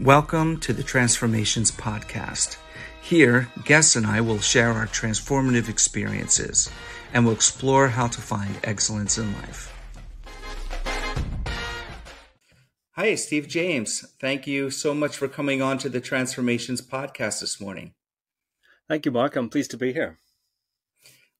[0.00, 2.56] Welcome to the Transformations Podcast.
[3.02, 6.70] Here, guests and I will share our transformative experiences
[7.12, 9.74] and we'll explore how to find excellence in life.
[12.92, 14.02] Hi, Steve James.
[14.20, 17.94] Thank you so much for coming on to the Transformations Podcast this morning.
[18.86, 19.34] Thank you, Mark.
[19.34, 20.20] I'm pleased to be here.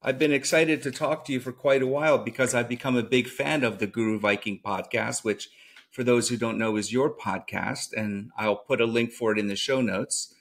[0.03, 3.05] I've been excited to talk to you for quite a while because I've become a
[3.05, 5.49] big fan of the Guru Viking podcast, which
[5.91, 9.39] for those who don't know, is your podcast, and I'll put a link for it
[9.39, 10.35] in the show notes.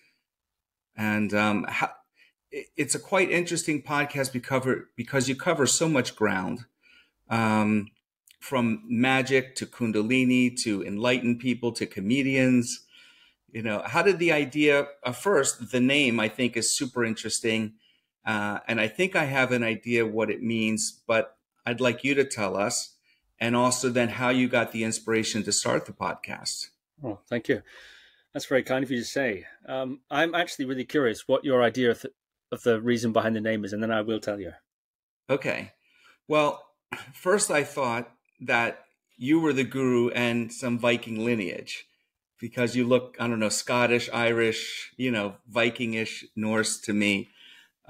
[0.95, 1.65] And um,
[2.75, 6.65] it's a quite interesting podcast because because you cover so much ground,
[7.29, 7.87] um,
[8.39, 12.85] from magic to Kundalini to enlightened people to comedians.
[13.51, 14.87] You know, how did the idea?
[15.03, 17.73] Uh, first, the name I think is super interesting,
[18.25, 22.13] uh, and I think I have an idea what it means, but I'd like you
[22.15, 22.96] to tell us
[23.39, 26.67] and also then how you got the inspiration to start the podcast.
[27.03, 27.61] Oh, thank you.
[28.33, 29.45] That's very kind of you to say.
[29.67, 32.11] Um, I'm actually really curious what your idea of the,
[32.51, 34.53] of the reason behind the name is, and then I will tell you.
[35.29, 35.73] Okay.
[36.27, 36.63] Well,
[37.13, 38.85] first I thought that
[39.17, 41.87] you were the guru and some Viking lineage
[42.39, 47.29] because you look, I don't know, Scottish, Irish, you know, Vikingish, Norse to me,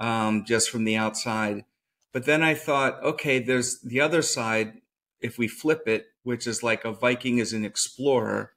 [0.00, 1.64] um, just from the outside.
[2.12, 4.80] But then I thought, okay, there's the other side
[5.20, 8.52] if we flip it, which is like a Viking is an explorer,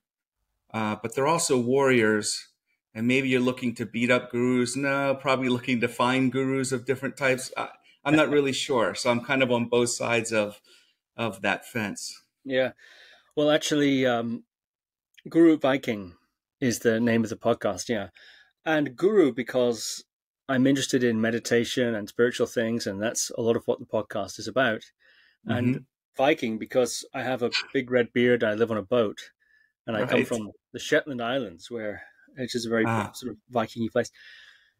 [0.73, 2.47] uh, but they're also warriors.
[2.93, 4.75] And maybe you're looking to beat up gurus.
[4.75, 7.51] No, probably looking to find gurus of different types.
[7.55, 7.69] I,
[8.03, 8.95] I'm not really sure.
[8.95, 10.59] So I'm kind of on both sides of
[11.15, 12.21] of that fence.
[12.43, 12.71] Yeah.
[13.35, 14.43] Well, actually, um,
[15.29, 16.15] Guru Viking
[16.59, 17.87] is the name of the podcast.
[17.87, 18.09] Yeah.
[18.65, 20.03] And Guru because
[20.49, 24.37] I'm interested in meditation and spiritual things, and that's a lot of what the podcast
[24.37, 24.81] is about.
[25.47, 25.51] Mm-hmm.
[25.51, 25.85] And
[26.17, 28.43] Viking because I have a big red beard.
[28.43, 29.19] I live on a boat,
[29.87, 30.09] and I right.
[30.09, 32.03] come from the Shetland Islands, where
[32.37, 33.11] which is a very ah.
[33.13, 34.11] sort of Vikingy place.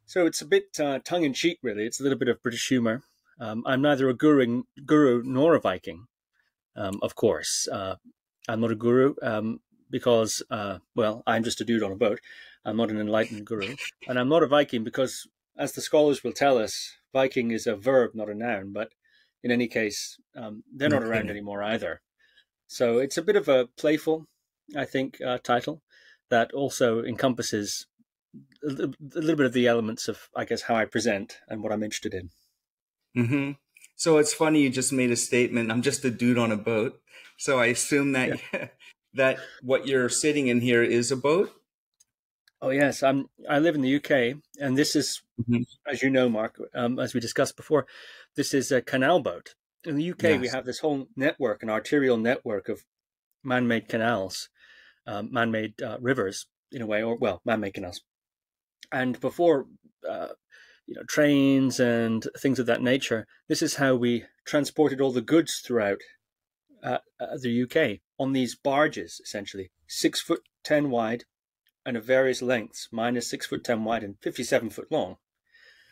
[0.06, 1.86] So it's a bit uh, tongue in cheek, really.
[1.86, 3.04] It's a little bit of British humor.
[3.40, 6.08] Um, I'm neither a guru, guru nor a Viking,
[6.76, 7.68] um, of course.
[7.72, 7.96] Uh,
[8.48, 12.20] I'm not a guru um, because, uh, well, I'm just a dude on a boat.
[12.66, 13.76] I'm not an enlightened guru,
[14.08, 17.76] and I'm not a Viking because, as the scholars will tell us, Viking is a
[17.76, 18.72] verb, not a noun.
[18.74, 18.90] But
[19.44, 22.02] in any case, um, they're not around anymore either.
[22.68, 24.28] So it's a bit of a playful,
[24.76, 25.82] I think, uh, title
[26.30, 27.88] that also encompasses
[28.64, 31.84] a little bit of the elements of, I guess, how I present and what I'm
[31.84, 32.30] interested in.
[33.18, 33.52] Mm-hmm.
[33.96, 35.72] So it's funny you just made a statement.
[35.72, 37.00] I'm just a dude on a boat.
[37.38, 38.68] So I assume that yeah.
[39.14, 41.52] that what you're sitting in here is a boat.
[42.62, 43.28] Oh yes, I'm.
[43.50, 45.64] I live in the UK, and this is, mm-hmm.
[45.92, 47.88] as you know, Mark, um, as we discussed before,
[48.36, 49.56] this is a canal boat.
[49.84, 50.42] In the UK, yes.
[50.42, 52.84] we have this whole network, an arterial network of
[53.44, 54.50] man-made canals,
[55.08, 58.02] um, man-made uh, rivers, in a way, or well, man-made canals.
[58.92, 59.66] And before,
[60.08, 60.28] uh,
[60.86, 65.22] you know, trains and things of that nature, this is how we transported all the
[65.22, 66.02] goods throughout
[66.84, 71.24] uh, uh the UK on these barges, essentially six foot ten wide
[71.86, 72.90] and of various lengths.
[72.92, 75.18] Mine is six foot ten wide and fifty-seven foot long.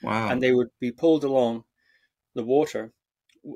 [0.03, 0.29] Wow!
[0.29, 1.63] And they would be pulled along
[2.35, 2.94] the water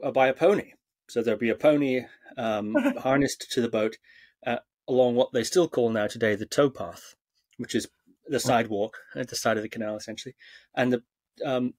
[0.04, 0.74] uh, by a pony.
[1.10, 2.06] So there'd be a pony
[2.38, 3.98] um, harnessed to the boat
[4.46, 4.58] uh,
[4.88, 7.16] along what they still call now today the towpath,
[7.58, 7.88] which is
[8.28, 10.36] the sidewalk at the side of the canal, essentially.
[10.76, 11.04] And the
[11.46, 11.74] um,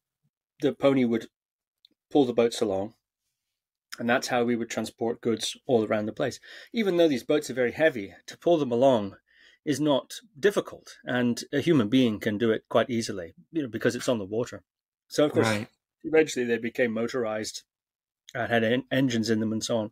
[0.61, 1.27] the pony would
[2.11, 2.95] pull the boats along,
[3.99, 6.39] and that's how we would transport goods all around the place.
[6.73, 9.17] Even though these boats are very heavy, to pull them along
[9.65, 13.97] is not difficult, and a human being can do it quite easily, you know, because
[13.97, 14.63] it's on the water.
[15.09, 15.69] So of course, right.
[16.03, 17.63] eventually they became motorized
[18.35, 19.91] and had en- engines in them and so on.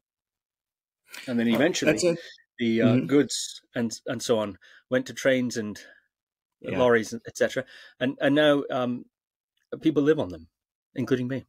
[1.26, 2.16] And then eventually,
[2.58, 3.06] the uh, mm-hmm.
[3.06, 4.58] goods and and so on
[4.90, 5.78] went to trains and
[6.60, 6.78] yeah.
[6.78, 7.64] lorries, etc.
[8.00, 9.04] And and now um,
[9.80, 10.48] people live on them,
[10.94, 11.46] including me.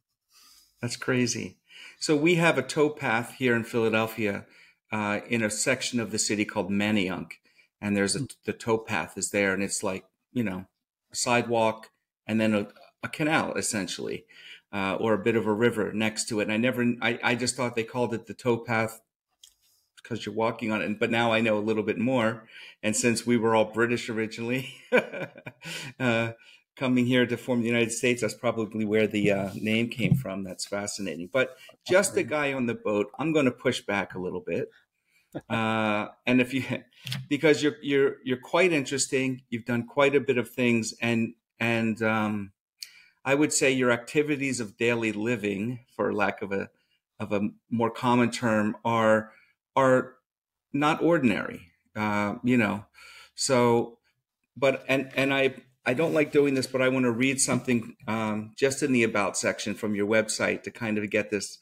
[0.80, 1.58] That's crazy.
[1.98, 4.46] So we have a towpath here in Philadelphia,
[4.92, 7.32] uh, in a section of the city called Manayunk,
[7.80, 10.66] and there's a, the towpath is there, and it's like you know
[11.12, 11.90] a sidewalk
[12.26, 12.68] and then a,
[13.02, 14.24] a canal essentially,
[14.72, 16.44] uh, or a bit of a river next to it.
[16.44, 19.00] And I never, I, I just thought they called it the towpath
[20.02, 20.98] because you're walking on it.
[20.98, 22.46] But now I know a little bit more.
[22.82, 24.74] And since we were all British originally,
[26.00, 26.32] uh,
[26.76, 30.44] coming here to form the United States, that's probably where the uh, name came from.
[30.44, 31.30] That's fascinating.
[31.32, 31.56] But
[31.86, 34.70] just a guy on the boat, I'm going to push back a little bit.
[35.48, 36.64] Uh, and if you,
[37.28, 39.42] because you're you're you're quite interesting.
[39.48, 42.52] You've done quite a bit of things, and and um,
[43.24, 46.70] I would say your activities of daily living, for lack of a
[47.20, 49.32] of a more common term, are
[49.76, 50.14] are
[50.72, 51.70] not ordinary.
[51.96, 52.84] Uh, you know,
[53.34, 53.98] so
[54.56, 55.54] but and and I
[55.86, 59.02] I don't like doing this, but I want to read something um, just in the
[59.02, 61.58] about section from your website to kind of get this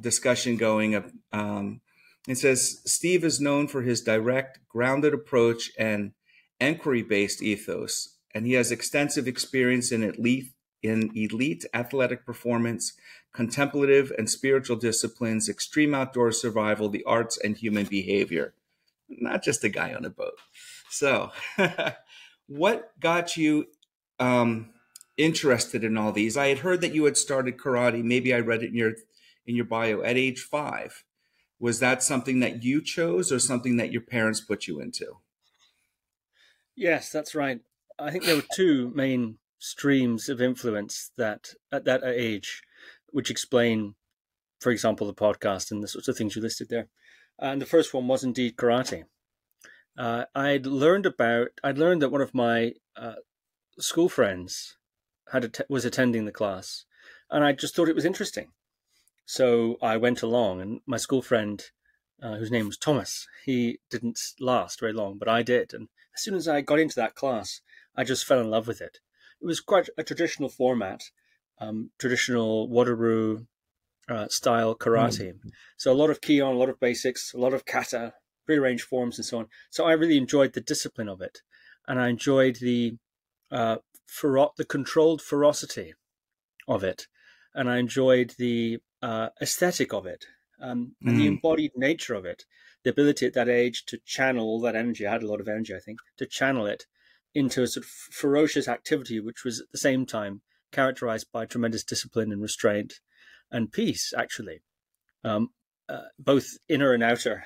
[0.00, 1.12] discussion going.
[1.32, 1.80] Um,
[2.26, 6.12] it says Steve is known for his direct, grounded approach and
[6.60, 12.92] inquiry-based ethos, and he has extensive experience in elite in elite athletic performance,
[13.32, 18.52] contemplative and spiritual disciplines, extreme outdoor survival, the arts, and human behavior.
[19.08, 20.34] Not just a guy on a boat.
[20.90, 21.30] So,
[22.46, 23.66] what got you
[24.20, 24.74] um,
[25.16, 26.36] interested in all these?
[26.36, 28.04] I had heard that you had started karate.
[28.04, 28.92] Maybe I read it in your
[29.46, 31.04] in your bio at age five.
[31.64, 35.16] Was that something that you chose, or something that your parents put you into?
[36.76, 37.60] Yes, that's right.
[37.98, 42.60] I think there were two main streams of influence that at that age,
[43.12, 43.94] which explain,
[44.60, 46.88] for example, the podcast and the sorts of things you listed there.
[47.38, 49.04] And the first one was indeed karate.
[49.96, 51.48] Uh, I'd learned about.
[51.62, 53.14] I'd learned that one of my uh,
[53.78, 54.76] school friends
[55.32, 56.84] had was attending the class,
[57.30, 58.48] and I just thought it was interesting.
[59.26, 61.62] So I went along, and my school friend,
[62.22, 65.72] uh, whose name was Thomas, he didn't last very long, but I did.
[65.72, 67.60] And as soon as I got into that class,
[67.96, 68.98] I just fell in love with it.
[69.40, 71.02] It was quite a traditional format,
[71.58, 73.46] um, traditional Wado-ryu
[74.08, 75.32] uh, style karate.
[75.32, 75.50] Mm.
[75.76, 78.14] So a lot of kihon, a lot of basics, a lot of kata,
[78.46, 79.46] prearranged forms and so on.
[79.70, 81.38] So I really enjoyed the discipline of it,
[81.88, 82.96] and I enjoyed the
[83.50, 85.94] uh, fero- the controlled ferocity
[86.68, 87.06] of it,
[87.54, 90.24] and I enjoyed the uh, aesthetic of it,
[90.60, 91.18] um, and mm.
[91.18, 92.44] the embodied nature of it.
[92.84, 95.06] The ability at that age to channel all that energy.
[95.06, 96.86] I had a lot of energy, I think, to channel it
[97.34, 101.84] into a sort of ferocious activity, which was at the same time characterized by tremendous
[101.84, 103.00] discipline and restraint
[103.50, 104.60] and peace, actually,
[105.22, 105.50] um,
[105.88, 107.44] uh, both inner and outer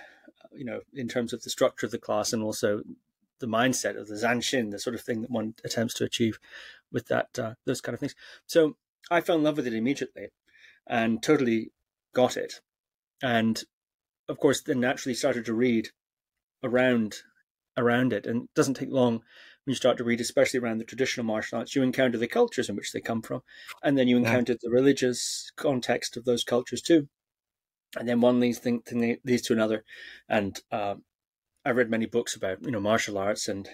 [0.52, 2.82] you know, in terms of the structure of the class and also
[3.40, 6.38] the mindset of the Zanshin, the sort of thing that one attempts to achieve
[6.90, 8.14] with that, uh, those kind of things.
[8.46, 8.76] So
[9.10, 10.28] I fell in love with it immediately
[10.88, 11.72] and totally
[12.14, 12.54] got it.
[13.22, 13.62] And
[14.28, 15.88] of course, then naturally started to read
[16.62, 17.16] around
[17.76, 18.26] around it.
[18.26, 21.58] And it doesn't take long when you start to read, especially around the traditional martial
[21.58, 23.42] arts, you encounter the cultures in which they come from.
[23.82, 24.58] And then you encounter yeah.
[24.62, 27.08] the religious context of those cultures too
[27.96, 29.84] and then one leads thing, thing leads to another,
[30.28, 30.96] and uh,
[31.64, 33.68] I read many books about you know martial arts and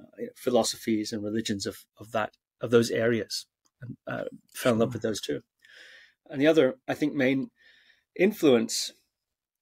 [0.00, 3.46] uh, philosophies and religions of of that of those areas,
[3.82, 4.24] and uh,
[4.54, 5.42] fell in love with those too.
[6.30, 7.50] And the other, I think, main
[8.16, 8.92] influence,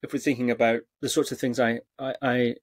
[0.02, 2.54] if we're thinking about the sorts of things I I, I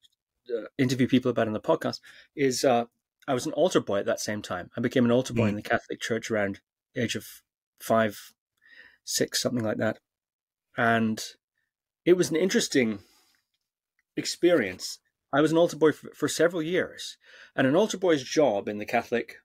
[0.49, 1.99] uh, interview people about in the podcast,
[2.35, 2.85] is uh,
[3.27, 4.69] I was an altar boy at that same time.
[4.77, 5.49] I became an altar boy mm.
[5.49, 6.59] in the Catholic Church around
[6.93, 7.25] the age of
[7.79, 8.33] five,
[9.03, 9.97] six, something like that
[10.77, 11.23] and
[12.05, 12.99] it was an interesting
[14.15, 14.99] experience.
[15.33, 17.17] I was an altar boy for, for several years,
[17.55, 19.37] and an altar boy's job in the Catholic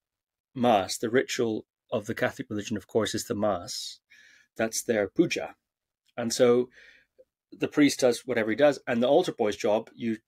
[0.55, 4.01] Mass, the ritual of the Catholic religion, of course, is the Mass.
[4.61, 5.55] That's their puja.
[6.19, 6.69] And so
[7.51, 10.19] the priest does whatever he does, and the altar boy's job, you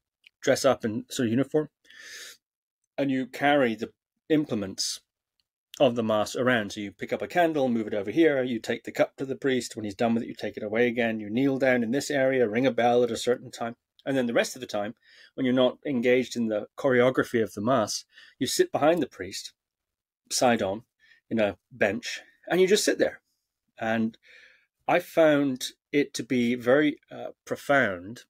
[0.40, 1.68] dress up in sort of uniform
[2.96, 3.90] and you carry the
[4.30, 5.00] implements
[5.78, 6.72] of the mass around.
[6.72, 9.26] So you pick up a candle, move it over here, you take the cup to
[9.26, 9.76] the priest.
[9.76, 11.20] When he's done with it, you take it away again.
[11.20, 13.76] You kneel down in this area, ring a bell at a certain time.
[14.06, 14.94] And then the rest of the time,
[15.34, 18.06] when you're not engaged in the choreography of the mass,
[18.38, 19.52] you sit behind the priest,
[20.30, 20.84] side on,
[21.28, 23.21] in a bench, and you just sit there.
[23.82, 24.16] And
[24.86, 28.20] I found it to be very uh, profound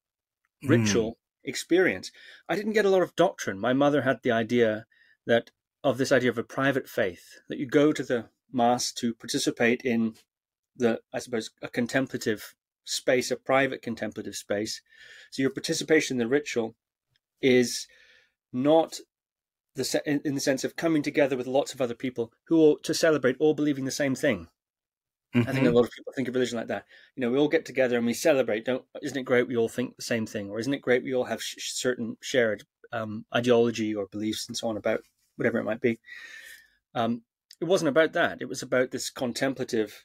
[0.65, 1.17] ritual mm.
[1.45, 2.11] experience.
[2.49, 3.59] I didn't get a lot of doctrine.
[3.59, 4.87] My mother had the idea
[5.27, 5.51] that
[5.85, 9.83] of this idea of a private faith that you go to the mass to participate
[9.83, 10.15] in
[10.77, 12.55] the i suppose a contemplative
[12.85, 14.81] space a private contemplative space
[15.31, 16.75] so your participation in the ritual
[17.41, 17.87] is
[18.53, 18.99] not
[19.75, 22.95] the in the sense of coming together with lots of other people who are to
[22.95, 24.49] celebrate all believing the same thing
[25.35, 25.49] mm-hmm.
[25.49, 25.77] i think a mm-hmm.
[25.77, 26.85] lot of people think of religion like that
[27.17, 29.69] you know we all get together and we celebrate don't isn't it great we all
[29.69, 33.25] think the same thing or isn't it great we all have sh- certain shared um,
[33.35, 35.01] ideology or beliefs and so on about
[35.37, 35.99] whatever it might be.
[36.95, 37.23] Um,
[37.61, 38.39] it wasn't about that.
[38.41, 40.05] It was about this contemplative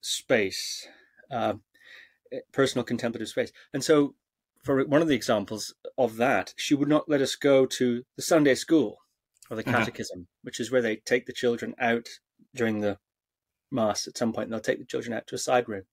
[0.00, 0.86] space,
[1.30, 1.54] uh,
[2.52, 3.52] personal contemplative space.
[3.72, 4.14] And so,
[4.62, 8.22] for one of the examples of that, she would not let us go to the
[8.22, 8.98] Sunday school
[9.50, 9.78] or the uh-huh.
[9.78, 10.40] catechism, uh-huh.
[10.42, 12.08] which is where they take the children out
[12.54, 12.98] during the
[13.70, 14.46] mass at some point.
[14.46, 15.84] And they'll take the children out to a side room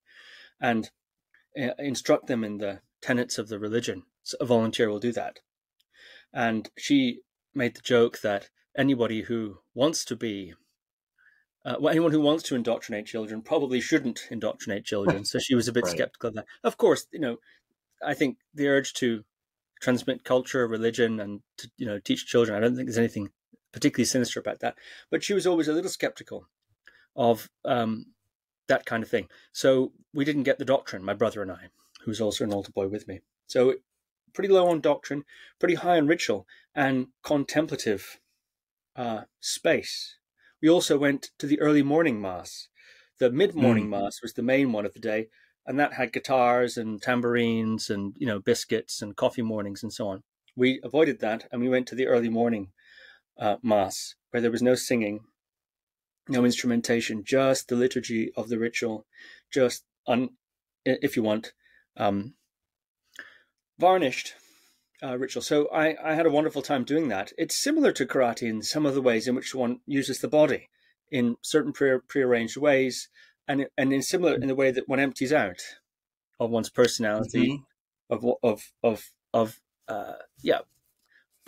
[0.60, 0.90] and
[1.60, 4.04] uh, instruct them in the tenets of the religion.
[4.24, 5.40] So a volunteer will do that.
[6.34, 7.22] And she
[7.54, 10.54] made the joke that anybody who wants to be
[11.66, 15.26] uh, well, anyone who wants to indoctrinate children probably shouldn't indoctrinate children.
[15.26, 15.92] So she was a bit right.
[15.92, 16.46] skeptical of that.
[16.64, 17.40] Of course, you know,
[18.06, 19.26] I think the urge to
[19.82, 22.56] transmit culture, religion, and to you know teach children.
[22.58, 23.32] I don't think there's anything
[23.74, 24.76] particularly sinister about that.
[25.12, 26.48] But she was always a little skeptical
[27.18, 28.06] of um,
[28.68, 29.28] that kind of thing.
[29.52, 31.70] So we didn't get the doctrine, my brother and I,
[32.06, 33.22] who's also an altar boy with me.
[33.48, 33.76] So
[34.34, 35.24] pretty low on doctrine,
[35.60, 36.46] pretty high on ritual
[36.76, 38.20] and contemplative
[38.96, 40.18] uh, space.
[40.62, 42.68] We also went to the early morning mass.
[43.20, 43.90] The mid morning mm.
[43.90, 45.28] mass was the main one of the day,
[45.66, 50.08] and that had guitars and tambourines and you know biscuits and coffee mornings and so
[50.08, 50.24] on.
[50.56, 52.70] We avoided that, and we went to the early morning
[53.40, 55.22] uh, mass where there was no singing,
[56.30, 59.06] no instrumentation, just the liturgy of the ritual,
[59.52, 60.30] just un,
[60.86, 61.54] if you want,
[61.96, 62.34] um,
[63.80, 64.34] varnished
[65.04, 65.42] uh, ritual.
[65.42, 67.32] So I, I had a wonderful time doing that.
[67.38, 70.70] It's similar to karate in some of the ways in which one uses the body
[71.12, 73.10] in certain pre prearranged ways,
[73.48, 75.62] and and in similar in the way that one empties out
[76.40, 77.64] of one's personality,
[78.10, 78.14] mm-hmm.
[78.14, 80.60] of of of of uh, yeah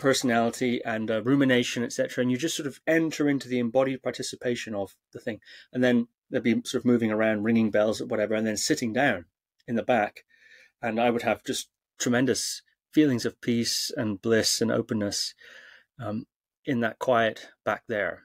[0.00, 2.22] personality and uh, rumination, etc.
[2.22, 5.40] And you just sort of enter into the embodied participation of the thing,
[5.72, 8.92] and then they'd be sort of moving around, ringing bells or whatever, and then sitting
[8.92, 9.26] down
[9.68, 10.24] in the back,
[10.82, 15.34] and I would have just tremendous feelings of peace and bliss and openness
[16.00, 16.26] um,
[16.64, 18.24] in that quiet back there.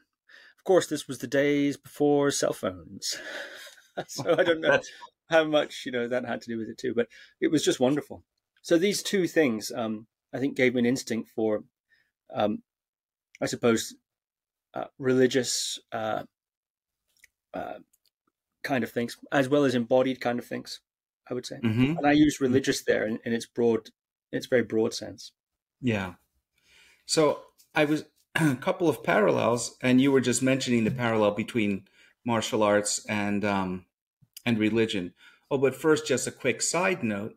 [0.58, 3.20] Of course, this was the days before cell phones,
[4.08, 4.80] so I don't know
[5.30, 6.94] how much you know that had to do with it too.
[6.96, 7.08] But
[7.40, 8.24] it was just wonderful.
[8.62, 11.64] So these two things, um, I think, gave me an instinct for,
[12.34, 12.62] um,
[13.42, 13.96] I suppose,
[14.74, 16.24] uh, religious uh,
[17.54, 17.80] uh,
[18.64, 20.82] kind of things, as well as embodied kind of things.
[21.30, 21.98] I would say, mm-hmm.
[21.98, 23.90] and I use religious there in, in its broad
[24.32, 25.32] its very broad sense.
[25.82, 26.14] Yeah.
[27.06, 27.40] So
[27.74, 31.88] I was a couple of parallels, and you were just mentioning the parallel between
[32.26, 33.86] martial arts and um,
[34.46, 35.14] and religion.
[35.50, 37.36] Oh, but first, just a quick side note.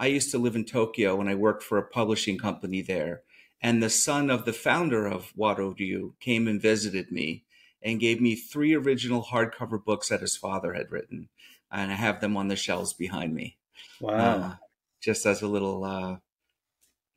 [0.00, 3.22] I used to live in Tokyo and I worked for a publishing company there.
[3.62, 7.44] And the son of the founder of Wado Ryu came and visited me
[7.82, 11.28] and gave me three original hardcover books that his father had written.
[11.70, 13.58] And I have them on the shelves behind me.
[14.00, 14.14] Wow.
[14.14, 14.54] Uh,
[15.02, 16.16] just as a little uh,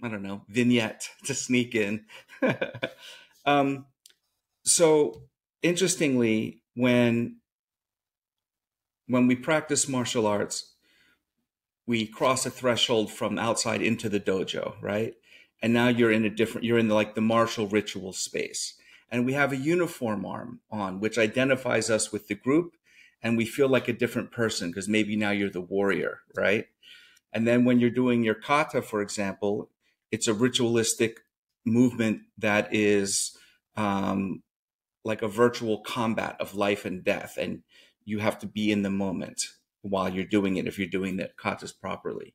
[0.04, 2.06] I don't know, vignette to sneak in.
[3.46, 3.86] um,
[4.66, 5.24] so
[5.62, 7.38] interestingly, when
[9.08, 10.73] when we practice martial arts,
[11.86, 15.16] we cross a threshold from outside into the dojo, right?
[15.62, 18.76] And now you're in a different, you're in the, like the martial ritual space.
[19.10, 22.74] And we have a uniform arm on, which identifies us with the group.
[23.22, 26.66] And we feel like a different person because maybe now you're the warrior, right?
[27.32, 29.70] And then when you're doing your kata, for example,
[30.12, 31.22] it's a ritualistic
[31.66, 33.38] movement that is
[33.76, 34.44] um,
[35.04, 37.64] like a virtual combat of life and death, and
[38.06, 39.48] you have to be in the moment
[39.84, 42.34] while you're doing it if you're doing the katas properly.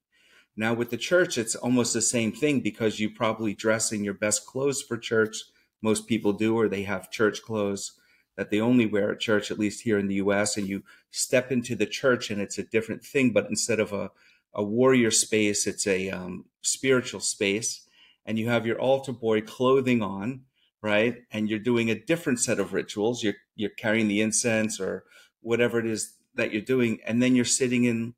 [0.57, 4.15] Now with the church, it's almost the same thing because you probably dress in your
[4.15, 5.37] best clothes for church.
[5.83, 7.93] Most people do, or they have church clothes
[8.37, 10.57] that they only wear at church, at least here in the US.
[10.57, 14.11] And you step into the church and it's a different thing, but instead of a
[14.55, 17.87] a warrior space, it's a um, spiritual space,
[18.27, 20.43] and you have your altar boy clothing on,
[20.83, 21.23] right?
[21.31, 23.23] And you're doing a different set of rituals.
[23.23, 25.05] You're you're carrying the incense or
[25.41, 28.15] whatever it is that you're doing, and then you're sitting in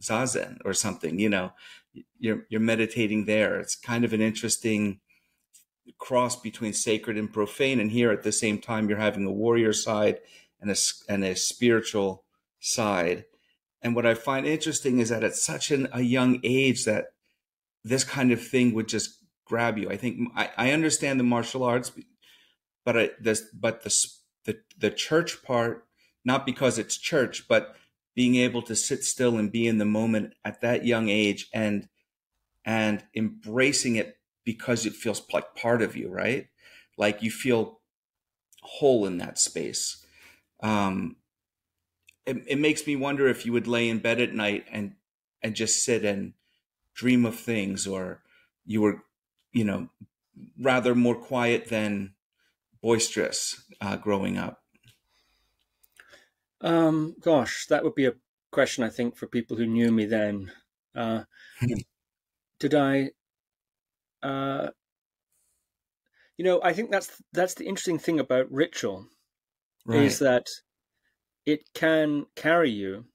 [0.00, 1.18] zazen or something.
[1.18, 1.52] You know,
[2.18, 3.58] you're you're meditating there.
[3.58, 5.00] It's kind of an interesting
[5.98, 9.72] cross between sacred and profane, and here at the same time you're having a warrior
[9.72, 10.20] side
[10.60, 10.76] and a
[11.08, 12.24] and a spiritual
[12.60, 13.24] side
[13.82, 17.06] and what I find interesting is that at such an, a young age that
[17.84, 19.90] this kind of thing would just grab you.
[19.90, 21.90] I think I, I understand the martial arts,
[22.84, 24.06] but I, this, but the,
[24.44, 25.84] the the church part,
[26.24, 27.74] not because it's church, but
[28.14, 31.88] being able to sit still and be in the moment at that young age and
[32.64, 36.46] and embracing it because it feels like part of you, right?
[36.96, 37.80] Like you feel
[38.62, 40.04] whole in that space.
[40.62, 41.16] Um,
[42.24, 44.94] it, it makes me wonder if you would lay in bed at night and
[45.42, 46.34] and just sit and
[46.94, 48.22] dream of things or
[48.64, 49.02] you were
[49.52, 49.88] you know
[50.60, 52.14] rather more quiet than
[52.80, 54.61] boisterous uh, growing up
[56.62, 58.14] um gosh that would be a
[58.50, 60.50] question i think for people who knew me then
[60.94, 61.22] uh
[62.58, 63.10] did i
[64.22, 64.68] uh
[66.36, 69.06] you know i think that's that's the interesting thing about ritual
[69.86, 70.02] right.
[70.02, 70.46] is that
[71.46, 73.06] it can carry you.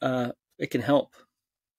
[0.00, 1.14] Uh, it can help.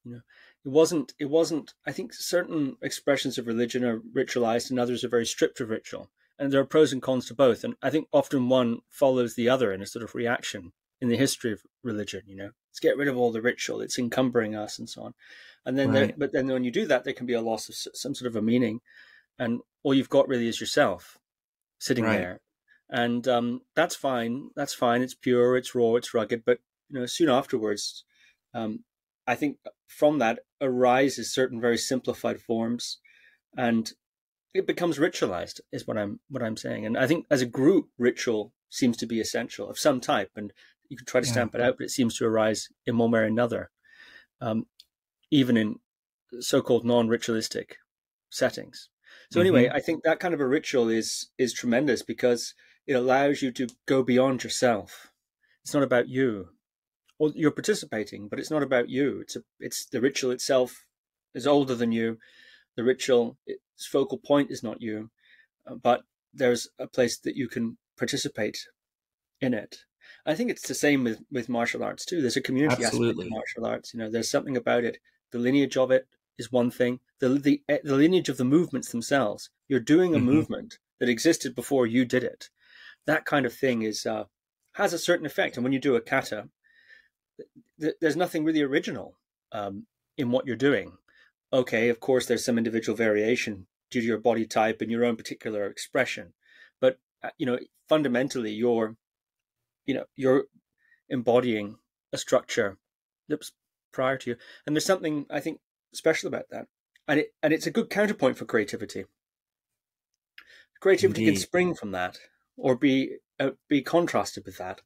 [0.04, 0.22] You know,
[0.66, 1.14] it wasn't.
[1.20, 1.74] It wasn't.
[1.86, 6.10] I think certain expressions of religion are ritualized, and others are very stripped of ritual.
[6.40, 7.64] And there are pros and cons to both.
[7.66, 11.18] And I think often one follows the other in a sort of reaction in the
[11.18, 12.22] history of religion.
[12.26, 15.14] You know, let's get rid of all the ritual; it's encumbering us, and so on.
[15.66, 15.94] And then, right.
[15.94, 18.28] there, but then when you do that, there can be a loss of some sort
[18.28, 18.80] of a meaning,
[19.38, 21.18] and all you've got really is yourself.
[21.80, 22.18] sitting right.
[22.18, 22.40] there,
[22.90, 24.50] and um, that's fine.
[24.56, 25.02] That's fine.
[25.02, 25.58] It's pure.
[25.58, 25.96] It's raw.
[25.96, 26.44] It's rugged.
[26.46, 28.04] But you know, soon afterwards,
[28.54, 28.84] um,
[29.28, 32.98] I think from that arises certain very simplified forms,
[33.58, 33.92] and
[34.54, 35.60] it becomes ritualized.
[35.72, 36.86] Is what I'm what I'm saying.
[36.86, 40.54] And I think as a group, ritual seems to be essential of some type, and
[40.90, 43.20] you can try to stamp it out, but it seems to arise in one way
[43.20, 43.70] or another,
[44.42, 44.66] um,
[45.32, 45.76] even in
[46.40, 47.78] so-called non-ritualistic
[48.30, 48.90] settings.
[49.32, 49.76] So anyway, mm-hmm.
[49.76, 52.54] I think that kind of a ritual is is tremendous because
[52.88, 55.12] it allows you to go beyond yourself.
[55.64, 56.50] It's not about you.
[57.20, 59.20] Well, you're participating, but it's not about you.
[59.22, 60.86] It's a, it's the ritual itself
[61.36, 62.18] is older than you.
[62.76, 65.10] The ritual, its focal point is not you,
[65.68, 66.02] uh, but
[66.34, 68.68] there's a place that you can participate
[69.42, 69.84] in it.
[70.26, 72.22] I think it's the same with, with martial arts too.
[72.22, 73.26] There's a community Absolutely.
[73.26, 73.94] aspect of martial arts.
[73.94, 74.98] You know, there's something about it.
[75.32, 76.08] The lineage of it
[76.38, 77.00] is one thing.
[77.20, 79.50] The the, eh, the lineage of the movements themselves.
[79.68, 80.26] You're doing a mm-hmm.
[80.26, 82.50] movement that existed before you did it.
[83.06, 84.26] That kind of thing is uh,
[84.74, 85.56] has a certain effect.
[85.58, 86.50] And when you do a kata,
[87.80, 89.16] th- there's nothing really original
[89.52, 89.86] um,
[90.18, 90.94] in what you're doing.
[91.52, 95.16] Okay, of course, there's some individual variation due to your body type and your own
[95.16, 96.34] particular expression,
[96.80, 98.96] but uh, you know, fundamentally, you're
[99.90, 100.44] you know you're
[101.10, 101.78] embodying
[102.14, 102.78] a structure
[103.28, 103.52] that's
[103.92, 105.60] prior to you and there's something i think
[105.94, 106.68] special about that
[107.08, 109.06] and it and it's a good counterpoint for creativity
[110.80, 111.34] creativity Indeed.
[111.34, 112.20] can spring from that
[112.56, 114.82] or be uh, be contrasted with that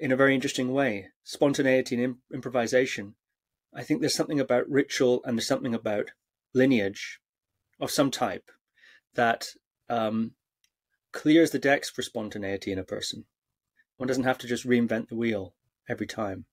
[0.00, 3.16] in a very interesting way spontaneity and imp- improvisation
[3.74, 6.10] i think there's something about ritual and there's something about
[6.54, 7.20] lineage
[7.80, 8.50] of some type
[9.14, 9.48] that
[9.88, 10.32] um,
[11.12, 13.24] clears the decks for spontaneity in a person
[14.02, 15.54] one doesn't have to just reinvent the wheel
[15.88, 16.46] every time.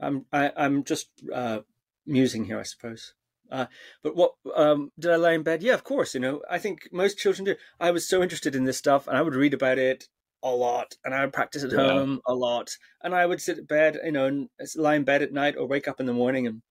[0.00, 1.60] I'm I, am i am just uh,
[2.06, 3.14] musing here, I suppose.
[3.50, 3.66] Uh,
[4.02, 5.62] but what um, did I lie in bed?
[5.62, 6.14] Yeah, of course.
[6.14, 7.56] You know, I think most children do.
[7.80, 10.06] I was so interested in this stuff, and I would read about it
[10.42, 11.78] a lot, and I would practice at yeah.
[11.78, 12.70] home a lot,
[13.02, 15.66] and I would sit at bed, you know, and lie in bed at night or
[15.66, 16.62] wake up in the morning and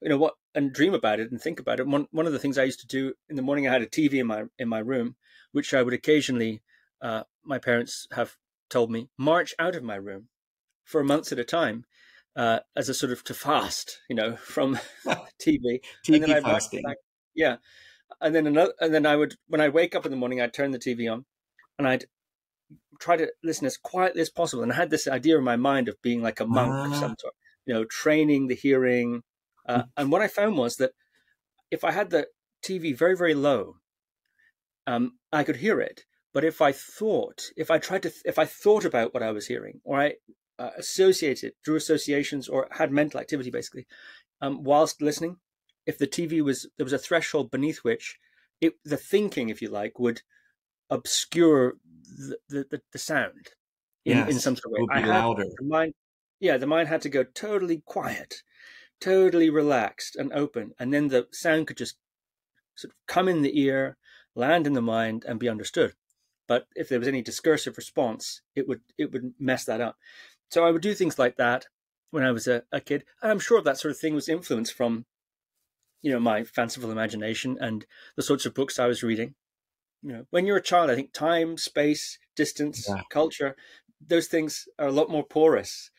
[0.00, 1.86] you know what and dream about it and think about it.
[1.86, 3.86] One one of the things I used to do in the morning, I had a
[3.86, 5.16] TV in my in my room,
[5.52, 6.62] which I would occasionally.
[7.02, 8.36] Uh, my parents have
[8.70, 10.28] told me, march out of my room
[10.84, 11.84] for months at a time
[12.36, 14.78] uh, as a sort of to fast, you know, from
[15.40, 15.80] TV.
[16.06, 16.82] TV and then fasting.
[16.82, 16.96] Back,
[17.34, 17.56] yeah.
[18.20, 20.52] And then another, and then I would, when I wake up in the morning, I'd
[20.52, 21.24] turn the TV on
[21.78, 22.04] and I'd
[23.00, 24.62] try to listen as quietly as possible.
[24.62, 27.00] And I had this idea in my mind of being like a monk of ah.
[27.00, 27.34] some sort,
[27.66, 29.22] you know, training the hearing.
[29.68, 29.88] Uh, mm.
[29.96, 30.92] and what I found was that
[31.70, 32.26] if I had the
[32.64, 33.76] TV very, very low,
[34.86, 36.04] um, I could hear it.
[36.32, 39.46] But if I thought, if I tried to, if I thought about what I was
[39.46, 40.14] hearing, or I
[40.58, 43.86] uh, associated, drew associations, or had mental activity basically,
[44.40, 45.36] um, whilst listening,
[45.86, 48.18] if the TV was there was a threshold beneath which
[48.60, 50.22] it, the thinking, if you like, would
[50.90, 51.74] obscure
[52.48, 53.50] the the, the sound
[54.04, 54.86] in, yes, in some sort of way.
[54.90, 55.44] I had, louder.
[55.44, 55.94] The mind,
[56.40, 58.42] yeah, the mind had to go totally quiet,
[59.00, 61.96] totally relaxed and open, and then the sound could just
[62.74, 63.96] sort of come in the ear,
[64.34, 65.94] land in the mind, and be understood.
[66.46, 69.96] But if there was any discursive response, it would it would mess that up.
[70.50, 71.66] So I would do things like that
[72.10, 73.04] when I was a, a kid.
[73.22, 75.06] And I'm sure that sort of thing was influenced from,
[76.02, 79.34] you know, my fanciful imagination and the sorts of books I was reading.
[80.04, 83.02] You know, when you're a child, I think time, space, distance, yeah.
[83.10, 83.56] culture,
[84.06, 85.90] those things are a lot more porous.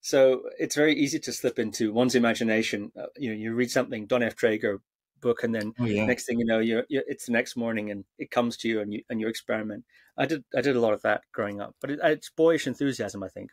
[0.00, 2.90] So it's very easy to slip into one's imagination.
[2.98, 4.34] Uh, you know, you read something, Donn F.
[4.34, 4.78] Draeger,
[5.22, 6.04] book and then oh, yeah.
[6.04, 8.80] next thing you know you're, you're, it's the next morning and it comes to you
[8.80, 9.84] and you and you experiment
[10.18, 13.22] i did i did a lot of that growing up but it, it's boyish enthusiasm
[13.22, 13.50] i think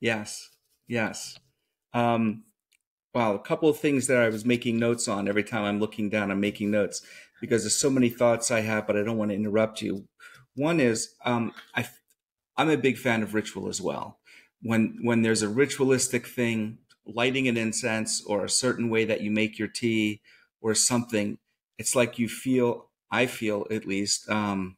[0.00, 0.50] yes
[0.86, 1.36] yes
[1.92, 2.44] um
[3.16, 6.10] wow a couple of things that i was making notes on every time i'm looking
[6.10, 7.02] down i'm making notes
[7.40, 10.06] because there's so many thoughts i have but i don't want to interrupt you
[10.54, 11.86] one is um i
[12.56, 14.18] i'm a big fan of ritual as well
[14.62, 19.30] when when there's a ritualistic thing lighting an incense or a certain way that you
[19.30, 20.20] make your tea
[20.60, 21.38] or something,
[21.78, 24.76] it's like you feel, I feel at least, um,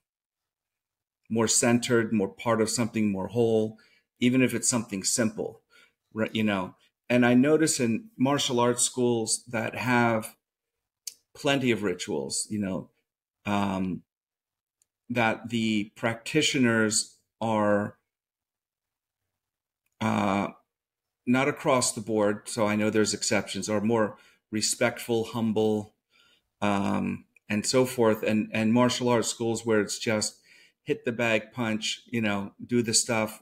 [1.31, 3.79] more centered, more part of something more whole,
[4.21, 5.63] even if it's something simple,
[6.15, 6.35] right?
[6.35, 6.75] You know,
[7.11, 10.37] and I notice in martial arts schools that have
[11.35, 12.91] plenty of rituals, you know,
[13.47, 14.03] um,
[15.09, 17.97] that the practitioners are
[20.01, 20.49] uh,
[21.27, 22.49] not across the board.
[22.49, 24.17] So I know there's exceptions, are more
[24.51, 25.95] respectful, humble,
[26.61, 28.23] um, and so forth.
[28.23, 30.41] And and martial arts schools where it's just
[30.83, 33.41] hit the bag punch, you know, do the stuff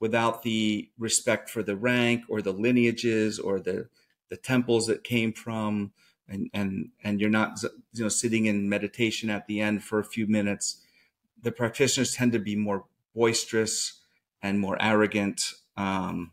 [0.00, 3.88] without the respect for the rank or the lineages or the
[4.28, 5.92] the temples that came from
[6.28, 10.04] and and and you're not you know sitting in meditation at the end for a
[10.04, 10.82] few minutes
[11.42, 14.00] the practitioners tend to be more boisterous
[14.42, 15.52] and more arrogant.
[15.76, 16.32] Um,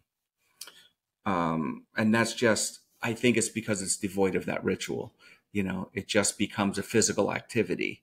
[1.26, 5.14] um, and that's just, I think it's because it's devoid of that ritual.
[5.52, 8.02] You know, it just becomes a physical activity.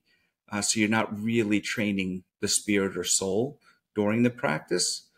[0.50, 3.58] Uh, so you're not really training the spirit or soul
[3.94, 5.08] during the practice.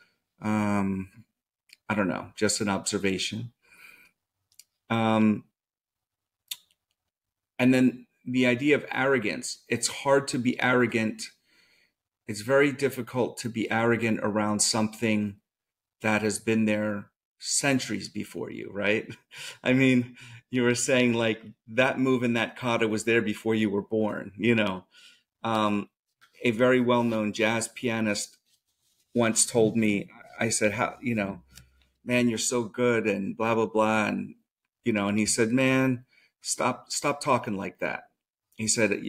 [0.43, 1.09] Um,
[1.89, 3.53] I don't know, just an observation.
[4.91, 5.45] Um,
[7.59, 9.65] and then the idea of arrogance.
[9.69, 11.23] It's hard to be arrogant.
[12.27, 15.37] It's very difficult to be arrogant around something
[16.03, 19.07] that has been there centuries before you, right?
[19.65, 20.17] I mean,
[20.51, 24.33] you were saying like that move in that kata was there before you were born,
[24.37, 24.85] you know.
[25.43, 25.89] Um,
[26.45, 28.37] a very well known jazz pianist
[29.15, 30.09] once told me,
[30.43, 31.43] I said, How, you know,
[32.05, 34.07] man, you're so good and blah, blah, blah.
[34.07, 34.35] And,
[34.85, 36.05] you know, and he said, man,
[36.41, 38.05] stop, stop talking like that.
[38.57, 39.01] He said,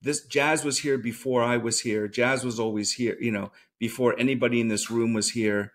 [0.00, 2.08] this jazz was here before I was here.
[2.08, 5.72] Jazz was always here, you know, before anybody in this room was here,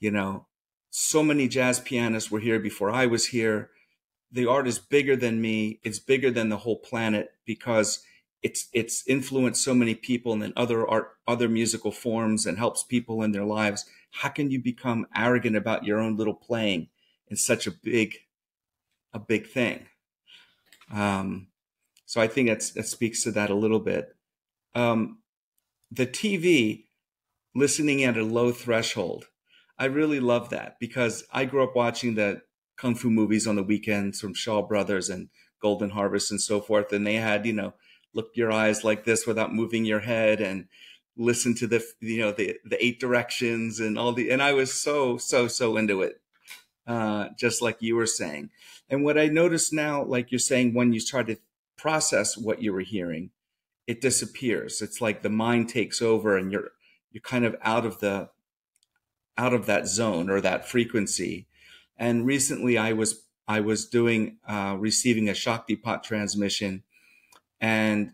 [0.00, 0.46] you know,
[0.90, 3.70] so many jazz pianists were here before I was here.
[4.32, 5.80] The art is bigger than me.
[5.84, 8.02] It's bigger than the whole planet because
[8.42, 12.84] it's it's influenced so many people and then other art other musical forms and helps
[12.84, 16.88] people in their lives how can you become arrogant about your own little playing
[17.28, 18.16] in such a big
[19.12, 19.86] a big thing?
[20.92, 21.48] Um,
[22.06, 24.16] so i think that's that speaks to that a little bit.
[24.74, 25.18] Um,
[25.90, 26.84] the tv
[27.54, 29.26] listening at a low threshold
[29.78, 32.42] i really love that because i grew up watching the
[32.76, 35.28] kung fu movies on the weekends from shaw brothers and
[35.60, 37.72] golden harvest and so forth and they had you know
[38.14, 40.66] look your eyes like this without moving your head and
[41.18, 44.72] listen to the you know the the eight directions and all the and I was
[44.72, 46.20] so so so into it
[46.86, 48.50] uh, just like you were saying.
[48.88, 51.36] And what I notice now like you're saying when you try to
[51.76, 53.30] process what you were hearing
[53.88, 54.82] it disappears.
[54.82, 56.70] It's like the mind takes over and you're
[57.10, 58.28] you're kind of out of the
[59.38, 61.48] out of that zone or that frequency.
[61.96, 66.82] And recently I was I was doing uh, receiving a Shaktipat transmission
[67.60, 68.12] and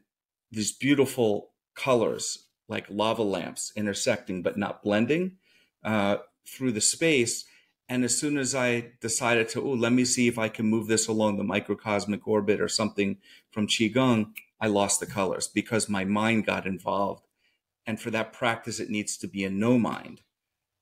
[0.52, 5.32] these beautiful colors like lava lamps intersecting but not blending
[5.84, 6.16] uh,
[6.48, 7.44] through the space.
[7.88, 10.86] And as soon as I decided to, oh, let me see if I can move
[10.86, 13.18] this along the microcosmic orbit or something
[13.50, 17.26] from Qigong, I lost the colors because my mind got involved.
[17.86, 20.22] And for that practice, it needs to be a no mind,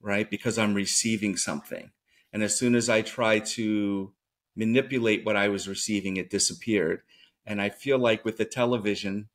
[0.00, 0.30] right?
[0.30, 1.90] Because I'm receiving something.
[2.32, 4.12] And as soon as I try to
[4.54, 7.02] manipulate what I was receiving, it disappeared.
[7.44, 9.28] And I feel like with the television,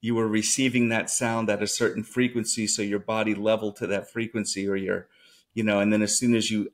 [0.00, 2.66] you were receiving that sound at a certain frequency.
[2.66, 5.08] So your body leveled to that frequency or your,
[5.54, 6.72] you know, and then as soon as you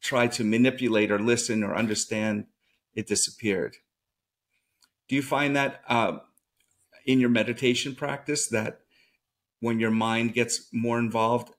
[0.00, 2.46] try to manipulate or listen or understand,
[2.94, 3.76] it disappeared.
[5.08, 6.18] Do you find that uh,
[7.06, 8.80] in your meditation practice that
[9.60, 11.52] when your mind gets more involved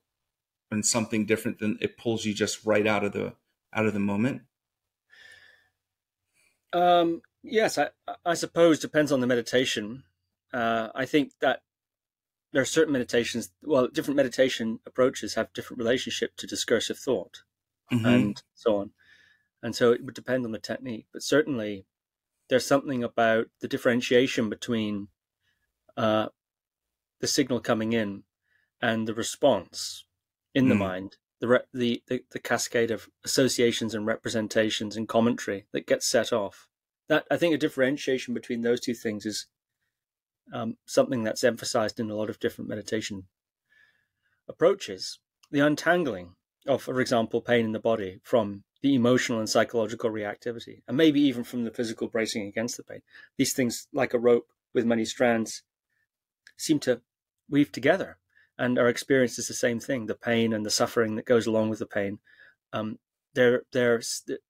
[0.71, 3.34] in something different, than it pulls you just right out of the
[3.73, 4.41] out of the moment?
[6.73, 7.89] Um, Yes, I,
[8.26, 10.04] I suppose depends on the meditation.
[10.54, 11.62] Uh, I think that
[12.52, 13.52] there are certain meditations.
[13.63, 17.42] Well, different meditation approaches have different relationship to discursive thought,
[17.92, 18.06] mm-hmm.
[18.06, 18.92] and so on.
[19.62, 21.86] And so it would depend on the technique, but certainly
[22.50, 25.08] there's something about the differentiation between
[25.96, 26.28] uh,
[27.22, 28.24] the signal coming in
[28.82, 30.06] and the response
[30.54, 30.70] in mm.
[30.70, 35.88] the mind, the, re- the, the the cascade of associations and representations and commentary that
[35.88, 36.68] gets set off
[37.10, 39.48] that I think a differentiation between those two things is
[40.51, 43.25] um, something that's emphasized in a lot of different meditation
[44.47, 45.19] approaches.
[45.51, 46.36] The untangling
[46.67, 51.21] of, for example, pain in the body from the emotional and psychological reactivity, and maybe
[51.21, 53.01] even from the physical bracing against the pain.
[53.38, 55.63] These things, like a rope with many strands,
[56.58, 57.01] seem to
[57.49, 58.17] weave together,
[58.58, 61.69] and our experience is the same thing: the pain and the suffering that goes along
[61.69, 62.19] with the pain.
[62.71, 62.99] Um,
[63.34, 64.01] they're they're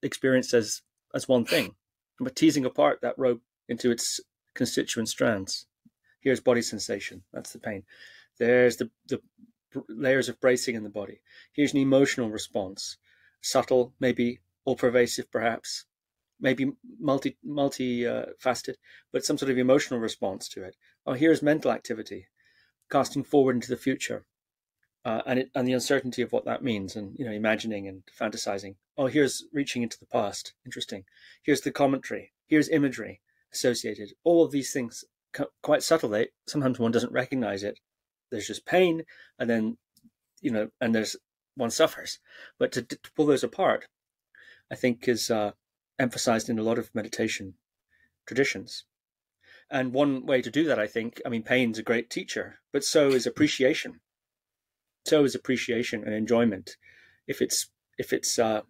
[0.02, 0.82] experienced as
[1.14, 1.76] as one thing,
[2.20, 4.20] but teasing apart that rope into its
[4.56, 5.68] constituent strands.
[6.24, 7.24] Here's body sensation.
[7.34, 7.84] That's the pain.
[8.40, 9.22] There's the, the
[9.90, 11.22] layers of bracing in the body.
[11.52, 12.98] Here's an emotional response,
[13.42, 15.86] subtle, maybe all pervasive, perhaps,
[16.40, 18.78] maybe multi multi uh, faceted,
[19.12, 20.76] but some sort of emotional response to it.
[21.06, 22.28] Oh, here's mental activity,
[22.90, 24.26] casting forward into the future
[25.06, 28.04] uh, and it, and the uncertainty of what that means, and you know, imagining and
[28.20, 28.76] fantasizing.
[28.98, 30.54] Oh, here's reaching into the past.
[30.66, 31.04] Interesting.
[31.44, 32.32] Here's the commentary.
[32.48, 33.22] Here's imagery
[33.54, 34.14] associated.
[34.24, 35.04] All of these things
[35.62, 36.30] quite subtly.
[36.48, 37.80] Sometimes one doesn't recognize it.
[38.32, 39.04] There's just pain,
[39.40, 39.78] and then
[40.42, 41.16] you know, and there's
[41.56, 42.20] one suffers.
[42.60, 43.88] But to, to pull those apart,
[44.72, 45.52] I think is uh,
[46.00, 47.56] emphasized in a lot of meditation
[48.26, 48.86] traditions.
[49.70, 52.84] And one way to do that, I think, I mean, pain's a great teacher, but
[52.84, 54.02] so is appreciation.
[55.06, 56.78] So is appreciation and enjoyment.
[57.28, 58.62] If it's if it's uh,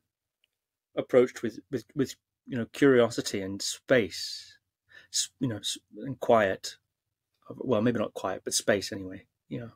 [0.97, 4.52] approached with, with with you know curiosity and space,
[5.39, 5.59] you know,
[5.97, 6.77] and quiet.
[7.57, 9.25] Well, maybe not quiet, but space anyway.
[9.49, 9.71] You know,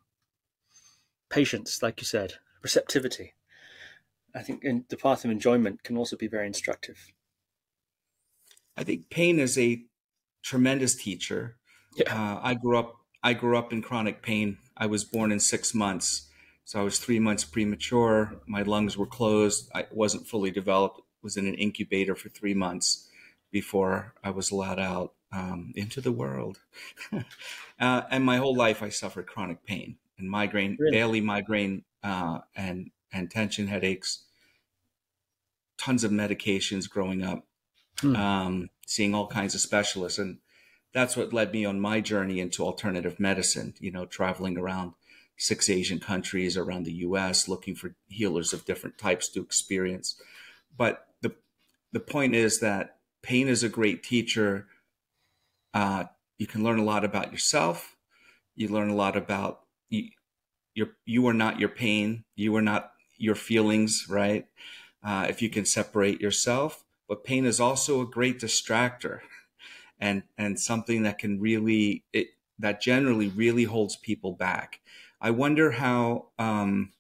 [1.30, 3.34] patience, like you said, receptivity.
[4.36, 7.14] I think in the path of enjoyment can also be very instructive.
[8.76, 9.84] I think pain is a
[10.44, 11.58] tremendous teacher.
[11.96, 12.14] Yeah.
[12.14, 12.96] Uh, I grew up.
[13.24, 14.58] I grew up in chronic pain.
[14.78, 16.30] I was born in six months,
[16.64, 18.40] so I was three months premature.
[18.46, 19.70] My lungs were closed.
[19.74, 21.02] I wasn't fully developed.
[21.24, 23.10] Was in an incubator for three months
[23.52, 26.60] before I was allowed out um, into the world.
[27.80, 30.92] uh, and my whole life, I suffered chronic pain and migraine, really?
[30.92, 34.24] daily migraine, uh, and and tension headaches.
[35.78, 37.48] Tons of medications growing up
[38.00, 38.16] hmm.
[38.16, 40.20] um, seeing all kinds of specialists.
[40.20, 40.38] And
[40.94, 44.94] that's what led me on my journey into alternative medicine, you know, traveling around
[45.38, 50.20] six Asian countries around the US, looking for healers of different types to experience.
[50.76, 51.36] But the,
[51.92, 54.68] the point is that pain is a great teacher.
[55.78, 56.06] Uh,
[56.40, 57.96] you can learn a lot about yourself.
[58.56, 59.60] You learn a lot about
[59.90, 60.10] you,
[61.06, 62.24] you are not your pain.
[62.36, 64.48] You are not your feelings, right?
[65.04, 69.20] Uh, if you can separate yourself, but pain is also a great distractor
[70.00, 74.80] and and something that can really it that generally really holds people back
[75.22, 76.92] i wonder how um,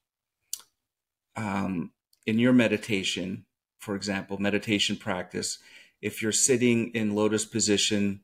[1.36, 1.92] um,
[2.28, 3.46] in your meditation
[3.80, 5.60] for example meditation practice
[6.02, 8.22] if you're sitting in lotus position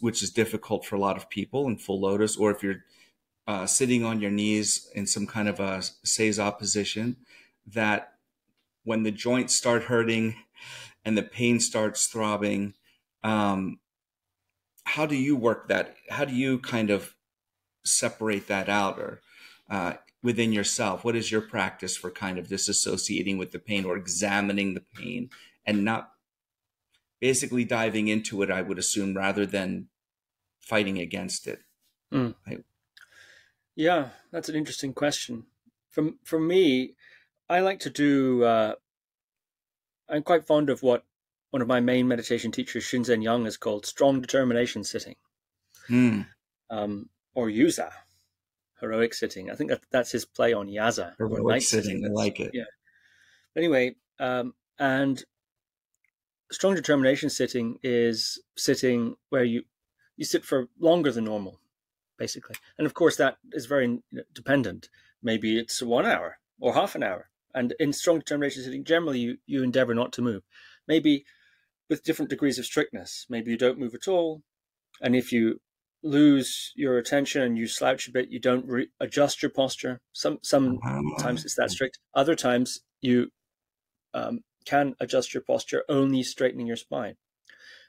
[0.00, 2.84] which is difficult for a lot of people in full lotus or if you're
[3.46, 7.16] uh, sitting on your knees in some kind of a seiza position
[7.66, 8.14] that
[8.84, 10.34] when the joints start hurting
[11.04, 12.74] and the pain starts throbbing
[13.22, 13.78] um,
[14.84, 15.96] how do you work that?
[16.10, 17.16] How do you kind of
[17.84, 19.20] separate that out or
[19.68, 21.04] uh, within yourself?
[21.04, 25.30] What is your practice for kind of disassociating with the pain or examining the pain
[25.66, 26.12] and not
[27.24, 29.88] basically diving into it i would assume rather than
[30.60, 31.60] fighting against it
[32.12, 32.34] mm.
[33.74, 35.44] Yeah that's an interesting question
[35.90, 36.94] from for me
[37.48, 38.74] i like to do uh,
[40.08, 41.04] I'm quite fond of what
[41.50, 45.14] one of my main meditation teachers, Shinzen Young, has called strong determination sitting,
[45.88, 46.26] mm.
[46.68, 47.90] um, or yuza,
[48.80, 49.50] heroic sitting.
[49.50, 52.02] I think that that's his play on yaza, heroic sitting.
[52.02, 52.06] sitting.
[52.06, 52.50] I like it.
[52.52, 52.64] Yeah.
[53.56, 55.24] Anyway, um, and
[56.52, 59.62] strong determination sitting is sitting where you
[60.16, 61.60] you sit for longer than normal,
[62.18, 64.02] basically, and of course that is very
[64.32, 64.88] dependent.
[65.22, 69.38] Maybe it's one hour or half an hour and in strong determination sitting, generally you,
[69.46, 70.42] you endeavor not to move.
[70.88, 71.24] Maybe
[71.88, 73.26] with different degrees of strictness.
[73.28, 74.42] Maybe you don't move at all.
[75.00, 75.60] And if you
[76.02, 80.00] lose your attention and you slouch a bit, you don't re- adjust your posture.
[80.12, 81.98] Some sometimes it's that strict.
[82.14, 83.30] Other times you
[84.12, 87.16] um, can adjust your posture only straightening your spine.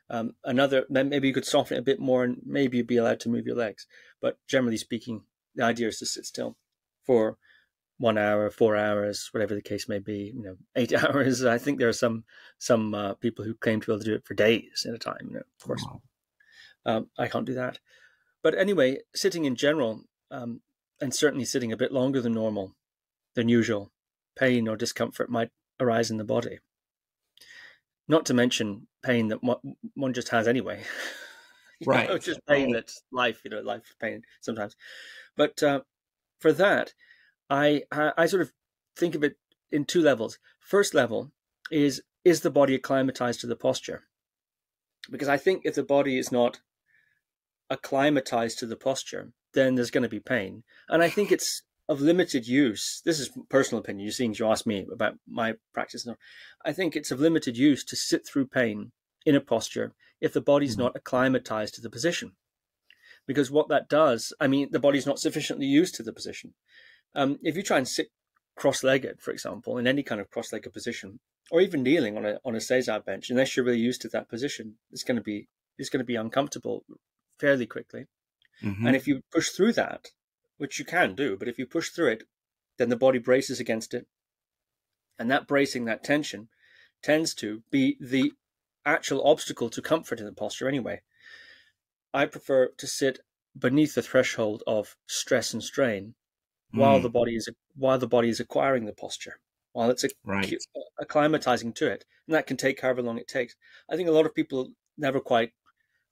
[0.09, 3.19] Um, another maybe you could soften it a bit more and maybe you'd be allowed
[3.21, 3.87] to move your legs.
[4.21, 5.23] But generally speaking,
[5.55, 6.57] the idea is to sit still
[7.03, 7.37] for
[7.97, 11.43] one hour, four hours, whatever the case may be, you know, eight hours.
[11.43, 12.23] I think there are some
[12.59, 14.99] some uh, people who claim to be able to do it for days at a
[14.99, 15.27] time.
[15.27, 16.01] You know, of course, wow.
[16.85, 17.79] um, I can't do that.
[18.43, 20.61] But anyway, sitting in general, um,
[21.01, 22.75] and certainly sitting a bit longer than normal,
[23.33, 23.91] than usual,
[24.35, 26.59] pain or discomfort might arise in the body.
[28.07, 29.39] Not to mention pain that
[29.95, 30.83] one just has anyway.
[31.85, 32.09] right.
[32.09, 34.75] Know, just pain that's life, you know, life pain sometimes.
[35.35, 35.81] But uh,
[36.39, 36.93] for that,
[37.49, 38.51] I, I sort of
[38.95, 39.37] think of it
[39.71, 40.39] in two levels.
[40.59, 41.31] First level
[41.71, 44.03] is is the body acclimatized to the posture?
[45.11, 46.59] Because I think if the body is not
[47.69, 50.63] acclimatized to the posture, then there's going to be pain.
[50.89, 53.01] And I think it's of limited use.
[53.05, 54.05] This is personal opinion.
[54.05, 56.07] You're seeing you ask me about my practice.
[56.65, 58.91] I think it's of limited use to sit through pain
[59.25, 60.83] in a posture if the body's mm-hmm.
[60.83, 62.33] not acclimatized to the position.
[63.27, 66.53] Because what that does, I mean, the body's not sufficiently used to the position.
[67.15, 68.09] Um, if you try and sit
[68.55, 71.19] cross-legged, for example, in any kind of cross-legged position,
[71.51, 74.29] or even kneeling on a on a seiza bench, unless you're really used to that
[74.29, 76.83] position, it's going to be it's going to be uncomfortable
[77.39, 78.05] fairly quickly.
[78.63, 78.87] Mm-hmm.
[78.87, 80.07] And if you push through that,
[80.57, 82.23] which you can do, but if you push through it,
[82.77, 84.07] then the body braces against it,
[85.17, 86.49] and that bracing, that tension,
[87.01, 88.33] tends to be the
[88.85, 91.01] actual obstacle to comfort in the posture anyway.
[92.13, 93.19] I prefer to sit
[93.57, 96.15] beneath the threshold of stress and strain
[96.71, 97.03] while mm.
[97.03, 99.39] the body is while the body is acquiring the posture,
[99.73, 100.53] while it's right.
[101.01, 103.55] acclimatizing to it, and that can take however long it takes.
[103.89, 105.51] I think a lot of people never quite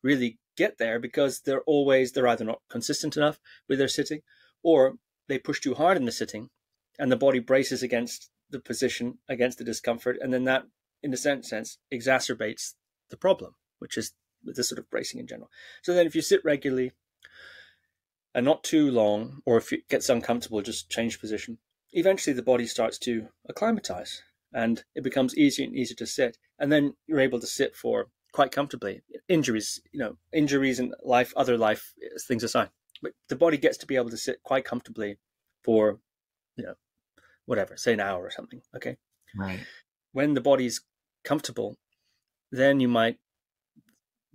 [0.01, 4.21] really get there because they're always they're either not consistent enough with their sitting
[4.61, 4.95] or
[5.27, 6.49] they push too hard in the sitting
[6.99, 10.17] and the body braces against the position against the discomfort.
[10.21, 10.65] And then that
[11.01, 12.73] in a sense exacerbates
[13.09, 14.13] the problem which is
[14.43, 15.49] with the sort of bracing in general.
[15.81, 16.91] So then if you sit regularly
[18.35, 21.57] and not too long or if it gets uncomfortable just change position
[21.93, 24.21] eventually the body starts to acclimatize
[24.53, 26.37] and it becomes easier and easier to sit.
[26.59, 29.01] And then you're able to sit for quite comfortably.
[29.29, 31.93] Injuries, you know, injuries and life, other life
[32.27, 32.69] things aside,
[33.01, 35.17] but the body gets to be able to sit quite comfortably
[35.63, 35.99] for,
[36.57, 36.73] you know,
[37.45, 38.61] whatever, say an hour or something.
[38.75, 38.97] Okay.
[39.37, 39.59] Right.
[40.11, 40.81] When the body's
[41.23, 41.77] comfortable,
[42.51, 43.17] then you might.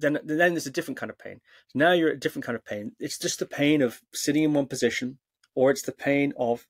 [0.01, 1.41] Then, then there's a different kind of pain.
[1.75, 2.93] Now you're at a different kind of pain.
[3.01, 5.19] It's just the pain of sitting in one position,
[5.57, 6.69] or it's the pain of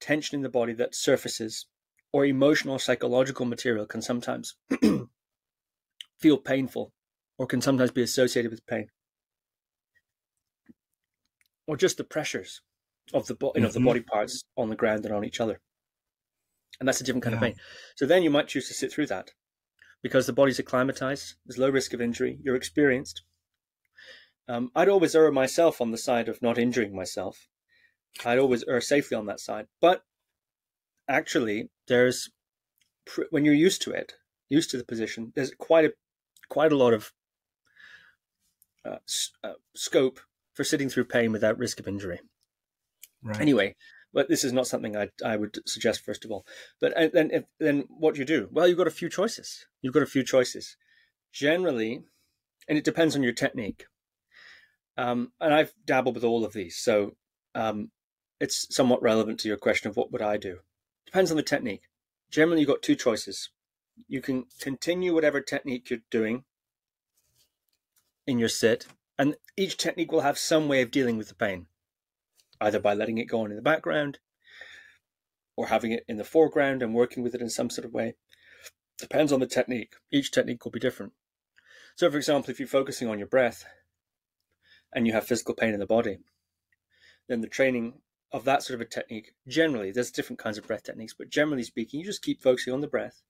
[0.00, 1.66] tension in the body that surfaces,
[2.10, 4.54] or emotional or psychological material can sometimes
[6.20, 6.92] feel painful
[7.38, 8.88] or can sometimes be associated with pain.
[11.66, 12.62] Or just the pressures
[13.14, 13.68] of the, know, mm-hmm.
[13.68, 15.60] the body parts on the ground and on each other.
[16.78, 17.38] And that's a different kind yeah.
[17.38, 17.54] of pain.
[17.96, 19.30] So then you might choose to sit through that
[20.02, 23.22] because the body's acclimatized, there's low risk of injury, you're experienced.
[24.48, 27.48] Um, I'd always err myself on the side of not injuring myself.
[28.24, 29.66] I'd always err safely on that side.
[29.80, 30.02] But
[31.08, 32.30] actually, there's
[33.30, 34.14] when you're used to it,
[34.48, 35.92] used to the position, there's quite a
[36.50, 37.12] quite a lot of
[38.84, 38.96] uh,
[39.42, 40.20] uh, scope
[40.52, 42.20] for sitting through pain without risk of injury.
[43.22, 43.40] Right.
[43.40, 43.76] Anyway,
[44.12, 46.44] but this is not something I I would suggest first of all.
[46.80, 48.48] But uh, then if, then what do you do?
[48.50, 49.66] Well, you've got a few choices.
[49.80, 50.76] You've got a few choices.
[51.32, 52.02] Generally,
[52.68, 53.86] and it depends on your technique.
[54.98, 57.16] Um, and I've dabbled with all of these, so
[57.54, 57.90] um,
[58.40, 60.58] it's somewhat relevant to your question of what would I do.
[61.06, 61.84] Depends on the technique.
[62.30, 63.50] Generally, you've got two choices
[64.08, 66.44] you can continue whatever technique you're doing
[68.26, 68.86] in your sit,
[69.18, 71.66] and each technique will have some way of dealing with the pain,
[72.60, 74.18] either by letting it go on in the background
[75.56, 78.14] or having it in the foreground and working with it in some sort of way.
[78.98, 79.94] Depends on the technique.
[80.10, 81.12] Each technique will be different.
[81.96, 83.64] So, for example, if you're focusing on your breath
[84.92, 86.18] and you have physical pain in the body,
[87.28, 88.00] then the training
[88.32, 91.62] of that sort of a technique, generally, there's different kinds of breath techniques, but generally
[91.62, 93.22] speaking, you just keep focusing on the breath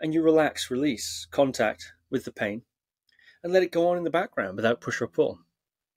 [0.00, 2.62] and you relax, release contact with the pain
[3.42, 5.40] and let it go on in the background without push or pull.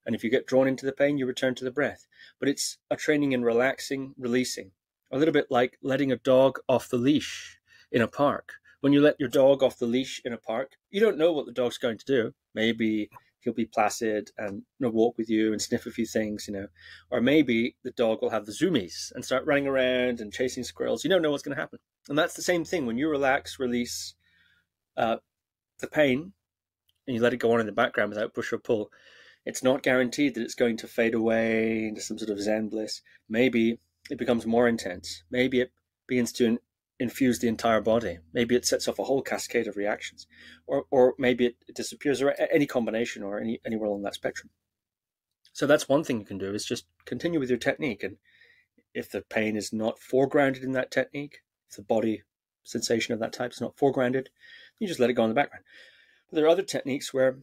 [0.05, 2.07] And if you get drawn into the pain, you return to the breath.
[2.39, 4.71] But it's a training in relaxing, releasing,
[5.11, 7.59] a little bit like letting a dog off the leash
[7.91, 8.53] in a park.
[8.79, 11.45] When you let your dog off the leash in a park, you don't know what
[11.45, 12.33] the dog's going to do.
[12.53, 16.47] Maybe he'll be placid and you know, walk with you and sniff a few things,
[16.47, 16.67] you know.
[17.09, 21.03] Or maybe the dog will have the zoomies and start running around and chasing squirrels.
[21.03, 21.79] You don't know what's going to happen.
[22.09, 24.15] And that's the same thing when you relax, release
[24.95, 25.17] uh,
[25.79, 26.33] the pain,
[27.05, 28.89] and you let it go on in the background without push or pull.
[29.45, 33.01] It's not guaranteed that it's going to fade away into some sort of Zen bliss.
[33.29, 35.23] Maybe it becomes more intense.
[35.31, 35.71] Maybe it
[36.07, 36.59] begins to
[36.99, 38.19] infuse the entire body.
[38.33, 40.27] Maybe it sets off a whole cascade of reactions,
[40.65, 44.49] or or maybe it, disappears, or any combination, or any anywhere along that spectrum.
[45.53, 48.17] So that's one thing you can do is just continue with your technique, and
[48.93, 51.41] if the pain is not foregrounded in that technique,
[51.75, 52.23] the body
[52.63, 54.27] sensation of that type is not foregrounded,
[54.79, 55.65] you just let it go in the background.
[56.29, 57.39] But there are other techniques where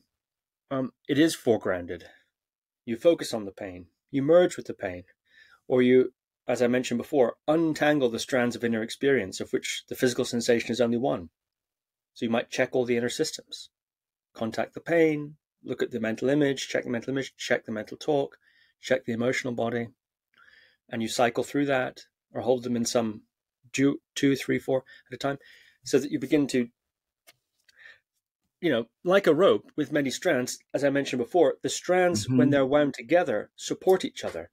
[0.71, 2.03] um, it is foregrounded.
[2.85, 5.05] You focus on the pain, you merge with the pain,
[5.67, 6.13] or you
[6.47, 10.71] as I mentioned before, untangle the strands of inner experience, of which the physical sensation
[10.71, 11.31] is only one.
[12.13, 13.71] So you might check all the inner systems,
[14.35, 17.97] contact the pain, look at the mental image, check the mental image, check the mental
[17.97, 18.37] talk,
[18.81, 19.89] check the emotional body,
[20.91, 23.23] and you cycle through that or hold them in some
[23.75, 25.39] two, two, three, four at a time,
[25.85, 26.69] so that you begin to,
[28.61, 32.39] you know, like a rope with many strands, as I mentioned before, the strands, mm-hmm.
[32.39, 34.51] when they're wound together, support each other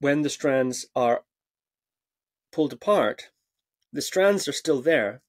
[0.00, 1.24] when the strands are
[2.50, 3.30] pulled apart,
[3.92, 5.22] the strands are still there.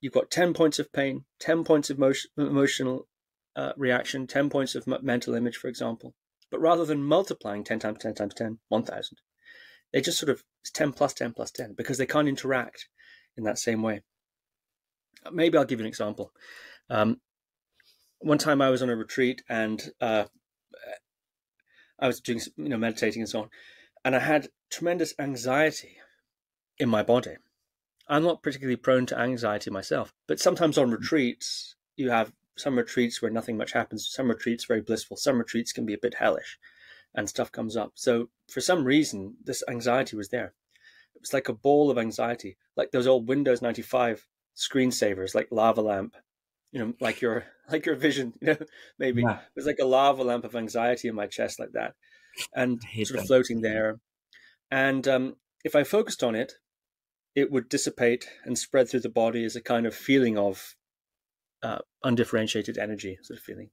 [0.00, 3.08] You've got 10 points of pain, 10 points of motion, emotional
[3.56, 6.14] uh, reaction, 10 points of mental image, for example.
[6.50, 9.18] But rather than multiplying 10 times 10 times 10, 1000,
[9.94, 10.42] they just sort of,
[10.72, 12.88] 10 plus 10 plus 10 because they can't interact
[13.36, 14.02] in that same way.
[15.30, 16.32] Maybe I'll give you an example.
[16.90, 17.20] Um,
[18.18, 20.24] one time I was on a retreat and uh,
[21.98, 23.50] I was doing, you know, meditating and so on,
[24.04, 25.98] and I had tremendous anxiety
[26.78, 27.36] in my body.
[28.08, 33.22] I'm not particularly prone to anxiety myself, but sometimes on retreats, you have some retreats
[33.22, 36.58] where nothing much happens, some retreats very blissful, some retreats can be a bit hellish
[37.14, 37.92] and stuff comes up.
[37.94, 40.54] So for some reason, this anxiety was there.
[41.14, 45.80] It was like a ball of anxiety, like those old Windows 95 screensavers, like lava
[45.80, 46.16] lamp,
[46.72, 48.56] you know, like your like your vision, you know,
[48.98, 49.38] maybe Yeah.
[49.38, 51.94] it was like a lava lamp of anxiety in my chest, like that,
[52.54, 54.00] and sort of floating there.
[54.70, 56.54] And um, if I focused on it,
[57.34, 60.74] it would dissipate and spread through the body as a kind of feeling of
[61.62, 63.70] uh, undifferentiated energy, sort of feeling.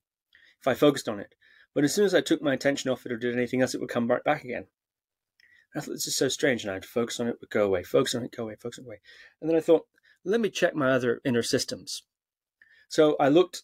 [0.61, 1.33] If I focused on it,
[1.73, 3.81] but as soon as I took my attention off it or did anything else, it
[3.81, 4.65] would come right back again.
[5.73, 7.83] And I thought this is so strange, and I'd focus on it, would go away,
[7.83, 9.01] focus on it, go away, focus on it, away.
[9.39, 9.87] And then I thought,
[10.23, 12.03] let me check my other inner systems.
[12.89, 13.63] So I looked,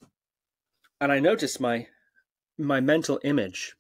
[1.02, 1.88] and I noticed my
[2.58, 3.76] my mental image.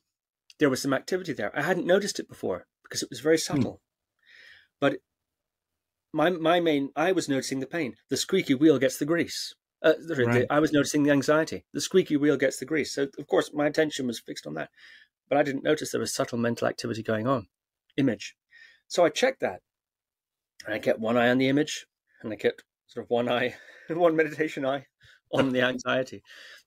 [0.59, 1.57] There was some activity there.
[1.57, 3.41] I hadn't noticed it before because it was very hmm.
[3.41, 3.82] subtle.
[4.80, 4.97] But
[6.13, 7.95] my my main, I was noticing the pain.
[8.09, 9.55] The squeaky wheel gets the grease.
[9.82, 10.47] Uh, sorry, the- Right.
[10.49, 11.65] I was noticing the anxiety.
[11.73, 12.93] The squeaky wheel gets the grease.
[12.93, 14.71] So of course my attention was fixed on that,
[15.30, 17.47] but I didn't notice there was subtle mental activity going on.
[17.95, 18.36] Image.
[18.88, 19.61] So I checked that,
[20.65, 21.86] and I kept one eye on the image,
[22.21, 23.55] and I kept sort of one eye,
[23.89, 24.88] one meditation eye
[25.32, 26.23] on the anxiety,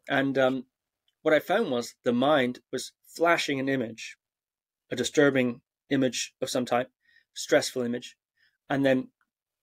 [0.08, 0.66] and um,
[1.22, 4.16] what I found was the mind was flashing an image,
[4.90, 6.90] a disturbing image of some type,
[7.34, 8.16] stressful image,
[8.68, 9.08] and then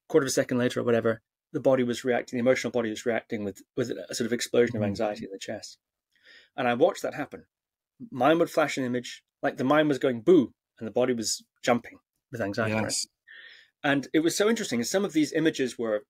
[0.08, 1.22] quarter of a second later or whatever,
[1.54, 4.76] the body was reacting, the emotional body was reacting with with a sort of explosion
[4.78, 4.88] of Mhm.
[4.88, 5.78] anxiety in the chest.
[6.56, 7.46] And I watched that happen.
[8.12, 11.44] Mine would flash an image, like the mind was going boo, and the body was
[11.64, 12.00] jumping
[12.32, 12.76] with anxiety.
[12.76, 13.08] Yes.
[13.84, 14.84] And it was so interesting.
[14.84, 16.06] Some of these images were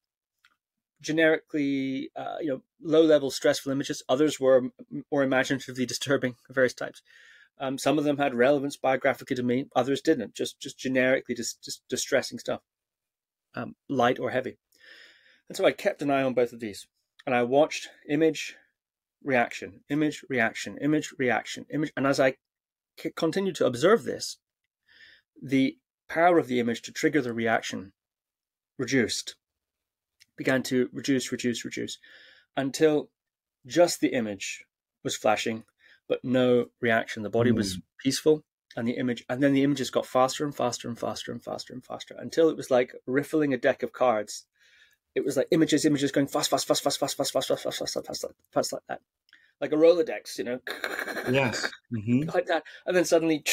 [1.02, 4.02] generically, uh, you know, low-level stressful images.
[4.10, 4.72] Others were
[5.12, 7.02] more imaginatively disturbing of various types.
[7.60, 9.66] Um, some of them had relevance biographically to me.
[9.76, 10.36] Others didn't.
[10.36, 12.62] Just just generically dis- dis- distressing stuff,
[13.56, 14.58] um, light or heavy.
[15.50, 16.88] And so I kept an eye on both of these,
[17.26, 18.56] and I watched image,
[19.24, 21.92] reaction, image, reaction, image, reaction, image.
[21.96, 22.36] And as I
[23.00, 24.38] c- continued to observe this,
[25.42, 25.78] the
[26.10, 27.94] power of the image to trigger the reaction
[28.78, 29.36] reduced,
[30.38, 31.98] began to reduce, reduce, reduce,
[32.56, 33.10] until
[33.66, 34.64] just the image
[35.04, 35.64] was flashing,
[36.08, 37.24] but no reaction.
[37.24, 37.80] The body was hmm.
[38.04, 38.44] peaceful,
[38.76, 41.74] and the image, and then the images got faster and faster and faster and faster
[41.74, 44.46] and faster until it was like riffling a deck of cards.
[45.18, 47.80] It was like images, images going fast, fast, fast, fast, fast, fast, fast, fast, fast,
[47.80, 49.02] fast, fast, fast, fast like that,
[49.60, 50.60] like a Rolodex, you know.
[51.28, 51.72] Yes.
[51.90, 53.44] hmm like that, and then suddenly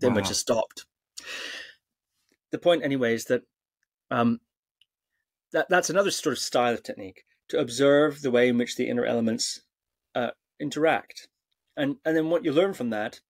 [0.00, 0.84] the image has stopped.
[2.50, 3.44] The point, anyway, is that
[4.10, 4.40] um,
[5.52, 8.90] that that's another sort of style of technique to observe the way in which the
[8.90, 9.62] inner elements
[10.14, 11.28] uh, interact,
[11.78, 13.20] and and then what you learn from that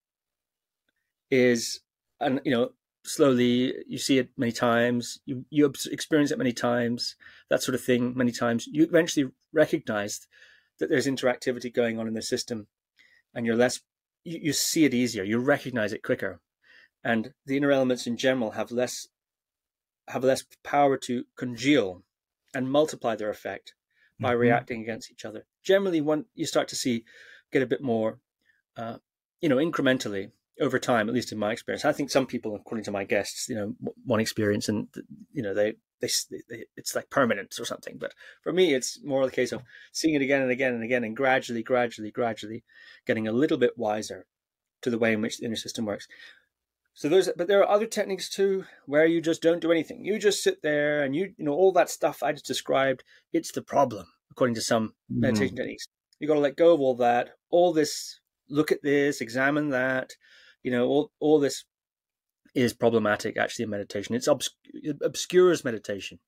[1.30, 1.82] is,
[2.18, 2.70] and you know,
[3.06, 7.16] slowly you see it many times, you you experience it many times,
[7.50, 8.66] that sort of thing many times.
[8.66, 10.26] You eventually recognize
[10.78, 12.68] that there's interactivity going on in the system,
[13.34, 13.80] and you're less
[14.24, 16.40] you, you see it easier, you recognize it quicker,
[17.04, 19.08] and the inner elements in general have less
[20.08, 22.04] have less power to congeal
[22.54, 23.74] and multiply their effect
[24.20, 24.38] by Mhm.
[24.38, 25.46] reacting against each other.
[25.62, 27.04] Generally, when you start to see
[27.52, 28.20] get a bit more,
[28.76, 28.98] uh,
[29.40, 31.84] you know, incrementally over time, at least in my experience.
[31.84, 34.88] I think some people, according to my guests, you know, one experience and
[35.32, 36.08] you know they they,
[36.48, 37.96] they it's like permanent or something.
[37.98, 41.04] But for me, it's more the case of seeing it again and again and again,
[41.04, 42.64] and gradually, gradually, gradually,
[43.06, 44.26] getting a little bit wiser
[44.82, 46.06] to the way in which the inner system works.
[46.94, 50.04] So there's, but there are other techniques too where you just don't do anything.
[50.04, 53.04] You just sit there and you, you know, all that stuff I just described.
[53.34, 55.20] It's the problem, according to some Mhm.
[55.20, 55.86] meditation techniques.
[56.20, 57.36] You got to let go of all that.
[57.50, 60.14] All this, look at this, examine that.
[60.66, 61.64] You know, all all this
[62.52, 64.16] is problematic actually in meditation.
[64.16, 66.18] It's obs- it obscures meditation.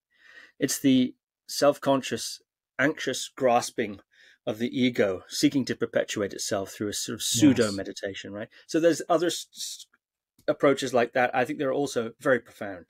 [0.60, 1.16] It's the
[1.48, 2.40] self-conscious,
[2.78, 3.98] anxious grasping
[4.46, 7.74] of the ego seeking to perpetuate itself through a sort of pseudo Yes.
[7.74, 8.48] meditation, right?
[8.68, 9.86] So there's other s- s-
[10.46, 11.34] approaches like that.
[11.34, 12.86] I think they're also very profound.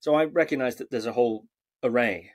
[0.00, 1.46] So I recognize that there's a whole
[1.82, 2.32] array.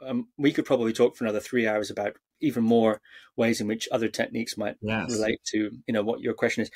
[0.00, 3.00] Um, we could probably talk for another three hours about even more
[3.36, 5.10] ways in which other techniques might Yes.
[5.12, 6.70] relate to you know what your question is.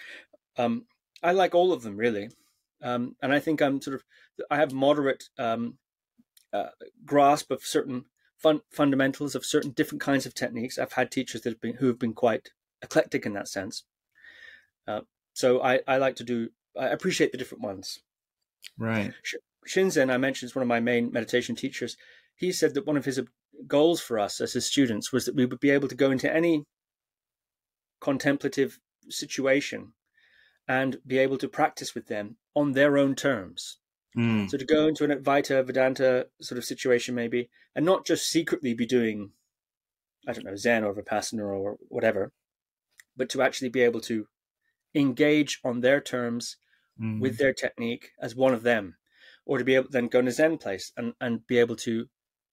[0.60, 0.84] Um,
[1.22, 2.28] I like all of them really,
[2.82, 4.04] um, and I think I'm sort of
[4.50, 5.78] I have moderate um,
[6.52, 6.70] uh,
[7.04, 8.04] grasp of certain
[8.36, 10.78] fun- fundamentals of certain different kinds of techniques.
[10.78, 12.50] I've had teachers that have been who have been quite
[12.82, 13.84] eclectic in that sense.
[14.86, 15.00] Uh,
[15.32, 18.00] so I, I like to do I appreciate the different ones.
[18.78, 19.12] Right.
[19.68, 21.96] Shinzen, I mentioned, is one of my main meditation teachers.
[22.36, 23.20] He said that one of his
[23.66, 26.34] goals for us as his students was that we would be able to go into
[26.34, 26.64] any
[28.00, 29.92] contemplative situation
[30.70, 33.78] and be able to practice with them on their own terms.
[34.16, 34.48] Mm.
[34.48, 38.72] So to go into an Advaita Vedanta sort of situation, maybe, and not just secretly
[38.74, 39.32] be doing,
[40.28, 42.32] I don't know, Zen or Vipassana or whatever,
[43.16, 44.26] but to actually be able to
[44.94, 46.56] engage on their terms
[47.00, 47.20] Mm.
[47.20, 48.96] with their technique as one of them,
[49.46, 51.76] or to be able to then go in a Zen place and, and be able
[51.76, 52.10] to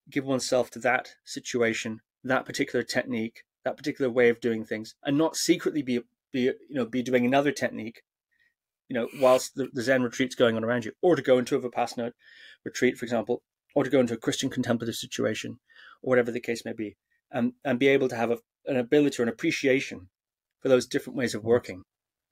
[0.09, 5.17] give oneself to that situation, that particular technique, that particular way of doing things, and
[5.17, 5.99] not secretly be
[6.37, 8.01] be you know be doing another technique,
[8.87, 11.55] you know, whilst the, the Zen retreat's going on around you, or to go into
[11.55, 12.11] a Vipassana
[12.63, 13.41] retreat, for example,
[13.75, 15.59] or to go into a Christian contemplative situation,
[16.01, 16.95] or whatever the case may be,
[17.31, 20.09] and and be able to have a, an ability or an appreciation
[20.61, 21.83] for those different ways of working,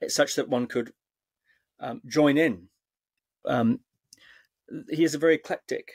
[0.02, 0.92] it's such that one could
[1.80, 2.70] um, join in.
[3.46, 3.80] Um,
[4.90, 5.90] he has a very eclectic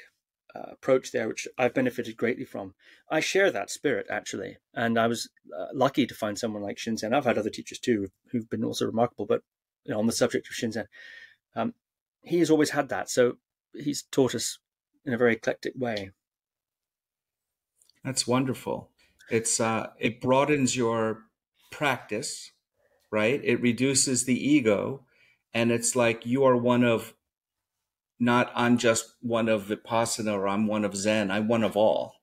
[0.54, 2.74] uh, approach there, which I've benefited greatly from.
[3.10, 7.12] I share that spirit actually, and I was uh, lucky to find someone like Shinzen.
[7.12, 9.42] I've had other teachers too who've been also remarkable, but
[9.84, 10.86] you know, on the subject of Shinzen,
[11.56, 11.74] um,
[12.22, 13.08] he has always had that.
[13.08, 13.38] So
[13.74, 14.58] he's taught us
[15.04, 16.10] in a very eclectic way.
[18.04, 18.90] That's wonderful.
[19.30, 21.24] It's uh, it broadens your
[21.70, 22.50] practice,
[23.10, 23.40] right?
[23.44, 25.04] It reduces the ego,
[25.54, 27.14] and it's like you are one of
[28.20, 31.30] not I'm just one of Vipassana or I'm one of Zen.
[31.30, 32.16] I'm one of all.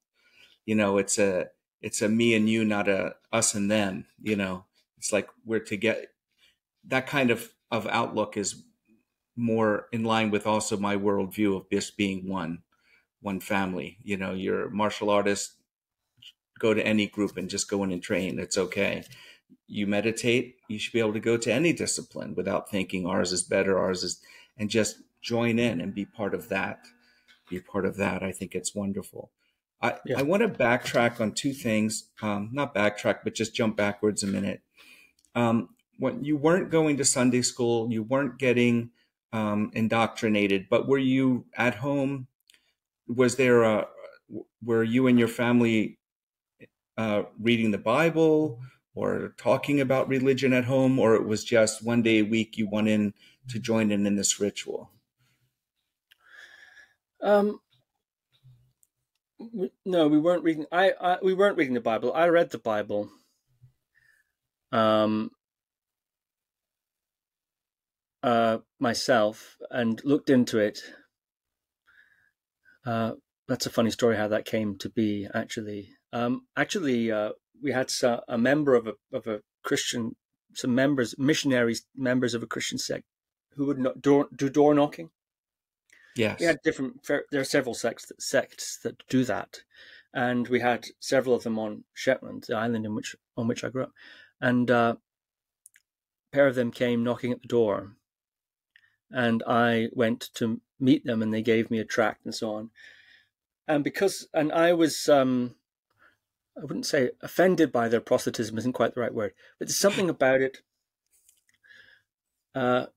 [0.66, 1.48] You know, it's a
[1.82, 4.06] it's a me and you, not a us and them.
[4.22, 4.66] You know,
[4.98, 6.10] it's like we're to get
[6.86, 8.64] that kind of of outlook is
[9.36, 12.64] more in line with also my worldview of just being one
[13.22, 13.98] one family.
[14.04, 15.56] You know, you're a martial artist,
[16.60, 18.40] go to any group and just go in and train.
[18.40, 19.04] It's okay.
[19.68, 23.44] You meditate, you should be able to go to any discipline without thinking ours is
[23.44, 24.22] better, ours is,
[24.58, 26.80] and just join in and be part of that.
[27.50, 28.24] Be part of that.
[28.24, 29.32] I think it's wonderful.
[29.82, 30.20] I, yeah.
[30.20, 32.10] I want to backtrack on two things.
[32.22, 34.62] Um, not backtrack, but just jump backwards a minute.
[35.36, 35.70] Um,
[36.00, 38.92] when you weren't going to Sunday school, you weren't getting
[39.34, 42.28] um, indoctrinated, but were you at home?
[43.08, 43.88] Was there a,
[44.64, 46.00] were you and your family
[46.98, 48.60] uh, reading the Bible
[48.96, 52.68] or talking about religion at home, or it was just one day a week you
[52.70, 53.14] went in
[53.50, 54.92] to join in in this ritual?
[57.22, 57.60] Um,
[59.86, 60.66] no, we weren't reading.
[60.72, 62.14] I, I we weren't reading the Bible.
[62.14, 63.10] I read the Bible.
[64.72, 65.32] Um,
[68.24, 70.80] uh, myself and looked into it.
[72.86, 73.14] Uh,
[73.48, 75.28] that's a funny story how that came to be.
[75.34, 77.92] Actually, um, actually, uh, we had
[78.28, 80.16] a member of a of a Christian,
[80.54, 83.04] some members, missionaries, members of a Christian sect,
[83.56, 85.10] who would not do door knocking.
[86.18, 86.40] Yes.
[86.40, 89.62] We had different, there are several sects, sects that do that.
[90.14, 93.70] And we had several of them on Shetland, the island in which, on which I
[93.70, 93.92] grew up.
[94.42, 94.96] And uh,
[95.76, 97.94] a pair of them came knocking at the door.
[99.12, 102.72] And I went to meet them and they gave me a tract and so on.
[103.68, 105.56] And because, and I was, um,
[106.58, 110.10] I wouldn't say offended by their proselytism isn't quite the right word, but there's something
[110.10, 110.60] about it
[112.56, 112.88] uh,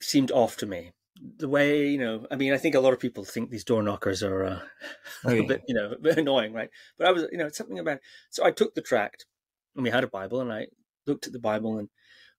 [0.00, 0.92] seemed off to me
[1.38, 3.82] the way you know i mean i think a lot of people think these door
[3.82, 4.60] knockers are uh,
[5.24, 6.70] a little bit you know a bit annoying right?
[6.98, 8.00] But i was you know it's something about
[8.30, 9.26] so i took the tract
[9.74, 10.66] and we had a bible and i
[11.06, 11.88] looked at the bible and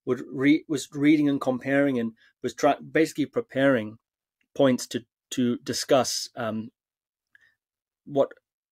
[0.05, 3.97] would read was reading and comparing and was try, basically preparing
[4.55, 6.71] points to to discuss um,
[8.05, 8.31] what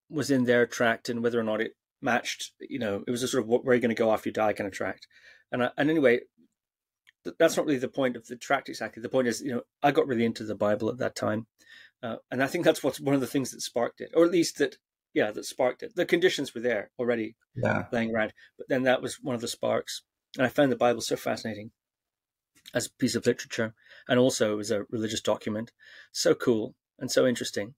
[0.10, 3.28] was in their tract and whether or not it matched you know it was a
[3.28, 4.54] sort of what where are you going to go after you die?
[4.54, 5.08] kind of tract.
[5.52, 6.22] And I, and anyway
[7.40, 9.02] that's not really the point of the tract exactly.
[9.02, 11.48] The point is, you know, I got really into the Bible at that time,
[12.04, 14.32] uh, and I think that's what's one of the things that sparked it, or at
[14.32, 14.78] least that,
[15.14, 15.96] yeah, that sparked it.
[15.96, 17.86] The conditions were there already, yeah.
[17.92, 20.04] laying around, but then that was one of the sparks,
[20.38, 21.72] and I found the Bible so fascinating
[22.74, 23.74] as a piece of literature,
[24.08, 25.72] and also as a religious document,
[26.12, 27.76] so cool and so interesting.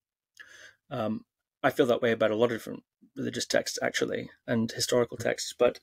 [0.90, 1.26] Um,
[1.64, 2.84] I feel that way about a lot of different
[3.16, 5.80] religious texts, actually, and historical texts, but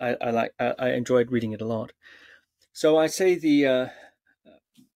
[0.00, 1.92] I, I like I, I enjoyed reading it a lot.
[2.74, 3.86] So I say the uh,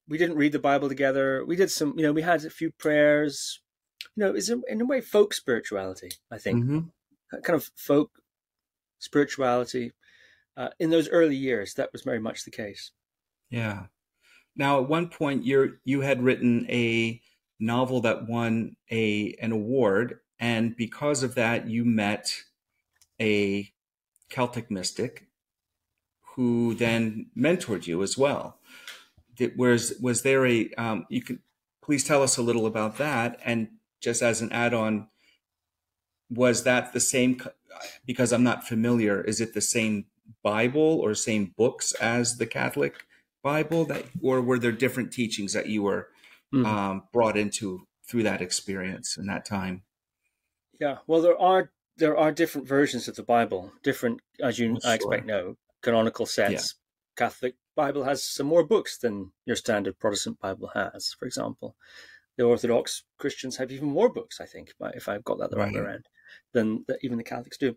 [0.09, 1.45] we didn't read the Bible together.
[1.47, 3.61] We did some, you know, we had a few prayers.
[4.17, 6.11] You know, is in a way folk spirituality.
[6.31, 6.79] I think mm-hmm.
[7.43, 8.11] kind of folk
[8.99, 9.93] spirituality
[10.57, 11.75] uh, in those early years.
[11.75, 12.91] That was very much the case.
[13.49, 13.87] Yeah.
[14.57, 17.21] Now, at one point, you you had written a
[17.61, 22.35] novel that won a an award, and because of that, you met
[23.21, 23.73] a
[24.31, 25.28] Celtic mystic
[26.39, 28.61] who then mentored you as well.
[29.57, 31.41] Was was there a um, you could
[31.83, 33.69] please tell us a little about that and
[34.01, 35.09] just as an add-on
[36.29, 37.41] was that the same
[38.05, 40.05] because i'm not familiar is it the same
[40.43, 43.07] bible or same books as the catholic
[43.43, 46.09] bible that or were there different teachings that you were
[46.55, 46.67] mm-hmm.
[46.67, 49.83] um, brought into through that experience in that time
[50.79, 54.89] yeah well there are there are different versions of the bible different as you oh,
[54.89, 56.53] i expect know canonical sets.
[56.53, 57.27] Yeah.
[57.27, 61.77] Catholic Bible has some more books than your standard Protestant Bible has, for example.
[62.37, 65.73] The Orthodox Christians have even more books, I think, if I've got that the right,
[65.73, 66.07] way around,
[66.53, 67.77] than even the Catholics do.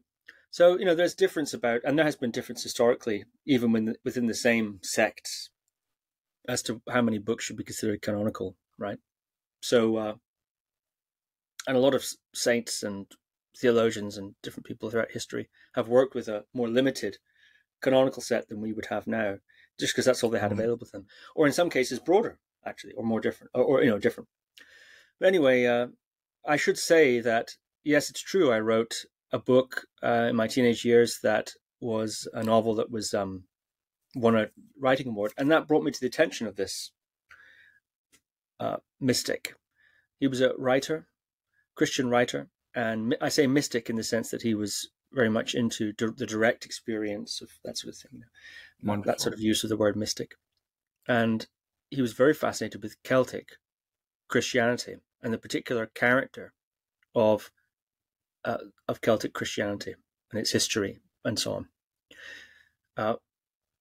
[0.52, 4.28] So you know, there's difference about, and there has been difference historically, even when within
[4.28, 5.49] the same sects,
[6.47, 8.99] as to how many books should be considered canonical, right?
[9.62, 10.14] So, uh,
[11.68, 13.06] and a lot of saints and
[13.58, 17.18] theologians and different people throughout history have worked with a more limited
[17.82, 19.38] canonical set than we would have now,
[19.79, 20.59] just because that's all they had mm-hmm.
[20.59, 21.05] available to them,
[21.36, 24.29] or in some cases broader, actually, or more different, or, or you know, different.
[25.19, 25.88] But anyway, uh,
[26.45, 27.51] I should say that
[27.84, 28.51] yes, it's true.
[28.51, 33.13] I wrote a book uh, in my teenage years that was a novel that was
[33.13, 33.45] um,
[34.15, 36.91] won a writing award, and that brought me to the attention of this
[38.59, 39.55] uh, mystic.
[40.19, 41.07] He was a writer,
[41.75, 45.93] Christian writer, and I say mystic in the sense that he was very much into
[45.97, 48.24] the direct experience of that sort of thing,
[48.84, 49.12] Wonderful.
[49.12, 50.36] that sort of use of the word mystic,
[51.07, 51.47] and
[51.89, 53.57] he was very fascinated with Celtic
[54.28, 56.53] Christianity and the particular character
[57.14, 57.51] of
[58.45, 58.57] uh,
[58.88, 59.95] of Celtic Christianity
[60.32, 61.68] and its history and so on.
[62.97, 63.16] Uh,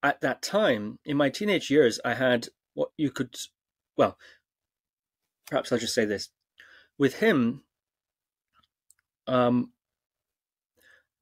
[0.03, 3.37] at that time, in my teenage years, I had what you could,
[3.97, 4.19] well,
[5.47, 6.31] perhaps I'll just say this.
[6.99, 7.65] With him,
[9.27, 9.73] um,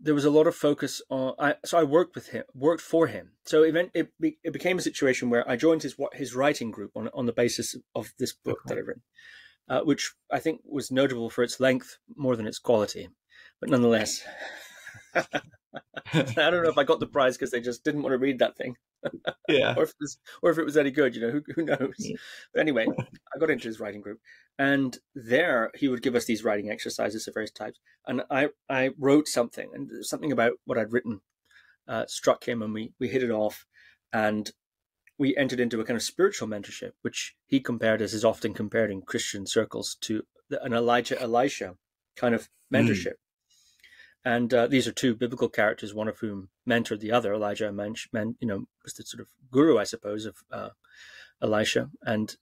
[0.01, 1.35] there was a lot of focus on.
[1.39, 3.33] I, so I worked with him, worked for him.
[3.47, 6.93] So event, it, it became a situation where I joined his what his writing group
[6.95, 8.75] on on the basis of this book okay.
[8.75, 9.03] that I've written,
[9.69, 13.09] uh, which I think was notable for its length more than its quality
[13.61, 14.23] but nonetheless,
[16.15, 18.39] I don't know if I got the prize because they just didn't want to read
[18.39, 18.77] that thing.
[19.49, 19.75] yeah.
[19.77, 21.95] or if it was, or if it was any good, you know, who, who knows?
[21.99, 22.17] Yeah.
[22.53, 24.21] But anyway, I got into his writing group,
[24.59, 28.91] and there he would give us these writing exercises of various types, and I I
[28.99, 31.21] wrote something, and something about what I'd written
[31.87, 33.67] uh, struck him, and we we hit it off,
[34.13, 34.51] and
[35.19, 38.91] we entered into a kind of spiritual mentorship, which he compared as is often compared
[38.91, 40.23] in Christian circles to
[40.63, 41.77] an Elijah Elisha
[42.17, 42.77] kind of hmm.
[42.77, 43.15] mentorship.
[43.15, 43.28] Mm.
[44.29, 47.33] And uh, these are two biblical characters, one of whom mentored the other.
[47.33, 50.69] Elijah, men, you know, was the sort of guru, I suppose, of uh,
[51.41, 52.37] Elisha, and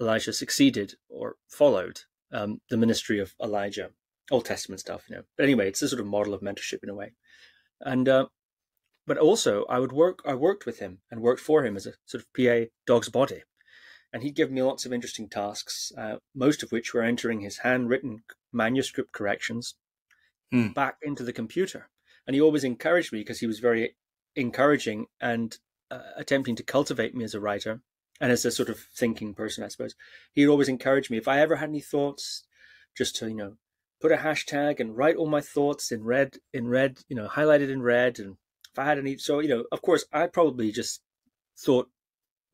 [0.00, 3.90] Elisha succeeded or followed um, the ministry of Elijah,
[4.30, 5.22] Old Testament stuff, you know.
[5.36, 7.14] But anyway, it's a sort of model of mentorship in a way.
[7.80, 8.26] And uh,
[9.04, 10.20] but also, I would work.
[10.24, 13.42] I worked with him and worked for him as a sort of PA dog's body,
[14.12, 17.58] and he'd give me lots of interesting tasks, uh, most of which were entering his
[17.58, 18.22] handwritten
[18.52, 19.74] manuscript corrections
[20.52, 20.74] mm.
[20.74, 21.88] back into the computer.
[22.26, 23.96] And he always encouraged me because he was very
[24.36, 25.56] encouraging and
[25.90, 27.80] uh, attempting to cultivate me as a writer
[28.20, 29.94] and as a sort of thinking person, I suppose.
[30.32, 32.44] He'd always encourage me if I ever had any thoughts,
[32.96, 33.56] just to you know
[34.00, 37.70] put a hashtag and write all my thoughts in red, in red, you know, highlighted
[37.70, 38.18] in red.
[38.18, 38.36] And
[38.70, 41.00] if I had any, so you know, of course, I probably just
[41.56, 41.88] thought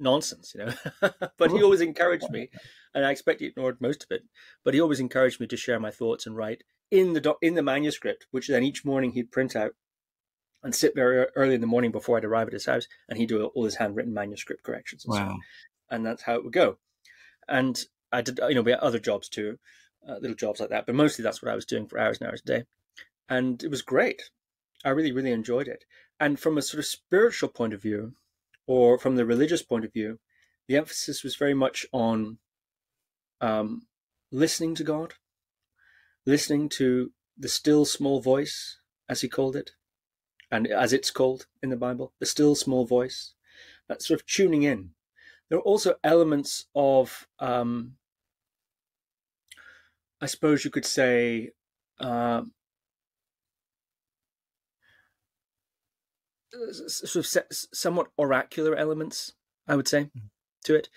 [0.01, 1.11] nonsense, you know.
[1.39, 2.49] but he always encouraged me,
[2.95, 4.23] and I expect he ignored most of it.
[4.65, 7.63] But he always encouraged me to share my thoughts and write in the in the
[7.63, 9.73] manuscript, which then each morning he'd print out
[10.63, 13.29] and sit very early in the morning before I'd arrive at his house, and he'd
[13.29, 15.05] do all his handwritten manuscript corrections.
[15.05, 15.29] And wow!
[15.31, 15.39] So
[15.91, 16.79] and that's how it would go.
[17.49, 17.83] And
[18.13, 19.59] I did, you know, we had other jobs too,
[20.09, 22.29] uh, little jobs like that, but mostly that's what I was doing for hours and
[22.29, 22.65] hours a day,
[23.29, 24.31] and it was great.
[24.85, 25.85] I really, really enjoyed it.
[26.19, 28.15] And from a sort of spiritual point of view,
[28.71, 30.21] or from the religious point of view,
[30.68, 32.39] the emphasis was very much on
[33.41, 33.89] um,
[34.31, 35.14] listening to God,
[36.25, 39.73] listening to the still small voice, as he called it,
[40.53, 43.35] and as it's called in the Bible, the still small voice,
[43.89, 44.91] that sort of tuning in.
[45.49, 47.95] There are also elements of, um,
[50.21, 51.51] I suppose you could say,
[51.99, 52.43] uh,
[56.89, 59.33] sort of somewhat oracular elements,
[59.67, 60.27] I would say, mm-hmm.
[60.65, 60.89] to it,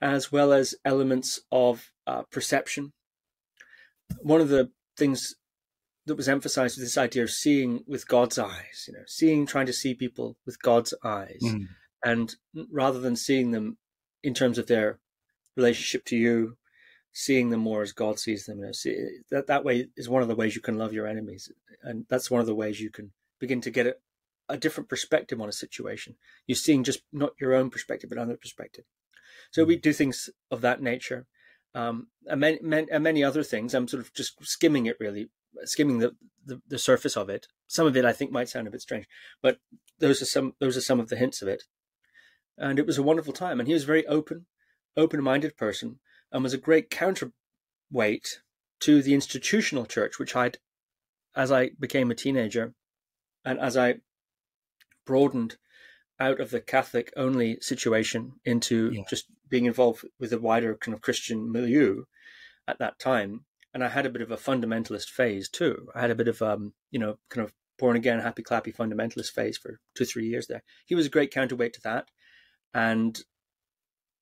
[0.00, 2.92] as well as elements of uh, perception
[4.20, 5.34] one of the things
[6.06, 9.66] that was emphasized was this idea of seeing with God's eyes, you know, seeing, trying
[9.66, 11.66] to see people with God's eyes, mm.
[12.04, 12.34] and
[12.70, 13.78] rather than seeing them
[14.22, 14.98] in terms of their
[15.56, 16.56] relationship to you,
[17.12, 18.60] seeing them more as God sees them.
[18.60, 18.96] You know, see,
[19.30, 21.50] that that way is one of the ways you can love your enemies,
[21.82, 23.86] and that's one of the ways you can begin to get
[24.48, 26.16] a, different perspective on a situation.
[26.46, 28.84] You're seeing just not your own perspective, but another perspective.
[29.50, 29.82] So we mm.
[29.82, 31.26] do things of that nature
[31.74, 33.74] um, and, many, many, and many other things.
[33.74, 35.28] I'm sort of just skimming it really,
[35.64, 37.46] skimming the, the, the surface of it.
[37.66, 39.06] Some of it I think might sound a bit strange,
[39.42, 39.58] but
[39.98, 41.64] those are some those are some of the hints of it.
[42.56, 43.60] And it was a wonderful time.
[43.60, 44.46] And he was a very open,
[44.96, 45.98] open-minded person,
[46.32, 48.40] and was a great counterweight
[48.80, 50.58] to the institutional church, which I'd,
[51.34, 52.74] as I became a teenager,
[53.44, 53.96] and as I
[55.06, 55.56] broadened
[56.20, 59.02] out of the Catholic only situation into yeah.
[59.08, 62.04] just being involved with a wider kind of Christian milieu
[62.66, 63.44] at that time.
[63.72, 65.88] And I had a bit of a fundamentalist phase too.
[65.94, 69.32] I had a bit of, um, you know, kind of born again, happy clappy fundamentalist
[69.32, 70.62] phase for two three years there.
[70.86, 72.08] He was a great counterweight to that,
[72.72, 73.20] and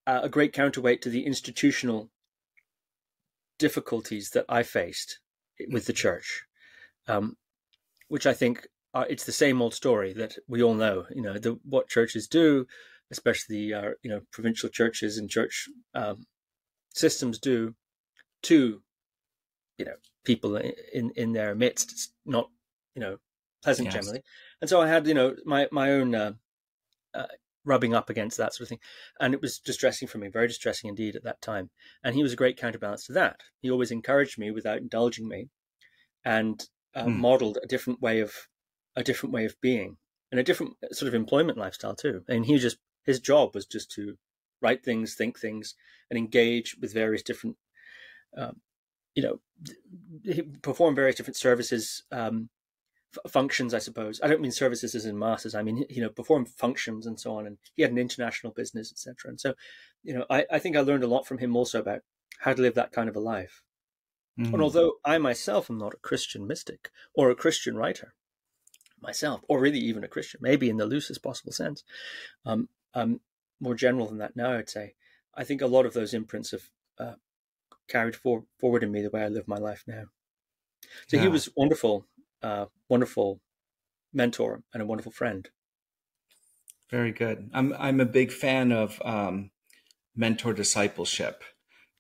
[0.06, 2.10] uh, a great counterweight to the institutional
[3.58, 5.20] difficulties that I faced
[5.70, 6.42] with the church,
[7.06, 7.36] um,
[8.08, 11.04] which I think uh, it's the same old story that we all know.
[11.14, 12.66] You know, the, what churches do,
[13.10, 16.24] especially uh, you know provincial churches and church um,
[16.94, 17.74] systems do
[18.42, 18.80] to
[19.78, 21.92] you know people in in their midst.
[21.92, 22.48] It's not
[22.94, 23.18] you know
[23.62, 23.94] pleasant yes.
[23.94, 24.22] generally,
[24.60, 26.14] and so I had you know my my own.
[26.14, 26.32] Uh,
[27.14, 27.26] uh,
[27.66, 28.80] rubbing up against that sort of thing.
[29.20, 31.70] And it was distressing for me, very distressing indeed at that time.
[32.02, 33.40] And he was a great counterbalance to that.
[33.62, 35.48] He always encouraged me without indulging me
[36.26, 36.62] and
[36.94, 37.16] uh, mm.
[37.16, 38.34] modeled a different way of
[38.96, 39.96] a different way of being
[40.30, 42.24] and a different sort of employment lifestyle too.
[42.28, 44.16] And he just his job was just to
[44.60, 45.74] write things, think things,
[46.10, 47.56] and engage with various different,
[48.36, 48.60] um,
[49.14, 49.40] you know,
[50.62, 52.48] perform various different services, um,
[53.14, 53.74] f- functions.
[53.74, 55.54] I suppose I don't mean services as in masses.
[55.54, 57.46] I mean you know perform functions and so on.
[57.46, 59.30] And he had an international business, etc.
[59.30, 59.54] And so,
[60.02, 62.00] you know, I, I think I learned a lot from him also about
[62.40, 63.62] how to live that kind of a life.
[64.38, 64.54] Mm-hmm.
[64.54, 68.14] And although I myself am not a Christian mystic or a Christian writer
[69.04, 71.84] myself, or really even a Christian, maybe in the loosest possible sense,
[72.44, 73.20] um, um,
[73.60, 74.94] more general than that now, I'd say.
[75.34, 76.62] I think a lot of those imprints have
[76.98, 77.14] uh,
[77.88, 80.04] carried for, forward in me the way I live my life now.
[81.06, 81.22] So yeah.
[81.22, 82.06] he was wonderful,
[82.42, 83.40] uh, wonderful
[84.12, 85.48] mentor and a wonderful friend.
[86.90, 87.50] Very good.
[87.52, 89.50] I'm I'm a big fan of um,
[90.14, 91.42] mentor discipleship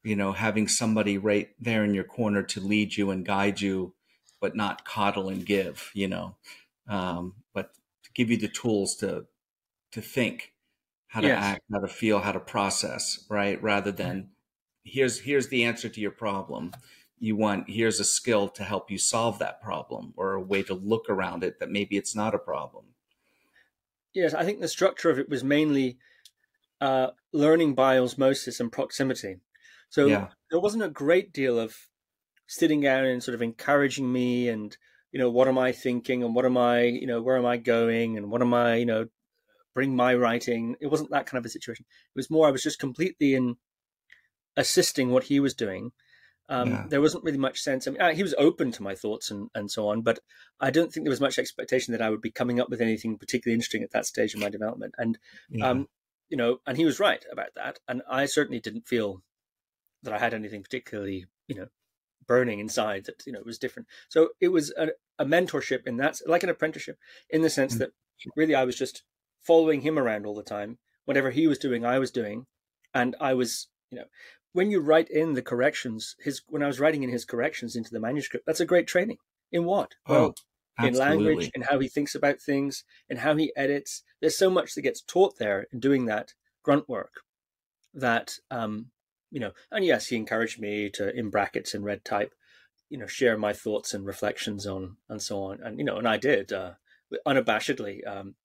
[0.04, 3.94] you know, having somebody right there in your corner to lead you and guide you,
[4.40, 6.36] but not coddle and give, you know,
[6.88, 7.74] um, but
[8.04, 9.26] to give you the tools to
[9.92, 10.52] to think
[11.08, 11.44] how to yes.
[11.44, 13.62] act, how to feel, how to process, right?
[13.62, 14.30] Rather than
[14.84, 16.72] here's here's the answer to your problem.
[17.18, 20.74] You want here's a skill to help you solve that problem or a way to
[20.74, 22.86] look around it that maybe it's not a problem.
[24.12, 25.98] Yes, I think the structure of it was mainly
[26.80, 29.38] uh, learning by osmosis and proximity.
[29.88, 30.28] So yeah.
[30.50, 31.76] there wasn't a great deal of
[32.46, 34.76] sitting down and sort of encouraging me and
[35.14, 37.56] you know what am I thinking and what am I you know where am I
[37.56, 39.06] going and what am I you know
[39.74, 40.76] bring my writing.
[40.80, 41.84] It wasn't that kind of a situation.
[41.88, 43.56] It was more I was just completely in
[44.56, 45.92] assisting what he was doing.
[46.48, 46.84] Um, yeah.
[46.88, 47.86] There wasn't really much sense.
[47.86, 50.20] I mean, uh, he was open to my thoughts and, and so on, but
[50.60, 53.18] I don't think there was much expectation that I would be coming up with anything
[53.18, 54.94] particularly interesting at that stage of my development.
[54.98, 55.70] And, yeah.
[55.70, 55.88] um,
[56.28, 57.78] you know, and he was right about that.
[57.88, 59.22] And I certainly didn't feel
[60.02, 61.66] that I had anything particularly, you know,
[62.26, 63.88] burning inside that, you know, it was different.
[64.08, 66.98] So it was a, a mentorship in that, like an apprenticeship
[67.30, 67.78] in the sense mm.
[67.78, 67.90] that
[68.36, 69.02] really I was just
[69.42, 70.78] following him around all the time.
[71.04, 72.46] Whatever he was doing, I was doing.
[72.94, 74.04] And I was, you know,
[74.52, 77.90] when you write in the corrections, his, when I was writing in his corrections into
[77.90, 79.18] the manuscript, that's a great training.
[79.52, 79.92] In what?
[80.06, 80.34] Oh, well,
[80.82, 84.02] in language, in how he thinks about things, in how he edits.
[84.20, 86.32] There's so much that gets taught there in doing that
[86.64, 87.20] grunt work
[87.92, 88.86] that um,
[89.34, 92.32] you know, and yes, he encouraged me to, in brackets in red type,
[92.88, 96.06] you know, share my thoughts and reflections on and so on, and you know, and
[96.06, 96.74] I did uh,
[97.26, 98.06] unabashedly.
[98.06, 98.36] Um,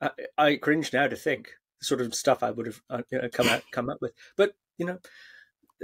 [0.00, 1.48] I, I cringe now to think
[1.80, 4.12] the sort of stuff I would have uh, you know, come out come up with,
[4.36, 4.98] but you know,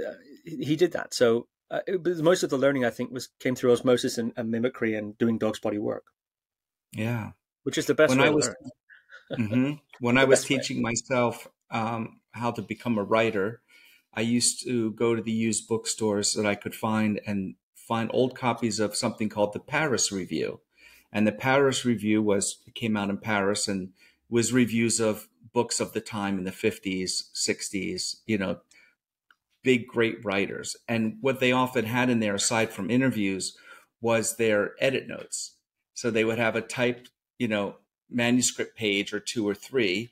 [0.07, 0.13] uh,
[0.45, 1.13] he did that.
[1.13, 4.49] So uh, it, most of the learning I think was came through osmosis and, and
[4.49, 6.05] mimicry and doing dog's body work.
[6.93, 7.31] Yeah,
[7.63, 8.49] which is the best when way I was,
[9.33, 9.73] mm-hmm.
[9.99, 10.93] When I was teaching way.
[10.93, 13.61] myself um, how to become a writer,
[14.15, 18.35] I used to go to the used bookstores that I could find and find old
[18.35, 20.61] copies of something called the Paris Review.
[21.11, 23.89] And the Paris Review was came out in Paris and
[24.29, 28.59] was reviews of books of the time in the 50s, 60s, you know,
[29.63, 30.75] big great writers.
[30.87, 33.57] And what they often had in there aside from interviews
[34.01, 35.55] was their edit notes.
[35.93, 37.09] So they would have a typed,
[37.39, 37.77] you know,
[38.09, 40.11] manuscript page or two or three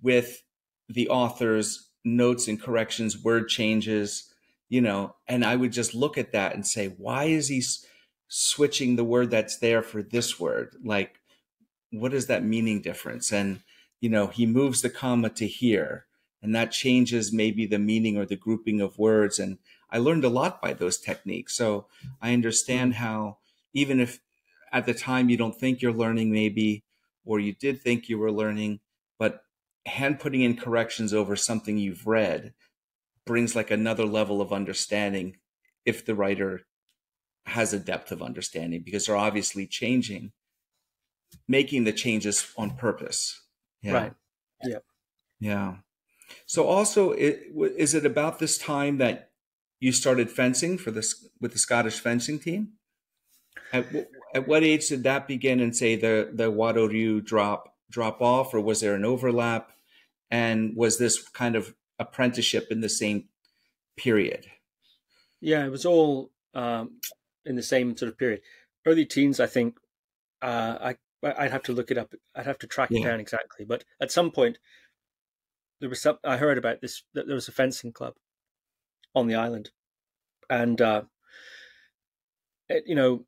[0.00, 0.42] with
[0.88, 4.32] the author's notes and corrections, word changes,
[4.68, 7.62] you know, and I would just look at that and say, why is he
[8.28, 10.76] switching the word that's there for this word?
[10.84, 11.20] Like,
[11.90, 13.32] what is that meaning difference?
[13.32, 13.60] And,
[14.00, 16.06] you know, he moves the comma to here,
[16.42, 19.38] and that changes maybe the meaning or the grouping of words.
[19.38, 19.58] And
[19.90, 21.56] I learned a lot by those techniques.
[21.56, 21.86] So
[22.20, 23.04] I understand mm-hmm.
[23.04, 23.38] how,
[23.72, 24.20] even if
[24.72, 26.82] at the time you don't think you're learning, maybe,
[27.24, 28.80] or you did think you were learning,
[29.18, 29.43] but
[29.86, 32.54] hand putting in corrections over something you've read
[33.26, 35.36] brings like another level of understanding
[35.84, 36.62] if the writer
[37.46, 40.32] has a depth of understanding because they're obviously changing
[41.48, 43.42] making the changes on purpose.
[43.82, 43.92] Yeah.
[43.92, 44.12] right.
[44.62, 44.78] Yeah
[45.44, 45.74] yeah.
[46.46, 47.42] So also it,
[47.76, 49.30] is it about this time that
[49.78, 52.72] you started fencing for this with the scottish fencing team?
[53.72, 53.86] At,
[54.34, 58.54] at what age did that begin and say the, the Wado Ryu drop, drop off
[58.54, 59.72] or was there an overlap?
[60.30, 63.28] And was this kind of apprenticeship in the same
[63.96, 64.46] period?
[65.40, 67.00] Yeah, it was all um,
[67.44, 68.40] in the same sort of period.
[68.86, 69.76] Early teens, I think.
[70.42, 72.12] Uh, I I'd have to look it up.
[72.34, 73.00] I'd have to track yeah.
[73.00, 73.64] it down exactly.
[73.64, 74.58] But at some point,
[75.80, 76.18] there was some.
[76.24, 77.02] I heard about this.
[77.14, 78.14] That there was a fencing club
[79.14, 79.70] on the island,
[80.50, 81.02] and uh,
[82.68, 83.24] it, you know,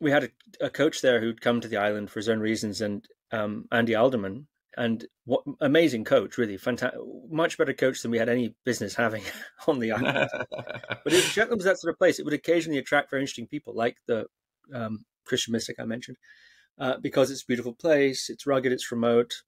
[0.00, 2.80] we had a, a, coach there who'd come to the island for his own reasons,
[2.80, 7.00] and um, Andy Alderman, and what amazing coach, really fantastic,
[7.30, 9.24] much better coach than we had any business having
[9.66, 10.28] on the island.
[11.04, 13.74] but if Shetland was that sort of place, it would occasionally attract very interesting people,
[13.74, 14.26] like the
[14.72, 16.16] um, Christian mystic I mentioned,
[16.78, 19.42] uh, because it's a beautiful place, it's rugged, it's remote,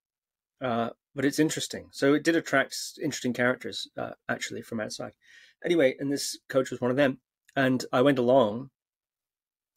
[0.61, 1.89] uh, but it's interesting.
[1.93, 5.12] So it did attract interesting characters uh, actually from outside.
[5.64, 7.18] Anyway, and this coach was one of them,
[7.55, 8.70] and I went along.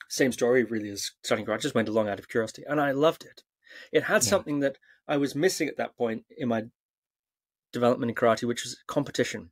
[0.09, 1.49] Same story, really, as starting.
[1.49, 3.43] I just went along out of curiosity, and I loved it.
[3.91, 4.29] It had yeah.
[4.29, 6.63] something that I was missing at that point in my
[7.71, 9.51] development in karate, which was competition.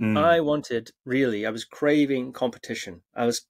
[0.00, 0.18] Mm.
[0.18, 3.02] I wanted really, I was craving competition.
[3.14, 3.42] I was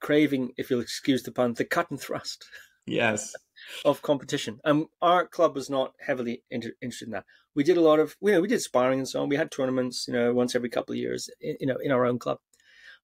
[0.00, 2.44] craving, if you'll excuse the pun, the cut and thrust.
[2.86, 3.32] Yes.
[3.84, 4.60] of competition.
[4.64, 7.24] And our club was not heavily inter- interested in that.
[7.54, 9.28] We did a lot of, you know, we did sparring and so on.
[9.28, 12.04] We had tournaments, you know, once every couple of years, in, you know, in our
[12.04, 12.38] own club.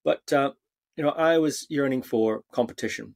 [0.05, 0.53] But, uh,
[0.97, 3.15] you know, I was yearning for competition.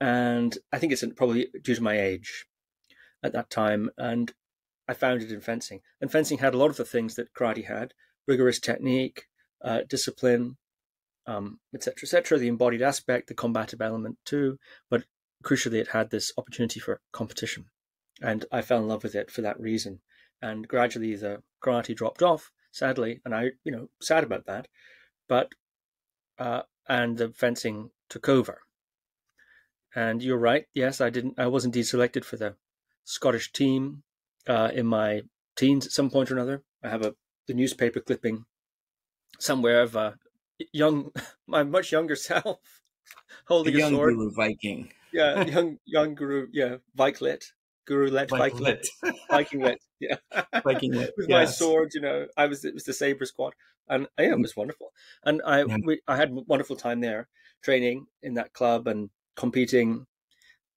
[0.00, 2.46] And I think it's probably due to my age
[3.22, 4.32] at that time, and
[4.88, 5.80] I found it in fencing.
[6.00, 7.92] And fencing had a lot of the things that karate had:
[8.26, 9.24] rigorous technique,
[9.62, 10.56] uh, discipline,
[11.26, 12.18] etc., um, etc.
[12.18, 14.58] Et the embodied aspect, the combative element too.
[14.88, 15.04] But
[15.44, 17.66] crucially, it had this opportunity for competition,
[18.22, 20.00] and I fell in love with it for that reason.
[20.40, 24.66] And gradually, the karate dropped off, sadly, and I, you know, sad about that.
[25.28, 25.52] But
[26.38, 28.62] uh, and the fencing took over.
[29.94, 30.66] And you're right.
[30.74, 31.38] Yes, I didn't.
[31.38, 32.54] I was indeed selected for the
[33.04, 34.02] Scottish team
[34.46, 35.22] uh, in my
[35.56, 36.62] teens at some point or another.
[36.82, 37.14] I have a
[37.46, 38.44] the newspaper clipping
[39.38, 40.16] somewhere of a
[40.72, 41.10] young,
[41.46, 42.58] my much younger self
[43.46, 44.14] holding a, young a sword.
[44.14, 44.92] Guru Viking.
[45.12, 46.46] yeah, young young Guru.
[46.52, 47.44] Yeah, Viklet.
[47.86, 48.86] Guru let Viking lit.
[49.30, 49.82] Viking lit.
[49.98, 50.16] Yeah.
[50.62, 51.12] Viking lit.
[51.16, 51.36] With yes.
[51.36, 53.54] my sword, you know, I was it was the saber squad,
[53.88, 54.92] and yeah, it was wonderful.
[55.24, 55.76] And I yeah.
[55.84, 57.28] we, I had a wonderful time there,
[57.62, 59.10] training in that club and
[59.40, 60.06] competing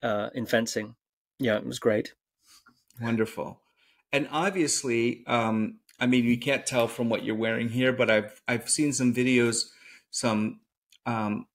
[0.01, 0.95] uh, in fencing.
[1.39, 2.13] Yeah, it was great.
[3.01, 3.59] Wonderful.
[4.11, 8.41] And obviously, um, I mean, you can't tell from what you're wearing here, but I've
[8.47, 9.65] I've seen some videos,
[10.11, 10.61] some
[11.05, 11.47] um,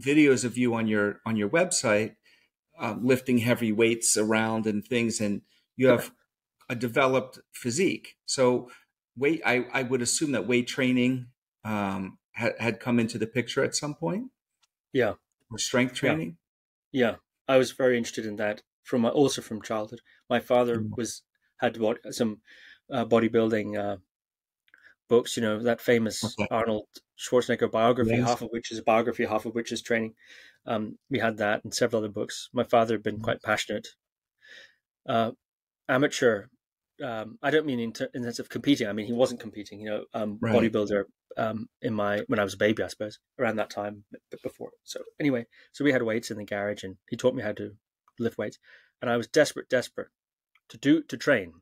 [0.00, 2.16] videos of you on your on your website
[2.80, 5.42] uh, lifting heavy weights around and things, and
[5.76, 6.10] you have
[6.68, 8.16] a developed physique.
[8.26, 8.70] So,
[9.16, 11.28] weight I I would assume that weight training
[11.64, 14.30] um, had had come into the picture at some point.
[14.92, 15.14] Yeah.
[15.52, 16.36] Or strength training.
[16.90, 17.10] Yeah.
[17.10, 17.16] yeah.
[17.48, 20.00] I was very interested in that from also from childhood.
[20.28, 20.96] My father mm.
[20.96, 21.22] was
[21.58, 21.78] had
[22.10, 22.40] some
[22.92, 23.96] uh, bodybuilding uh,
[25.08, 25.36] books.
[25.36, 26.48] You know that famous okay.
[26.50, 26.86] Arnold
[27.18, 28.28] Schwarzenegger biography, yes.
[28.28, 30.14] half of which is a biography, half of which is training.
[30.66, 32.48] Um, we had that and several other books.
[32.52, 33.22] My father had been mm.
[33.22, 33.88] quite passionate.
[35.06, 35.32] Uh,
[35.88, 36.46] amateur.
[37.02, 38.88] Um, I don't mean in, ter- in sense of competing.
[38.88, 39.80] I mean he wasn't competing.
[39.80, 40.54] You know, um, right.
[40.54, 41.04] bodybuilder
[41.36, 44.70] um, in my when I was a baby, I suppose, around that time, but before.
[44.84, 47.72] So anyway, so we had weights in the garage, and he taught me how to
[48.18, 48.58] lift weights,
[49.00, 50.08] and I was desperate, desperate
[50.68, 51.54] to do to train,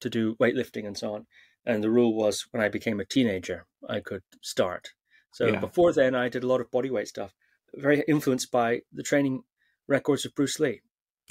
[0.00, 1.26] to do weightlifting and so on.
[1.64, 4.90] And the rule was when I became a teenager, I could start.
[5.32, 5.60] So yeah.
[5.60, 7.34] before then, I did a lot of bodyweight stuff,
[7.74, 9.42] very influenced by the training
[9.86, 10.80] records of Bruce Lee.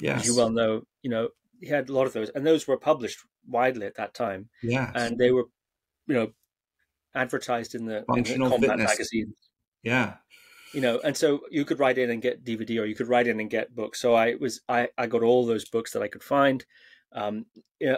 [0.00, 0.20] Yes.
[0.20, 1.30] As you well know, you know,
[1.60, 4.48] he had a lot of those, and those were published widely at that time.
[4.62, 5.44] Yeah, and they were,
[6.06, 6.32] you know,
[7.14, 8.90] advertised in the, in the combat fitness.
[8.90, 9.34] magazines.
[9.82, 10.14] Yeah,
[10.72, 13.26] you know and so you could write in and get dvd or you could write
[13.26, 16.08] in and get books so i was i i got all those books that i
[16.08, 16.64] could find
[17.12, 17.46] um,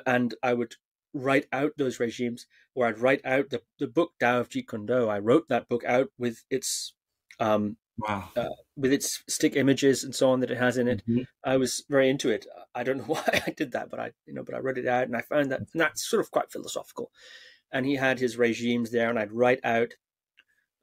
[0.06, 0.74] and i would
[1.12, 4.86] write out those regimes or i'd write out the, the book Tao of jeet kune
[4.86, 6.94] do i wrote that book out with its
[7.40, 7.76] um,
[8.06, 8.28] wow.
[8.36, 11.02] uh, with its stick images and so on that it has in it.
[11.08, 11.22] Mm-hmm.
[11.44, 12.46] i was very into it.
[12.74, 14.86] I don't know why i did that but i you know but i read it
[14.86, 17.10] out and i found that that's sort of quite philosophical.
[17.72, 19.94] And he had his regimes there and i'd write out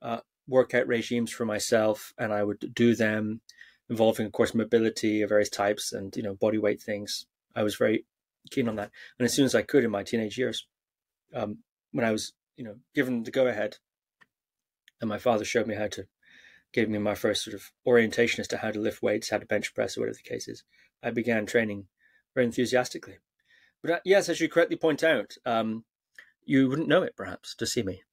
[0.01, 3.41] uh, workout regimes for myself, and I would do them
[3.89, 7.25] involving, of course, mobility of various types and you know body weight things.
[7.55, 8.05] I was very
[8.51, 10.65] keen on that, and as soon as I could in my teenage years,
[11.33, 11.59] um,
[11.91, 13.77] when I was you know given the go ahead,
[15.01, 16.05] and my father showed me how to,
[16.77, 19.47] gave me my first sort of orientation as to how to lift weights, how to
[19.47, 20.63] bench press, or whatever the case is.
[21.01, 21.87] I began training
[22.35, 23.15] very enthusiastically.
[23.81, 25.85] But uh, yes, as you correctly point out, um,
[26.45, 28.03] you wouldn't know it perhaps to see me.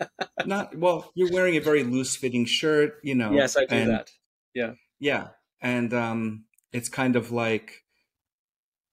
[0.46, 1.12] Not well.
[1.14, 3.32] You're wearing a very loose fitting shirt, you know.
[3.32, 4.10] Yes, I do and, that.
[4.54, 4.72] Yeah.
[4.98, 5.28] Yeah.
[5.60, 7.84] And um, it's kind of like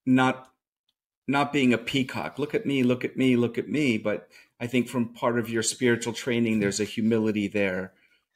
[0.06, 0.50] not
[1.26, 2.38] not being a peacock.
[2.38, 3.98] Look at me, look at me, look at me.
[3.98, 4.28] But
[4.60, 7.94] I think from part of your spiritual training, there's a humility there.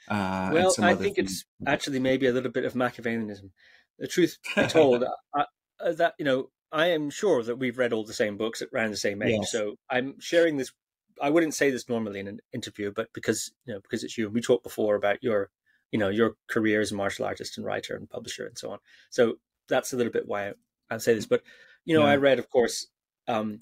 [0.07, 1.31] Uh, well, I think things.
[1.31, 3.51] it's actually maybe a little bit of Machiavellianism.
[3.99, 5.03] The truth be told,
[5.33, 5.45] I,
[5.79, 8.69] uh, that you know, I am sure that we've read all the same books at
[8.73, 9.39] around the same age.
[9.41, 9.51] Yes.
[9.51, 10.71] So I'm sharing this.
[11.21, 14.29] I wouldn't say this normally in an interview, but because you know, because it's you,
[14.29, 15.49] we talked before about your,
[15.91, 18.79] you know, your career as a martial artist and writer and publisher and so on.
[19.09, 19.35] So
[19.69, 20.53] that's a little bit why I,
[20.91, 21.25] I say this.
[21.25, 21.43] But
[21.85, 22.11] you know, yeah.
[22.11, 22.87] I read, of course,
[23.27, 23.59] um,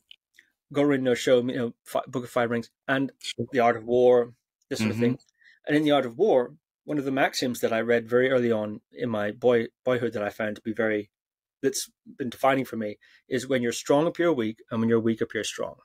[0.74, 1.74] Gorin no Sho, you know,
[2.08, 3.12] Book of Five Rings, and
[3.52, 4.34] The Art of War,
[4.70, 5.04] this sort mm-hmm.
[5.04, 5.20] of thing.
[5.68, 6.56] And in The Art of War,
[6.86, 10.24] one of the maxims that I read very early on in my boy boyhood that
[10.24, 11.10] I found to be very
[11.62, 12.98] that's been defining for me
[13.30, 15.76] is when you're strong appear weak and when you're weak appear strong.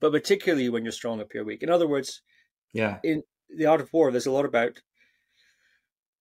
[0.00, 1.62] But particularly when you're strong appear weak.
[1.62, 2.22] In other words,
[2.72, 2.98] yeah.
[3.02, 3.24] In
[3.54, 4.80] the art of war, there's a lot about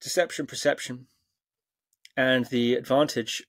[0.02, 1.08] deception, perception,
[2.18, 3.44] and the advantage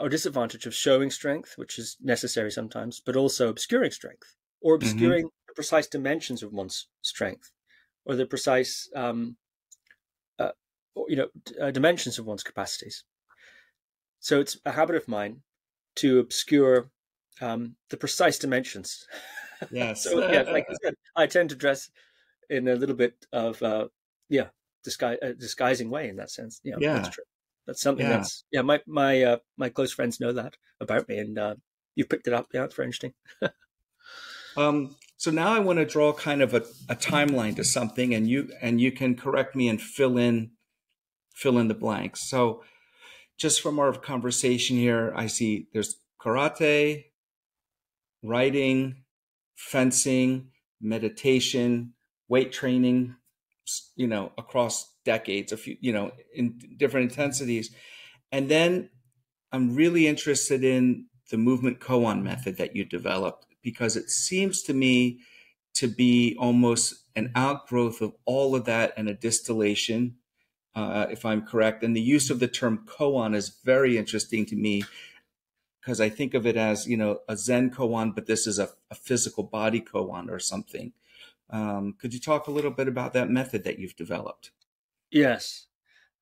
[0.00, 4.86] or disadvantage of showing strength, which is necessary sometimes, but also obscuring strength or mm-hmm.
[4.86, 5.46] obscuring mm-hmm.
[5.48, 7.52] the precise dimensions of one's strength
[8.04, 9.36] or the precise, um,
[10.38, 10.50] uh,
[11.08, 11.28] you know,
[11.60, 13.04] uh, dimensions of one's capacities.
[14.20, 15.42] So it's a habit of mine
[15.96, 16.90] to obscure
[17.40, 19.06] um, the precise dimensions.
[19.70, 20.04] Yes.
[20.04, 21.90] so yeah, like I said, I tend to dress
[22.48, 23.88] in a little bit of uh,
[24.30, 24.46] yeah,
[24.84, 26.62] disguise, uh, disguising way in that sense.
[26.64, 26.94] Yeah, yeah.
[26.94, 27.24] that's true.
[27.66, 28.16] That's something yeah.
[28.16, 28.62] that's yeah.
[28.62, 31.54] My my uh, my close friends know that about me, and uh,
[31.94, 32.46] you've picked it up.
[32.54, 33.12] Yeah, it's very interesting.
[34.56, 38.26] um, so now I want to draw kind of a, a timeline to something, and
[38.26, 40.52] you and you can correct me and fill in
[41.34, 42.22] fill in the blanks.
[42.22, 42.64] So
[43.36, 47.04] just from our conversation here, I see there's karate,
[48.22, 49.04] writing,
[49.56, 51.92] fencing, meditation,
[52.26, 53.14] weight training,
[53.96, 57.70] you know, across decades, a few, you know, in different intensities.
[58.32, 58.88] And then
[59.52, 64.74] I'm really interested in the movement koan method that you developed because it seems to
[64.74, 65.20] me
[65.74, 70.16] to be almost an outgrowth of all of that and a distillation,
[70.74, 71.82] uh, if I'm correct.
[71.82, 74.84] And the use of the term koan is very interesting to me
[75.80, 78.70] because I think of it as, you know, a Zen koan, but this is a,
[78.90, 80.92] a physical body koan or something.
[81.48, 84.52] Um, could you talk a little bit about that method that you've developed?
[85.10, 85.66] Yes,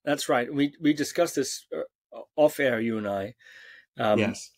[0.05, 0.53] that's right.
[0.53, 3.34] We we discussed this uh, off air, you and I.
[3.99, 4.53] Um, yes,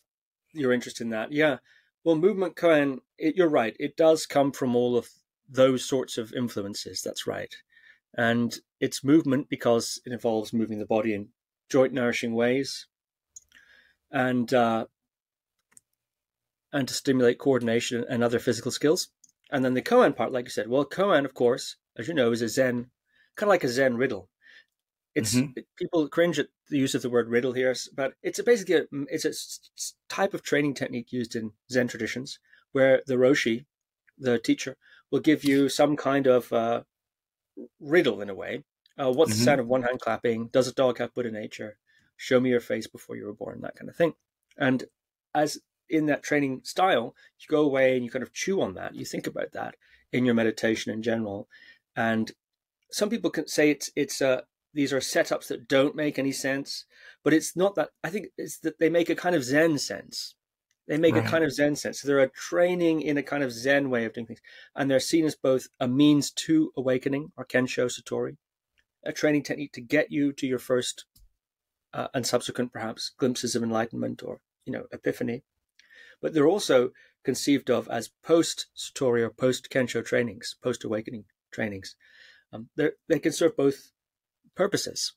[0.52, 1.58] you're interested in that, yeah.
[2.04, 3.76] Well, movement koan, it, you're right.
[3.78, 5.08] It does come from all of
[5.48, 7.02] those sorts of influences.
[7.02, 7.54] That's right,
[8.16, 11.28] and it's movement because it involves moving the body in
[11.68, 12.86] joint nourishing ways,
[14.10, 14.86] and uh,
[16.72, 19.08] and to stimulate coordination and other physical skills.
[19.50, 22.32] And then the koan part, like you said, well, koan, of course, as you know,
[22.32, 22.90] is a Zen
[23.36, 24.28] kind of like a Zen riddle.
[25.14, 25.60] It's mm-hmm.
[25.76, 28.84] people cringe at the use of the word riddle here, but it's a basically a,
[29.08, 32.38] it's a type of training technique used in Zen traditions
[32.72, 33.64] where the roshi,
[34.18, 34.76] the teacher,
[35.10, 36.82] will give you some kind of uh,
[37.80, 38.62] riddle in a way.
[38.96, 39.40] Uh, what's mm-hmm.
[39.40, 40.48] the sound of one hand clapping?
[40.48, 41.78] Does a dog have Buddha nature?
[42.16, 44.14] Show me your face before you were born, that kind of thing.
[44.56, 44.84] And
[45.34, 45.58] as
[45.88, 48.94] in that training style, you go away and you kind of chew on that.
[48.94, 49.74] You think about that
[50.12, 51.48] in your meditation in general,
[51.96, 52.30] and
[52.90, 54.42] some people can say it's it's uh,
[54.72, 56.84] these are setups that don't make any sense,
[57.24, 57.90] but it's not that.
[58.04, 60.34] I think it's that they make a kind of Zen sense.
[60.86, 61.24] They make right.
[61.24, 62.00] a kind of Zen sense.
[62.00, 64.40] So they're a training in a kind of Zen way of doing things,
[64.74, 68.36] and they're seen as both a means to awakening, or Kensho Satori,
[69.04, 71.04] a training technique to get you to your first
[71.92, 75.42] uh, and subsequent, perhaps, glimpses of enlightenment or you know epiphany.
[76.22, 76.90] But they're also
[77.24, 81.96] conceived of as post Satori or post Kensho trainings, post awakening trainings.
[82.52, 83.92] Um, they can serve both
[84.60, 85.14] purposes.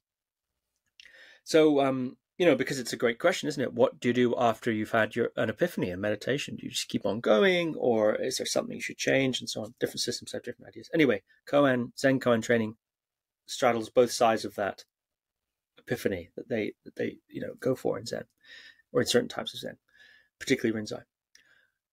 [1.44, 3.74] So, um, you know, because it's a great question, isn't it?
[3.74, 6.56] What do you do after you've had your an epiphany and meditation?
[6.56, 9.64] Do you just keep on going, or is there something you should change, and so
[9.64, 9.74] on?
[9.82, 10.90] Different systems have different ideas.
[10.94, 12.78] Anyway, Koan Zen Koan training
[13.46, 14.86] straddles both sides of that
[15.78, 18.24] epiphany that they that they you know go for in Zen,
[18.94, 19.78] or in certain types of Zen,
[20.40, 21.04] particularly Rinzai.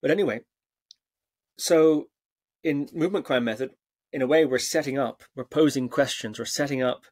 [0.00, 0.42] But anyway,
[1.58, 2.10] so
[2.62, 3.72] in movement Koan method,
[4.12, 7.06] in a way, we're setting up, we're posing questions, we're setting up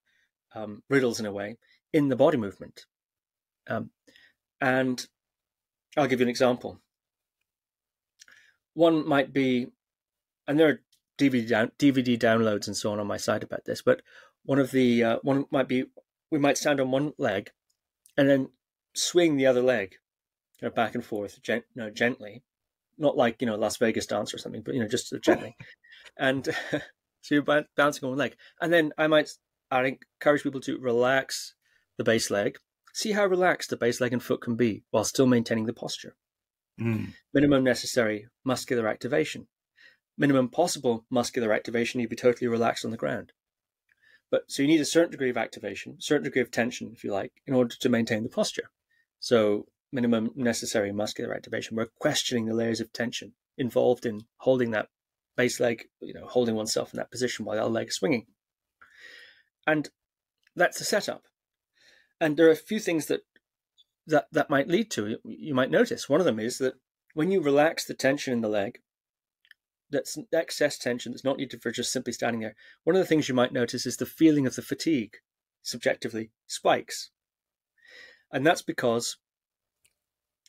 [0.55, 1.57] um, riddles in a way
[1.93, 2.87] in the body movement.
[3.69, 3.91] Um,
[4.61, 5.05] and
[5.97, 6.81] I'll give you an example.
[8.75, 9.69] One might be,
[10.47, 10.81] and there are
[11.19, 14.03] DVD down, DVD downloads and so on on my site about this, but
[14.45, 15.85] one of the uh, one might be
[16.31, 17.51] we might stand on one leg
[18.17, 18.51] and then
[18.95, 19.97] swing the other leg,
[20.61, 22.43] you know, back and forth, gent, no, gently,
[22.99, 25.57] not like you know Las Vegas dance or something, but you know just gently.
[26.19, 26.45] and
[27.21, 29.31] so you're bouncing on one leg, and then I might
[29.71, 31.55] I encourage people to relax
[31.97, 32.59] the base leg,
[32.93, 36.16] see how relaxed the base leg and foot can be while still maintaining the posture.
[36.81, 37.14] Mm.
[37.35, 39.49] Minimum necessary muscular activation.
[40.16, 43.33] Minimum possible muscular activation, you'd be totally relaxed on the ground.
[44.31, 47.03] But so you need a certain degree of activation, a certain degree of tension, if
[47.03, 48.71] you like, in order to maintain the posture.
[49.21, 51.77] So minimum necessary muscular activation.
[51.77, 54.89] We're questioning the layers of tension involved in holding that
[55.37, 58.27] base leg, you know, holding oneself in that position while the other leg is swinging.
[59.69, 59.91] And
[60.57, 61.25] that's the setup.
[62.19, 63.21] And there are a few things that
[64.07, 65.19] that that might lead to.
[65.25, 66.75] You might notice one of them is that
[67.12, 68.81] when you relax the tension in the leg,
[69.91, 72.57] that's excess tension that's not needed for just simply standing there.
[72.85, 75.16] One of the things you might notice is the feeling of the fatigue,
[75.62, 77.11] subjectively, spikes.
[78.33, 79.19] And that's because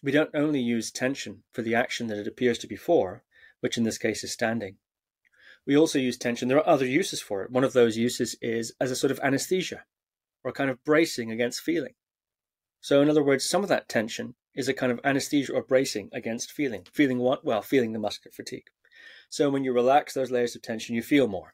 [0.01, 3.23] we don't only use tension for the action that it appears to be for,
[3.59, 4.77] which in this case is standing.
[5.65, 6.47] We also use tension.
[6.47, 7.51] There are other uses for it.
[7.51, 9.83] One of those uses is as a sort of anesthesia
[10.43, 11.93] or kind of bracing against feeling.
[12.81, 16.09] So, in other words, some of that tension is a kind of anesthesia or bracing
[16.13, 16.85] against feeling.
[16.93, 17.43] Feeling what?
[17.43, 18.67] Well, feeling the muscular fatigue.
[19.29, 21.53] So, when you relax those layers of tension, you feel more.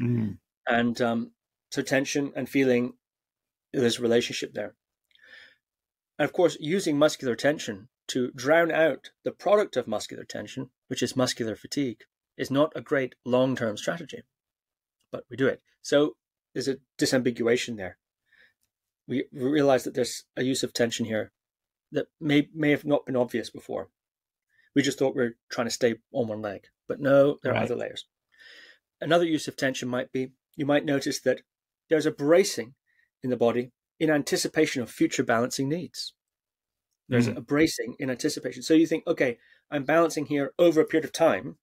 [0.00, 0.38] Mm.
[0.66, 1.32] And um,
[1.70, 2.94] so, tension and feeling,
[3.72, 4.74] there's a relationship there.
[6.18, 11.02] And of course, using muscular tension to drown out the product of muscular tension, which
[11.02, 12.04] is muscular fatigue,
[12.38, 14.22] is not a great long term strategy.
[15.12, 15.60] But we do it.
[15.82, 16.16] So
[16.54, 17.98] there's a disambiguation there.
[19.06, 21.32] We realize that there's a use of tension here
[21.92, 23.88] that may may have not been obvious before.
[24.74, 27.62] We just thought we are trying to stay on one leg, but no, there are
[27.62, 28.04] other layers.
[29.00, 31.40] Another use of tension might be you might notice that
[31.88, 32.74] there's a bracing
[33.22, 36.14] in the body in anticipation of future balancing needs.
[37.08, 37.36] There's mm.
[37.36, 38.62] a bracing in anticipation.
[38.62, 39.38] So you think, okay,
[39.70, 41.56] I'm balancing here over a period of time.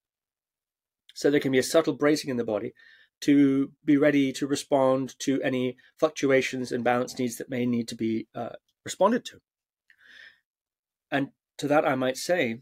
[1.16, 2.74] So there can be a subtle bracing in the body
[3.22, 7.96] to be ready to respond to any fluctuations and balance needs that may need to
[7.96, 8.50] be uh,
[8.84, 9.40] responded to.
[11.10, 12.60] And to that, I might say,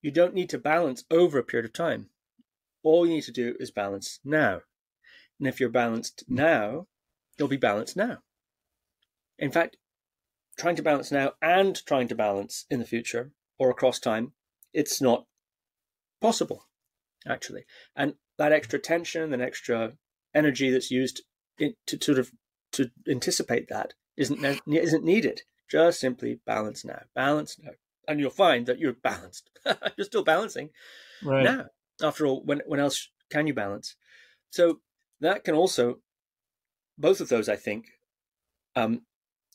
[0.00, 2.08] you don't need to balance over a period of time.
[2.82, 4.62] All you need to do is balance now.
[5.38, 6.86] And if you're balanced now,
[7.38, 8.18] you'll be balanced now.
[9.38, 9.76] In fact,
[10.58, 14.32] trying to balance now and trying to balance in the future or across time,
[14.72, 15.26] it's not
[16.20, 16.67] possible,
[17.28, 17.64] actually.
[17.94, 19.92] And that extra tension and extra
[20.34, 21.22] energy that's used
[21.58, 22.30] in, to sort of
[22.72, 25.42] to anticipate that isn't isn't needed.
[25.70, 27.72] Just simply balance now, balance now,
[28.06, 29.50] and you'll find that you're balanced.
[29.96, 30.70] you're still balancing
[31.22, 31.44] right.
[31.44, 31.66] now.
[32.02, 33.96] After all, when when else can you balance?
[34.50, 34.80] So
[35.20, 35.98] that can also,
[36.96, 37.86] both of those, I think,
[38.76, 39.02] um,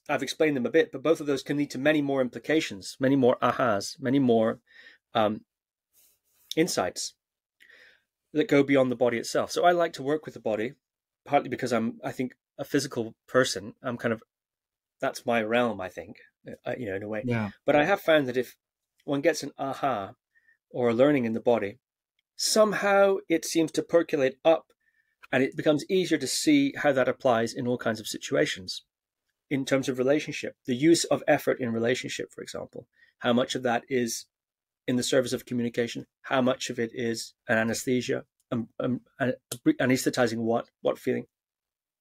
[0.07, 2.97] I've explained them a bit, but both of those can lead to many more implications,
[2.99, 4.59] many more ahas, many more
[5.15, 5.41] um,
[6.55, 7.13] insights
[8.33, 9.51] that go beyond the body itself.
[9.51, 10.73] So I like to work with the body,
[11.25, 13.73] partly because I'm, I think, a physical person.
[13.83, 14.21] I'm kind of,
[14.99, 16.17] that's my realm, I think,
[16.65, 17.23] uh, you know, in a way.
[17.25, 17.51] Yeah.
[17.65, 18.55] But I have found that if
[19.05, 20.13] one gets an aha
[20.69, 21.79] or a learning in the body,
[22.35, 24.65] somehow it seems to percolate up
[25.31, 28.83] and it becomes easier to see how that applies in all kinds of situations
[29.49, 32.87] in terms of relationship, the use of effort in relationship, for example,
[33.19, 34.25] how much of that is
[34.87, 39.01] in the service of communication, how much of it is an anesthesia, um, um,
[39.79, 41.25] anesthetizing what, what feeling,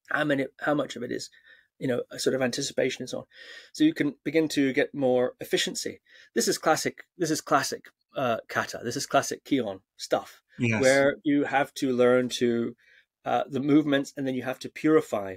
[0.09, 1.31] how many, how much of it is,
[1.79, 3.25] you know, a sort of anticipation and so on.
[3.73, 6.01] So you can begin to get more efficiency.
[6.35, 7.05] This is classic.
[7.19, 7.87] This is classic
[8.17, 8.81] uh, kata.
[8.85, 10.81] This is classic kihon stuff, yes.
[10.81, 12.77] where you have to learn to
[13.25, 15.37] uh, the movements, and then you have to purify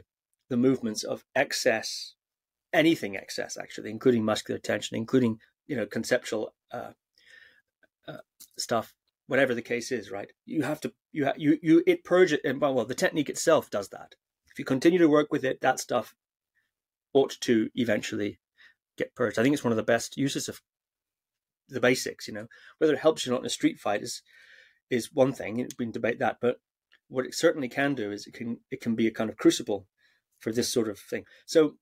[0.49, 2.15] the movements of excess,
[2.73, 6.91] anything excess actually, including muscular tension, including you know conceptual uh,
[8.57, 8.93] stuff,
[9.27, 10.11] whatever the case is.
[10.11, 10.31] Right?
[10.45, 13.69] You have to you ha- you you it purge it, and well, the technique itself
[13.69, 14.15] does that.
[14.51, 16.15] If you continue to work with it, that stuff
[17.13, 18.39] ought to eventually
[18.97, 19.37] get purged.
[19.37, 20.61] I think it's one of the best uses of
[21.67, 22.27] the basics.
[22.27, 24.21] You know, whether it helps you not in a street fight is
[24.89, 25.57] is one thing.
[25.57, 26.57] We can debate that, but
[27.07, 29.87] what it certainly can do is it can it can be a kind of crucible
[30.39, 31.25] for this sort of thing.
[31.45, 31.75] So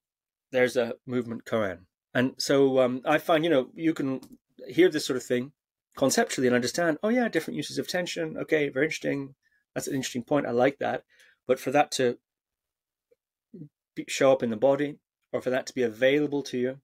[0.51, 1.79] there's a movement koan.
[2.13, 4.21] And so um, I find, you know, you can
[4.67, 5.51] hear this sort of thing
[5.95, 8.37] conceptually and understand, oh, yeah, different uses of tension.
[8.37, 9.35] Okay, very interesting.
[9.73, 10.45] That's an interesting point.
[10.45, 11.03] I like that.
[11.47, 12.17] But for that to
[13.95, 14.97] be, show up in the body
[15.31, 16.79] or for that to be available to you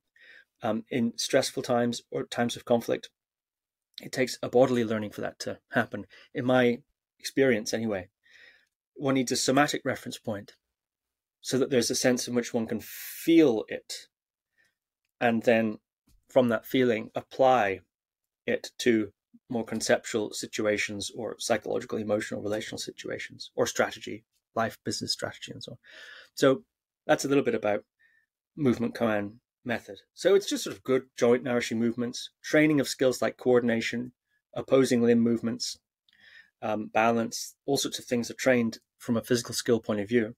[0.62, 3.10] um, in stressful times or times of conflict,
[4.02, 6.06] it takes a bodily learning for that to happen.
[6.34, 6.80] In my
[7.20, 8.10] experience, anyway,
[8.96, 10.56] one needs a somatic reference point
[11.42, 13.94] so that there's a sense in which one can feel it
[15.22, 15.80] and then
[16.30, 17.80] from that feeling apply
[18.50, 19.12] it to
[19.50, 24.24] more conceptual situations or psychological emotional relational situations or strategy
[24.56, 25.78] life business strategy and so on
[26.34, 26.64] so
[27.08, 27.84] that's a little bit about
[28.56, 29.34] movement koan
[29.66, 30.00] method.
[30.14, 34.12] So it's just sort of good joint nourishing movements, training of skills like coordination,
[34.54, 35.78] opposing limb movements,
[36.62, 40.36] um, balance, all sorts of things are trained from a physical skill point of view,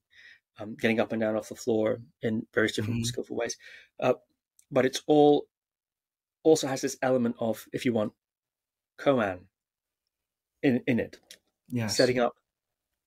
[0.60, 3.04] um, getting up and down off the floor in various different mm-hmm.
[3.04, 3.56] skillful ways.
[3.98, 4.14] Uh,
[4.70, 5.46] but it's all
[6.42, 8.12] also has this element of, if you want,
[8.98, 9.40] koan
[10.62, 11.18] in in it,
[11.68, 11.96] yes.
[11.96, 12.34] setting up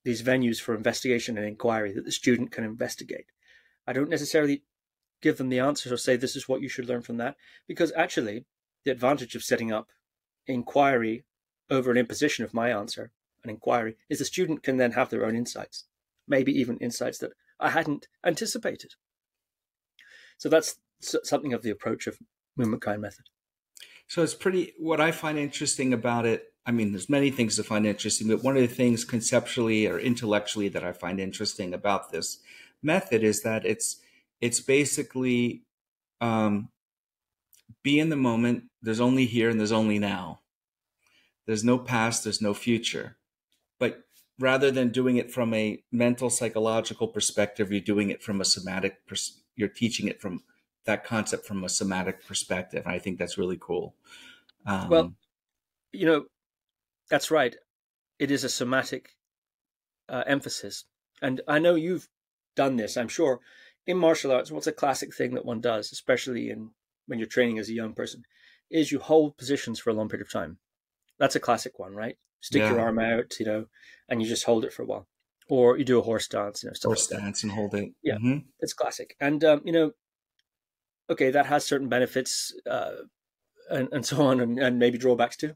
[0.03, 3.25] these venues for investigation and inquiry that the student can investigate.
[3.87, 4.63] I don't necessarily
[5.21, 7.35] give them the answers or say this is what you should learn from that,
[7.67, 8.45] because actually,
[8.83, 9.87] the advantage of setting up
[10.47, 11.25] inquiry
[11.69, 13.11] over an imposition of my answer,
[13.43, 15.85] an inquiry, is the student can then have their own insights,
[16.27, 18.93] maybe even insights that I hadn't anticipated.
[20.37, 22.19] So that's something of the approach of
[22.55, 23.25] movement koan method.
[24.07, 24.73] So it's pretty.
[24.77, 28.43] What I find interesting about it, I mean, there's many things to find interesting, but
[28.43, 32.39] one of the things conceptually or intellectually that I find interesting about this
[32.83, 33.99] method is that it's
[34.41, 35.63] it's basically
[36.21, 36.69] um,
[37.83, 38.65] be in the moment.
[38.81, 40.41] There's only here and there's only now.
[41.47, 42.23] There's no past.
[42.23, 43.17] There's no future.
[43.79, 44.03] But
[44.39, 49.05] rather than doing it from a mental psychological perspective, you're doing it from a somatic.
[49.07, 50.43] Pers- you're teaching it from
[50.85, 52.85] that concept from a somatic perspective.
[52.85, 53.95] I think that's really cool.
[54.65, 55.13] Um, well,
[55.91, 56.25] you know,
[57.09, 57.55] that's right.
[58.19, 59.09] It is a somatic
[60.09, 60.85] uh, emphasis,
[61.21, 62.07] and I know you've
[62.55, 62.97] done this.
[62.97, 63.41] I'm sure
[63.87, 64.51] in martial arts.
[64.51, 66.71] What's a classic thing that one does, especially in
[67.07, 68.23] when you're training as a young person,
[68.71, 70.57] is you hold positions for a long period of time.
[71.19, 72.17] That's a classic one, right?
[72.41, 72.71] Stick yeah.
[72.71, 73.65] your arm out, you know,
[74.09, 75.07] and you just hold it for a while,
[75.49, 77.91] or you do a horse dance, you know, horse like dance and hold it.
[78.03, 78.37] Yeah, mm-hmm.
[78.59, 79.91] it's classic, and um, you know,
[81.09, 82.91] okay, that has certain benefits uh,
[83.69, 85.55] and, and so on, and, and, maybe drawbacks too.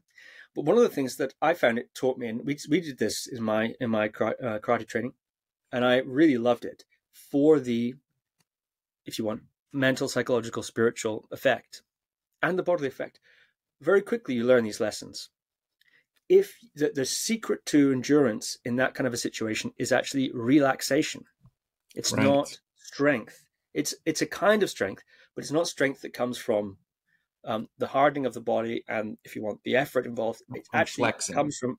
[0.54, 2.98] But one of the things that I found it taught me, and we we did
[2.98, 5.12] this in my in my uh, karate training,
[5.72, 7.94] and I really loved it for the,
[9.06, 11.82] if you want, mental, psychological, spiritual effect,
[12.42, 13.20] and the bodily effect.
[13.80, 15.30] Very quickly, you learn these lessons.
[16.28, 21.24] If the, the secret to endurance in that kind of a situation is actually relaxation,
[21.94, 22.22] it's right.
[22.22, 23.46] not strength.
[23.72, 25.02] It's it's a kind of strength,
[25.40, 26.76] but it's not strength that comes from
[27.46, 30.42] um, the hardening of the body and, if you want, the effort involved.
[30.54, 31.34] It actually flexing.
[31.34, 31.78] comes from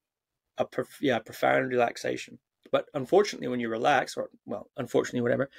[0.57, 2.39] a prof- yeah profound relaxation.
[2.71, 5.51] But unfortunately, when you relax, or well, unfortunately, whatever,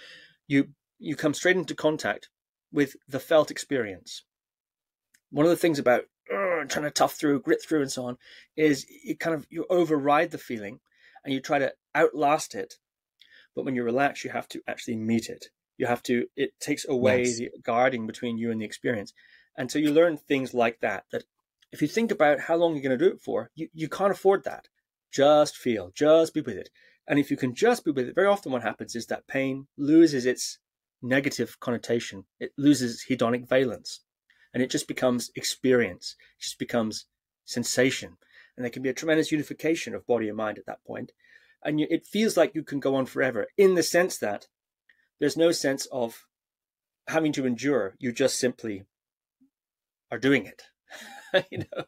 [0.48, 2.28] you you come straight into contact
[2.72, 4.24] with the felt experience.
[5.30, 8.16] One of the things about uh, trying to tough through, grit through, and so on
[8.56, 10.80] is you kind of you override the feeling
[11.24, 12.78] and you try to outlast it.
[13.54, 16.86] But when you relax, you have to actually meet it you have to it takes
[16.88, 17.38] away yes.
[17.38, 19.12] the guarding between you and the experience.
[19.56, 21.24] And so you learn things like that that
[21.72, 24.12] if you think about how long you're going to do it for you, you can't
[24.12, 24.68] afford that.
[25.10, 26.70] Just feel just be with it.
[27.08, 29.66] And if you can just be with it very often what happens is that pain
[29.76, 30.58] loses its
[31.02, 32.24] negative connotation.
[32.38, 34.00] It loses hedonic valence.
[34.54, 36.14] And it just becomes experience.
[36.38, 37.06] It just becomes
[37.44, 38.16] sensation.
[38.56, 41.12] And there can be a tremendous unification of body and mind at that point.
[41.64, 44.46] And you, it feels like you can go on forever in the sense that
[45.22, 46.26] there's no sense of
[47.06, 47.94] having to endure.
[48.00, 48.82] You just simply
[50.10, 50.64] are doing it,
[51.52, 51.84] you know,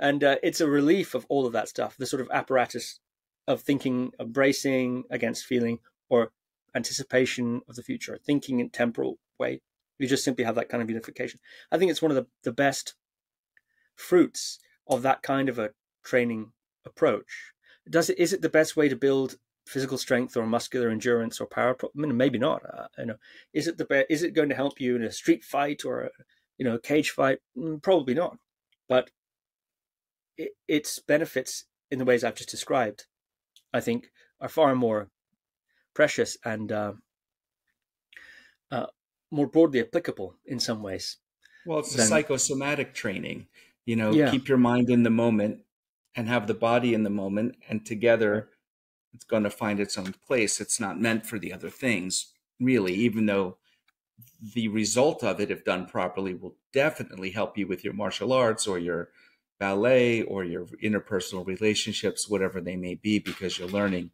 [0.00, 1.96] and uh, it's a relief of all of that stuff.
[1.96, 2.98] The sort of apparatus
[3.46, 5.78] of thinking, of bracing against feeling,
[6.08, 6.32] or
[6.74, 9.62] anticipation of the future, thinking in temporal way.
[10.00, 11.38] You just simply have that kind of unification.
[11.70, 12.96] I think it's one of the, the best
[13.94, 15.70] fruits of that kind of a
[16.02, 16.50] training
[16.84, 17.52] approach.
[17.88, 21.46] Does it is it the best way to build physical strength or muscular endurance or
[21.46, 21.76] power.
[21.82, 22.62] I mean, maybe not.
[22.64, 23.16] Uh, you know,
[23.52, 26.02] is it the be- is it going to help you in a street fight or
[26.02, 26.10] a,
[26.58, 27.38] you know a cage fight?
[27.56, 28.38] Mm, probably not.
[28.88, 29.10] But
[30.36, 33.06] it, its benefits in the ways I've just described,
[33.72, 34.10] I think,
[34.40, 35.08] are far more
[35.94, 36.92] precious and uh,
[38.70, 38.86] uh,
[39.30, 41.18] more broadly applicable in some ways.
[41.66, 42.06] Well, it's than...
[42.06, 43.46] a psychosomatic training.
[43.84, 44.30] You know, yeah.
[44.30, 45.60] keep your mind in the moment
[46.14, 48.48] and have the body in the moment, and together
[49.14, 50.60] it's going to find its own place.
[50.60, 53.58] It's not meant for the other things, really, even though
[54.54, 58.66] the result of it, if done properly, will definitely help you with your martial arts
[58.66, 59.10] or your
[59.58, 64.10] ballet or your interpersonal relationships, whatever they may be, because you're learning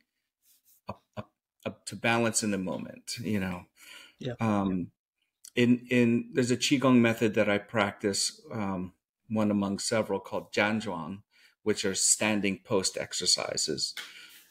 [0.89, 1.31] up, up,
[1.65, 3.65] up to balance in the moment, you know.
[4.19, 4.35] Yeah.
[4.41, 4.91] Um,
[5.55, 8.93] in in there's a qigong method that I practice, um,
[9.29, 11.23] one among several called Zhan Zhuang,
[11.63, 13.95] which are standing post exercises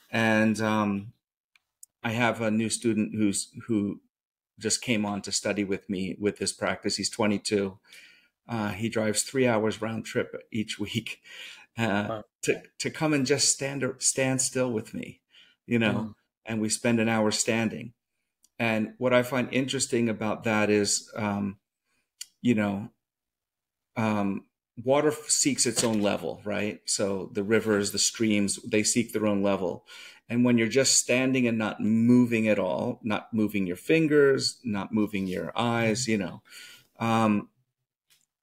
[0.10, 1.14] and um,
[2.04, 4.02] I have a new student who's who
[4.60, 6.96] just came on to study with me with this practice.
[6.96, 7.78] He's 22.
[8.50, 11.22] Uh, he drives three hours round trip each week
[11.78, 12.24] uh, wow.
[12.44, 15.22] to to come and just stand stand still with me,
[15.66, 15.94] you know.
[15.94, 16.14] Mm.
[16.46, 17.92] And we spend an hour standing,
[18.58, 21.58] and what I find interesting about that is, um,
[22.42, 22.90] you know,
[23.98, 24.46] um,
[24.84, 26.82] water seeks its own level, right?
[26.86, 29.86] So the rivers, the streams, they seek their own level.
[30.30, 34.94] And when you're just standing and not moving at all, not moving your fingers, not
[34.94, 36.42] moving your eyes, you know,
[37.00, 37.50] um,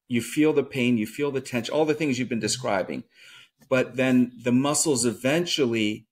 [0.08, 3.04] you feel the pain, you feel the tension, all the things you've been describing.
[3.68, 6.06] But then the muscles eventually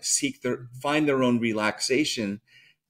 [0.00, 2.40] seek their, find their own relaxation.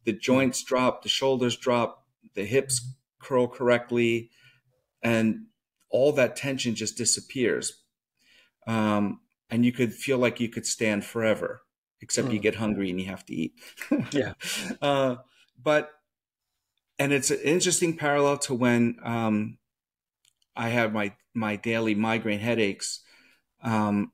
[0.04, 4.30] The joints drop, the shoulders drop, the hips curl correctly,
[5.02, 5.46] and
[5.90, 7.82] all that tension just disappears.
[8.66, 11.62] Um, and you could feel like you could stand forever,
[12.00, 12.34] except mm.
[12.34, 13.54] you get hungry and you have to eat.
[14.12, 14.34] yeah.
[14.80, 15.16] Uh,
[15.60, 15.90] but,
[16.98, 19.58] and it's an interesting parallel to when um,
[20.54, 23.00] I have my, my daily migraine headaches.
[23.62, 24.12] Um,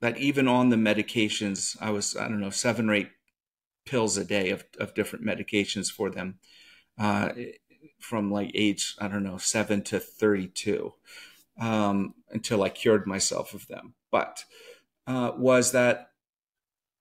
[0.00, 3.10] that even on the medications, I was, I don't know, seven or eight
[3.84, 6.38] pills a day of, of different medications for them.
[6.98, 7.30] Uh,
[7.98, 10.92] from like age, I don't know, seven to 32
[11.60, 13.94] um, until I cured myself of them.
[14.10, 14.44] But
[15.06, 16.10] uh, was that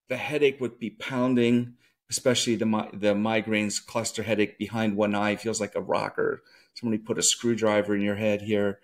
[0.10, 1.74] the headache would be pounding,
[2.10, 6.42] especially the, the migraines cluster headache behind one eye feels like a rocker.
[6.74, 8.80] Somebody put a screwdriver in your head here.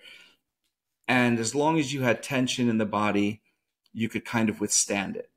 [1.07, 3.41] And as long as you had tension in the body,
[3.93, 5.29] you could kind of withstand it,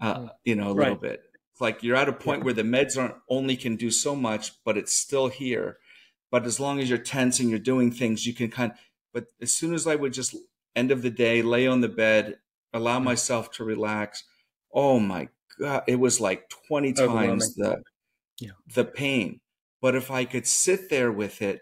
[0.00, 0.30] uh, mm.
[0.44, 1.22] you know, a little bit.
[1.52, 2.44] It's like you're at a point yeah.
[2.44, 5.78] where the meds aren't only can do so much, but it's still here.
[6.32, 8.78] But as long as you're tense and you're doing things, you can kind of,
[9.12, 10.34] but as soon as I would just
[10.74, 12.38] end of the day, lay on the bed,
[12.72, 13.04] allow mm.
[13.04, 14.24] myself to relax.
[14.72, 15.28] Oh my
[15.60, 15.82] God.
[15.86, 17.82] It was like 20 times the,
[18.40, 18.52] yeah.
[18.74, 19.40] the pain.
[19.82, 21.60] But if I could sit there with it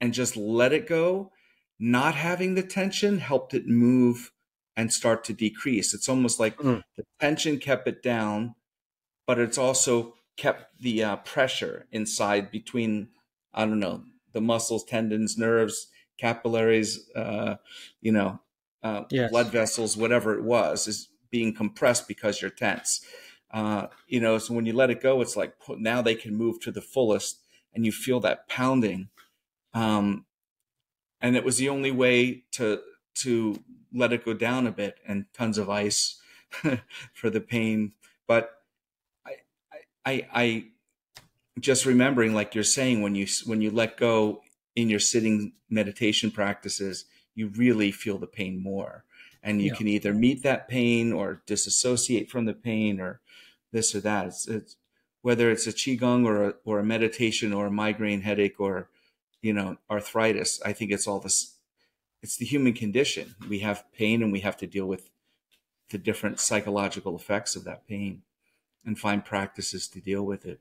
[0.00, 1.30] and just let it go,
[1.78, 4.32] not having the tension helped it move
[4.76, 5.92] and start to decrease.
[5.92, 6.82] It's almost like mm.
[6.96, 8.54] the tension kept it down,
[9.26, 13.08] but it's also kept the uh, pressure inside between
[13.54, 14.02] I don't know,
[14.32, 17.56] the muscles, tendons, nerves, capillaries, uh,
[18.00, 18.40] you know,
[18.82, 19.30] uh, yes.
[19.30, 23.04] blood vessels, whatever it was, is being compressed because you're tense.
[23.52, 26.60] Uh, you know, so when you let it go, it's like now they can move
[26.60, 27.40] to the fullest,
[27.72, 29.08] and you feel that pounding.
[29.72, 30.26] Um,
[31.20, 32.80] and it was the only way to
[33.14, 33.62] to
[33.92, 36.20] let it go down a bit, and tons of ice
[37.14, 37.92] for the pain.
[38.26, 38.50] But
[39.24, 39.36] I,
[40.04, 40.64] I, I
[41.60, 44.42] just remembering like you're saying when you when you let go
[44.74, 47.04] in your sitting meditation practices
[47.34, 49.04] you really feel the pain more.
[49.42, 49.74] And you yeah.
[49.74, 53.20] can either meet that pain or disassociate from the pain or
[53.72, 54.26] this or that.
[54.26, 54.76] It's, it's
[55.20, 58.88] whether it's a qigong or a, or a meditation or a migraine headache or
[59.42, 61.54] you know arthritis i think it's all this
[62.24, 63.34] it's the human condition.
[63.50, 65.10] We have pain and we have to deal with
[65.90, 68.22] the different psychological effects of that pain
[68.82, 70.58] and find practices to deal with it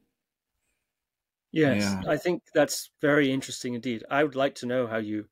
[1.54, 2.12] Yes, yeah.
[2.12, 4.04] I think that's very interesting indeed.
[4.10, 5.26] I would like to know how you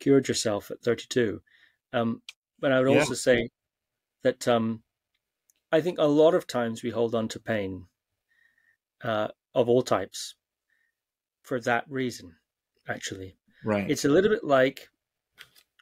[0.00, 1.42] cured yourself at 32.
[1.92, 2.22] Um,
[2.58, 2.98] but I would yeah.
[2.98, 3.50] also say
[4.22, 4.82] that um,
[5.70, 7.84] I think a lot of times we hold on to pain
[9.04, 10.34] uh, of all types
[11.42, 12.34] for that reason,
[12.88, 13.36] actually.
[13.62, 13.88] Right.
[13.90, 14.88] It's a little bit like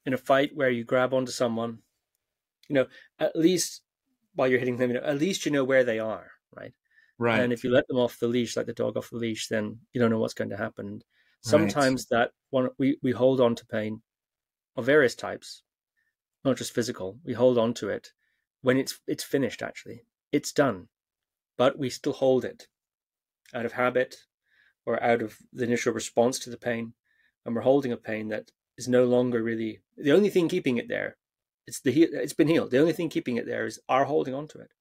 [0.05, 1.79] in a fight where you grab onto someone,
[2.69, 2.87] you know,
[3.21, 3.83] at least
[4.35, 6.75] while you're hitting them, you know, at least you know where they are, right?
[7.19, 7.41] Right.
[7.41, 9.79] And if you let them off the leash, like the dog off the leash, then
[9.93, 11.03] you don't know what's going to happen.
[11.43, 12.19] Sometimes right.
[12.19, 14.03] that one we, we hold on to pain
[14.77, 15.63] of various types,
[16.45, 17.19] not just physical.
[17.25, 18.13] We hold on to it
[18.63, 20.05] when it's it's finished actually.
[20.33, 20.89] It's done.
[21.57, 22.67] But we still hold it
[23.55, 24.17] out of habit
[24.87, 26.95] or out of the initial response to the pain.
[27.45, 30.89] And we're holding a pain that is no longer really the only thing keeping it
[30.89, 31.17] there.
[31.67, 32.71] It's the it's been healed.
[32.71, 34.73] The only thing keeping it there is our holding on to it.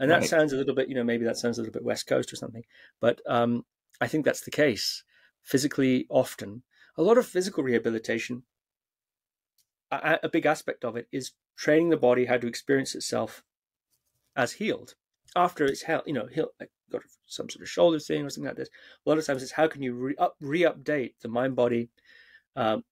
[0.00, 0.28] And that right.
[0.28, 2.36] sounds a little bit, you know, maybe that sounds a little bit West Coast or
[2.36, 2.64] something,
[3.00, 3.64] but um,
[4.00, 5.04] I think that's the case.
[5.42, 6.62] Physically, often,
[6.96, 8.44] a lot of physical rehabilitation,
[9.90, 13.42] a, a big aspect of it is training the body how to experience itself
[14.34, 14.94] as healed
[15.36, 16.02] after it's healed.
[16.06, 18.70] You know, healed, like got some sort of shoulder thing or something like this.
[19.04, 21.90] A lot of times, it's how can you re up re-update the mind body
[22.56, 22.84] um,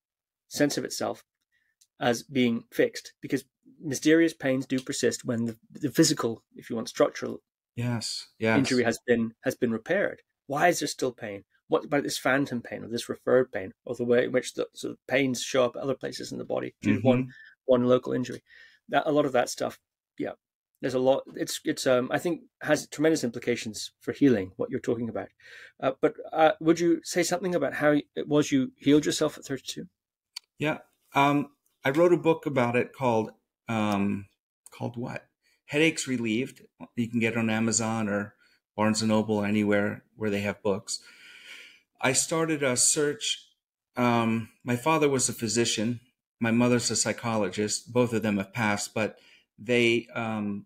[0.47, 1.23] sense of itself
[1.99, 3.43] as being fixed because
[3.81, 7.41] mysterious pains do persist when the, the physical, if you want, structural
[7.75, 8.57] yes, yes.
[8.57, 10.21] injury has been has been repaired.
[10.47, 11.43] Why is there still pain?
[11.67, 14.67] What about this phantom pain or this referred pain, or the way in which the
[14.73, 17.01] sort of pains show up other places in the body due mm-hmm.
[17.01, 17.33] to one
[17.65, 18.41] one local injury?
[18.89, 19.79] That a lot of that stuff,
[20.17, 20.33] yeah.
[20.81, 21.23] There's a lot.
[21.35, 24.53] It's it's um I think has tremendous implications for healing.
[24.55, 25.27] What you're talking about,
[25.83, 29.43] uh, but uh, would you say something about how it was you healed yourself at
[29.43, 29.87] 32?
[30.57, 30.77] Yeah,
[31.13, 31.49] um,
[31.83, 33.31] I wrote a book about it called
[33.69, 34.25] um,
[34.71, 35.25] called what?
[35.65, 36.63] Headaches Relieved.
[36.95, 38.33] You can get it on Amazon or
[38.75, 40.99] Barnes and Noble, anywhere where they have books.
[42.01, 43.45] I started a search.
[43.95, 45.99] Um, my father was a physician.
[46.39, 47.93] My mother's a psychologist.
[47.93, 49.19] Both of them have passed, but
[49.57, 50.65] they um,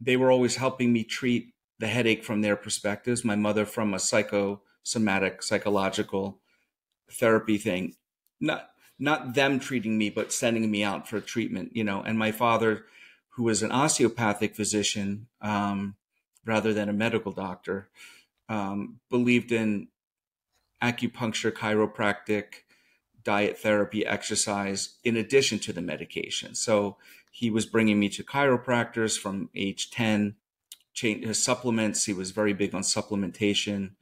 [0.00, 3.24] they were always helping me treat the headache from their perspectives.
[3.24, 6.40] My mother from a psychosomatic, psychological
[7.10, 7.94] therapy thing,
[8.40, 8.71] not
[9.02, 11.74] not them treating me, but sending me out for treatment.
[11.74, 12.84] You know, and my father,
[13.30, 15.96] who was an osteopathic physician um,
[16.44, 17.88] rather than a medical doctor,
[18.48, 19.88] um, believed in
[20.80, 22.62] acupuncture, chiropractic,
[23.24, 26.54] diet therapy, exercise, in addition to the medication.
[26.54, 26.96] So
[27.32, 30.36] he was bringing me to chiropractors from age 10,
[30.92, 32.04] change, his supplements.
[32.04, 33.92] He was very big on supplementation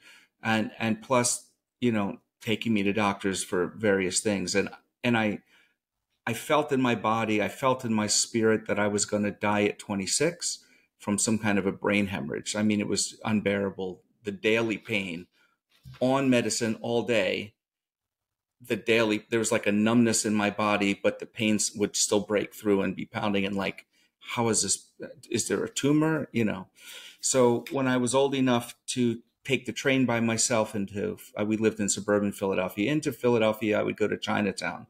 [0.43, 1.47] and, and plus,
[1.81, 4.55] you know, taking me to doctors for various things.
[4.55, 4.69] And,
[5.03, 5.41] and I,
[6.27, 9.31] I felt in my body, I felt in my spirit that I was going to
[9.31, 10.65] die at 26
[10.99, 12.55] from some kind of a brain hemorrhage.
[12.55, 14.03] I mean, it was unbearable.
[14.25, 15.27] The daily pain
[16.01, 17.55] on medicine all day
[18.61, 22.21] the daily there was like a numbness in my body but the pains would still
[22.21, 23.87] break through and be pounding and like
[24.21, 24.91] how is this
[25.31, 26.67] is there a tumor you know
[27.21, 31.57] so when i was old enough to take the train by myself into uh, we
[31.57, 34.87] lived in suburban philadelphia into philadelphia i would go to chinatown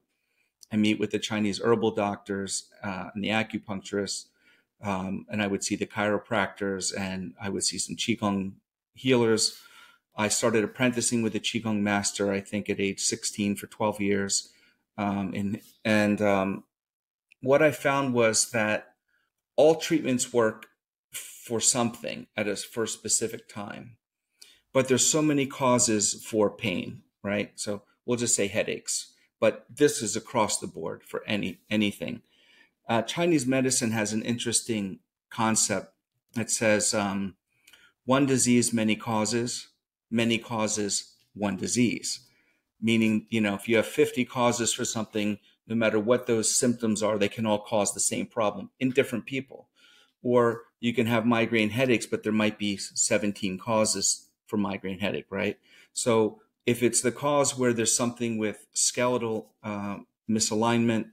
[0.70, 4.26] and meet with the chinese herbal doctors uh, and the acupuncturists
[4.82, 8.52] um, and i would see the chiropractors and i would see some qigong
[8.94, 9.60] healers
[10.16, 14.52] I started apprenticing with a Qigong master, I think at age 16 for 12 years.
[14.98, 16.64] Um, and and um,
[17.40, 18.94] what I found was that
[19.56, 20.66] all treatments work
[21.10, 23.96] for something at a for a specific time,
[24.72, 27.52] but there's so many causes for pain, right?
[27.56, 32.22] So we'll just say headaches, but this is across the board for any anything.
[32.88, 34.98] Uh, Chinese medicine has an interesting
[35.30, 35.92] concept
[36.34, 37.36] that says um,
[38.04, 39.68] one disease, many causes
[40.10, 42.20] many causes, one disease.
[42.80, 47.02] Meaning, you know, if you have 50 causes for something, no matter what those symptoms
[47.02, 49.68] are, they can all cause the same problem in different people.
[50.22, 55.30] Or you can have migraine headaches, but there might be 17 causes for migraine headache,
[55.30, 55.58] right?
[55.92, 59.98] So if it's the cause where there's something with skeletal uh,
[60.28, 61.12] misalignment,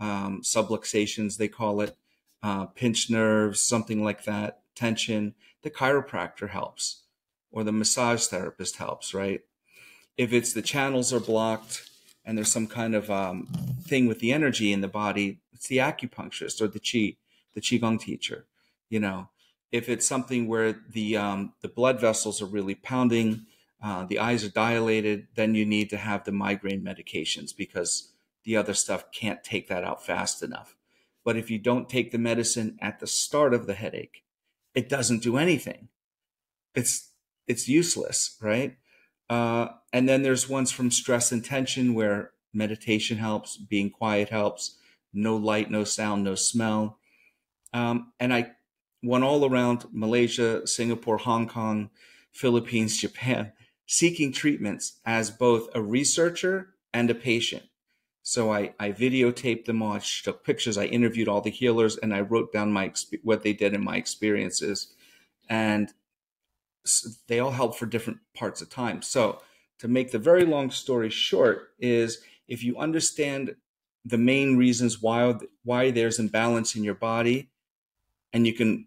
[0.00, 1.96] um, subluxations, they call it,
[2.42, 7.02] uh, pinched nerves, something like that, tension, the chiropractor helps
[7.50, 9.40] or the massage therapist helps, right?
[10.16, 11.88] If it's the channels are blocked
[12.24, 13.48] and there's some kind of um,
[13.82, 17.16] thing with the energy in the body, it's the acupuncturist or the qi,
[17.54, 18.46] the qigong teacher.
[18.88, 19.28] You know,
[19.70, 23.46] if it's something where the um, the blood vessels are really pounding,
[23.82, 28.12] uh, the eyes are dilated, then you need to have the migraine medications because
[28.44, 30.74] the other stuff can't take that out fast enough.
[31.24, 34.24] But if you don't take the medicine at the start of the headache,
[34.74, 35.88] it doesn't do anything.
[36.74, 37.10] It's
[37.46, 38.76] it's useless, right?
[39.28, 44.78] Uh, and then there's ones from stress and tension where meditation helps, being quiet helps,
[45.12, 46.98] no light, no sound, no smell.
[47.74, 48.52] Um, and I
[49.02, 51.90] went all around Malaysia, Singapore, Hong Kong,
[52.32, 53.52] Philippines, Japan,
[53.86, 57.64] seeking treatments as both a researcher and a patient.
[58.22, 62.12] So I, I videotaped them all, I took pictures, I interviewed all the healers, and
[62.12, 62.92] I wrote down my
[63.22, 64.92] what they did in my experiences.
[65.48, 65.92] And
[67.26, 69.00] they all help for different parts of time.
[69.00, 69.40] So
[69.78, 72.18] to make the very long story short is
[72.48, 73.54] if you understand
[74.04, 75.34] the main reasons why
[75.64, 77.50] why there's imbalance in your body
[78.32, 78.86] and you can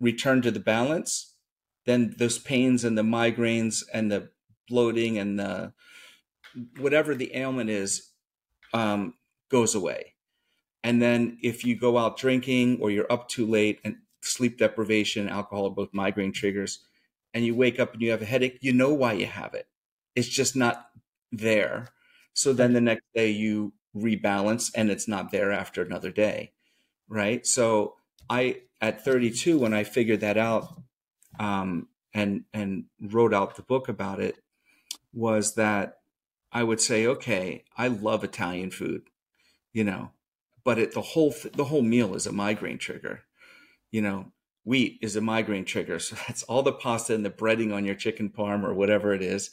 [0.00, 1.34] return to the balance
[1.86, 4.30] then those pains and the migraines and the
[4.68, 5.72] bloating and the
[6.78, 8.10] whatever the ailment is
[8.72, 9.14] um,
[9.50, 10.14] goes away
[10.82, 15.28] and then if you go out drinking or you're up too late and sleep deprivation
[15.28, 16.80] alcohol are both migraine triggers
[17.34, 19.66] and you wake up and you have a headache, you know why you have it.
[20.14, 20.86] It's just not
[21.32, 21.88] there.
[22.32, 26.52] So then the next day you rebalance and it's not there after another day.
[27.08, 27.46] Right.
[27.46, 27.96] So
[28.28, 30.68] I, at 32, when I figured that out
[31.38, 34.36] um, and, and wrote out the book about it,
[35.12, 35.98] was that
[36.52, 39.02] I would say, okay, I love Italian food,
[39.72, 40.10] you know,
[40.64, 43.22] but it, the whole, the whole meal is a migraine trigger.
[43.90, 44.32] You know,
[44.64, 45.98] wheat is a migraine trigger.
[45.98, 49.22] So that's all the pasta and the breading on your chicken parm or whatever it
[49.22, 49.50] is.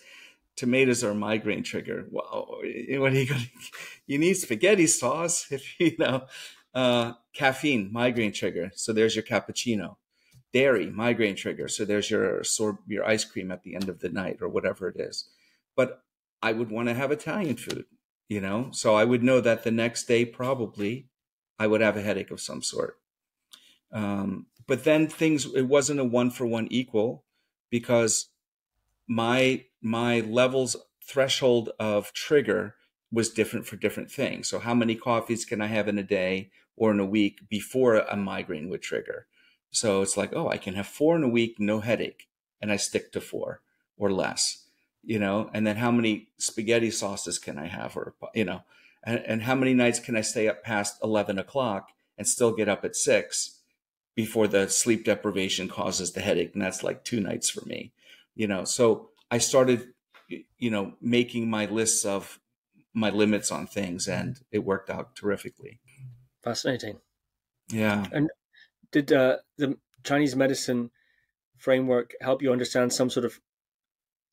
[0.56, 2.08] Tomatoes are a migraine trigger.
[2.10, 3.50] Well, what are you going
[4.08, 6.26] You need spaghetti sauce if you know.
[6.74, 8.72] Uh, caffeine, migraine trigger.
[8.76, 9.98] So there's your cappuccino.
[10.54, 11.68] Dairy, migraine trigger.
[11.68, 12.44] So there's your
[12.88, 15.30] your ice cream at the end of the night or whatever it is.
[15.76, 16.04] But
[16.42, 17.86] I would want to have Italian food,
[18.28, 18.70] you know.
[18.72, 21.08] So I would know that the next day probably
[21.58, 22.98] I would have a headache of some sort.
[23.94, 27.24] Um, but then things it wasn't a one for one equal
[27.70, 28.30] because
[29.08, 30.76] my my levels
[31.06, 32.76] threshold of trigger
[33.12, 34.48] was different for different things.
[34.48, 37.96] So how many coffees can I have in a day or in a week before
[37.96, 39.28] a migraine would trigger?
[39.72, 42.28] So it's like, oh, I can have four in a week, no headache,
[42.62, 43.62] and I stick to four
[43.98, 44.66] or less,
[45.04, 45.50] you know.
[45.54, 48.64] And then how many spaghetti sauces can I have, or you know,
[49.04, 52.68] and, and how many nights can I stay up past eleven o'clock and still get
[52.68, 53.62] up at six
[54.14, 56.52] before the sleep deprivation causes the headache?
[56.54, 57.94] And that's like two nights for me,
[58.36, 58.66] you know.
[58.66, 59.94] So I started,
[60.28, 62.41] you know, making my lists of
[62.94, 65.80] my limits on things, and it worked out terrifically.
[66.44, 67.00] Fascinating.
[67.72, 68.06] Yeah.
[68.12, 68.30] And
[68.92, 70.92] did uh, the Chinese medicine
[71.58, 73.40] framework help you understand some sort of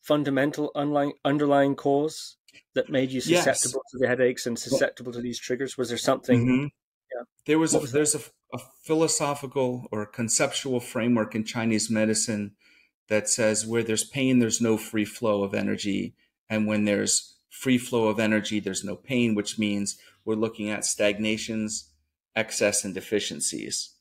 [0.01, 2.37] fundamental underlying, underlying cause
[2.75, 3.91] that made you susceptible yes.
[3.93, 5.77] to the headaches and susceptible to these triggers?
[5.77, 6.41] Was there something?
[6.41, 6.63] Mm-hmm.
[6.65, 7.25] Yeah.
[7.47, 8.21] There was, a, was there's a,
[8.53, 12.53] a, philosophical or conceptual framework in Chinese medicine
[13.09, 16.15] that says where there's pain, there's no free flow of energy,
[16.51, 20.85] and when there's free flow of energy, there's no pain, which means we're looking at
[20.85, 21.91] stagnations,
[22.37, 23.95] excess, and deficiencies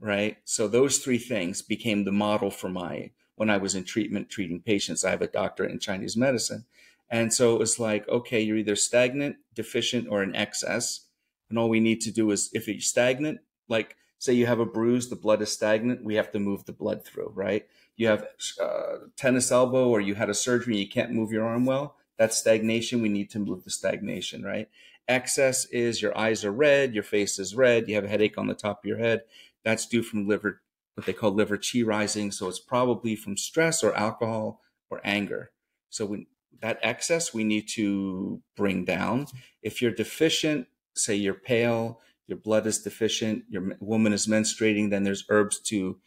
[0.00, 0.36] right?
[0.44, 4.60] So those three things became the model for my when I was in treatment treating
[4.60, 5.04] patients.
[5.04, 6.66] I have a doctorate in Chinese medicine.
[7.10, 11.06] And so it was like, okay, you're either stagnant, deficient, or in excess.
[11.48, 14.66] And all we need to do is if you're stagnant, like say you have a
[14.66, 17.66] bruise, the blood is stagnant, we have to move the blood through, right?
[17.96, 18.26] You have
[18.60, 21.96] uh, tennis elbow or you had a surgery, and you can't move your arm well.
[22.18, 23.02] That's stagnation.
[23.02, 24.68] We need to move the stagnation, right?
[25.08, 28.46] Excess is your eyes are red, your face is red, you have a headache on
[28.46, 29.22] the top of your head.
[29.64, 30.62] That's due from liver,
[30.94, 32.30] what they call liver qi rising.
[32.30, 35.50] So it's probably from stress or alcohol or anger.
[35.90, 36.26] So when
[36.62, 39.26] that excess we need to bring down.
[39.62, 45.02] If you're deficient, say you're pale, your blood is deficient, your woman is menstruating, then
[45.02, 45.98] there's herbs to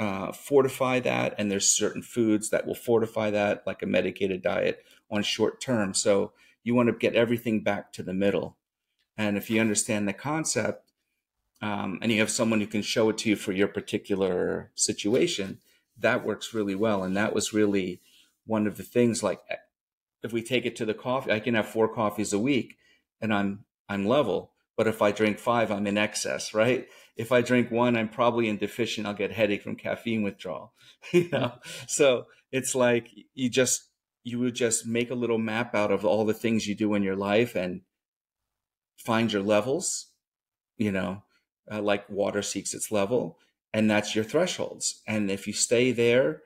[0.00, 4.82] uh, fortify that, and there's certain foods that will fortify that, like a medicated diet
[5.10, 5.94] on short term.
[5.94, 6.32] So
[6.62, 8.56] you want to get everything back to the middle.
[9.16, 10.92] And if you understand the concept,
[11.60, 15.58] um, and you have someone who can show it to you for your particular situation,
[15.98, 17.02] that works really well.
[17.02, 18.00] And that was really
[18.46, 19.22] one of the things.
[19.22, 19.40] Like,
[20.22, 22.76] if we take it to the coffee, I can have four coffees a week,
[23.20, 24.52] and I'm I'm level.
[24.76, 26.86] But if I drink five, I'm in excess, right?
[27.16, 29.06] If I drink one, I'm probably in deficient.
[29.06, 30.72] I'll get headache from caffeine withdrawal.
[31.12, 31.54] you know,
[31.88, 33.87] so it's like you just
[34.28, 37.02] you would just make a little map out of all the things you do in
[37.02, 37.80] your life and
[38.96, 40.08] find your levels.
[40.76, 41.22] You know,
[41.70, 43.38] uh, like water seeks its level,
[43.72, 45.02] and that's your thresholds.
[45.06, 46.42] And if you stay there,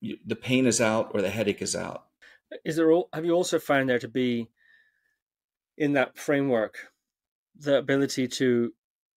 [0.00, 2.06] you, the pain is out or the headache is out.
[2.64, 2.90] Is there?
[2.90, 4.48] All, Have you also found there to be
[5.78, 6.88] in that framework
[7.56, 8.72] the ability to,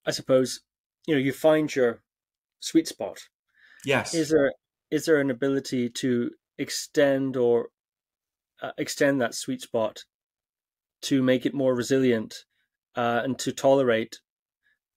[0.05, 0.61] I suppose,
[1.07, 2.01] you know, you find your
[2.59, 3.29] sweet spot.
[3.85, 4.13] Yes.
[4.13, 4.51] Is there
[4.91, 7.69] is there an ability to extend or
[8.61, 10.03] uh, extend that sweet spot
[11.01, 12.45] to make it more resilient
[12.95, 14.19] uh, and to tolerate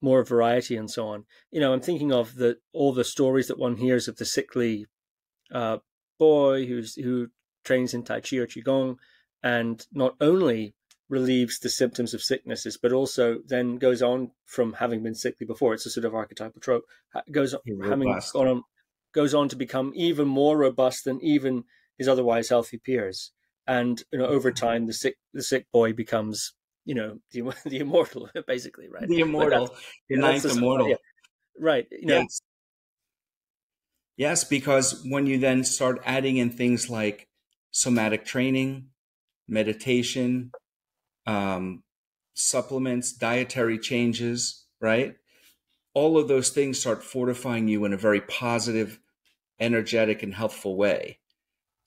[0.01, 1.24] more variety and so on.
[1.51, 4.86] You know, I'm thinking of the all the stories that one hears of the sickly
[5.52, 5.78] uh,
[6.18, 7.28] boy who's who
[7.64, 8.97] trains in Tai Chi or Qigong,
[9.43, 10.74] and not only
[11.09, 15.74] relieves the symptoms of sicknesses, but also then goes on from having been sickly before.
[15.74, 16.85] It's a sort of archetypal trope.
[17.30, 18.62] Goes on, having gone on,
[19.19, 21.65] goes on to become even more robust than even
[21.99, 23.32] his otherwise healthy peers.
[23.66, 24.66] And you know, over mm-hmm.
[24.66, 26.55] time, the sick the sick boy becomes
[26.85, 29.74] you know the the immortal basically right the immortal
[30.09, 30.97] the ninth immortal yeah.
[31.59, 32.40] right you know, yes
[34.16, 37.28] yes because when you then start adding in things like
[37.73, 38.86] somatic training
[39.47, 40.51] meditation
[41.27, 41.82] um,
[42.35, 45.16] supplements dietary changes right
[45.93, 48.99] all of those things start fortifying you in a very positive
[49.60, 51.18] energetic and healthful way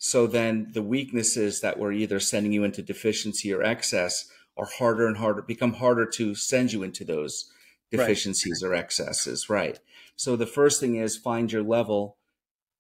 [0.04, 4.28] so then the weaknesses that were either sending you into deficiency or excess
[4.58, 7.52] are harder and harder, become harder to send you into those
[7.92, 8.70] deficiencies right.
[8.70, 9.48] or excesses.
[9.48, 9.78] Right.
[10.16, 12.18] So the first thing is find your level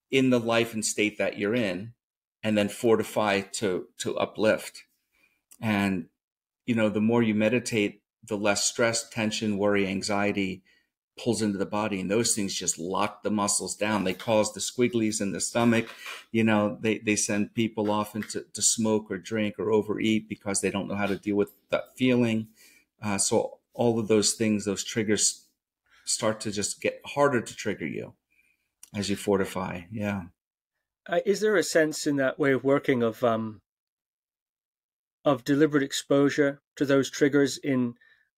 [0.09, 1.93] in the life and state that you're in
[2.41, 4.81] and then fortify to, to uplift.
[5.61, 6.07] And,
[6.65, 10.63] you know, the more you meditate, the less stress, tension, worry, anxiety,
[11.21, 14.03] pulls into the body and those things just lock the muscles down.
[14.03, 15.87] They cause the squigglies in the stomach.
[16.31, 20.61] You know they, they send people off into to smoke or drink or overeat because
[20.61, 22.47] they don't know how to deal with that feeling.
[23.01, 25.45] Uh, so all of those things those triggers
[26.05, 28.13] start to just get harder to trigger you
[28.95, 29.81] as you fortify.
[29.91, 30.23] Yeah.
[31.07, 33.61] Uh, is there a sense in that way of working of um
[35.23, 37.93] of deliberate exposure to those triggers in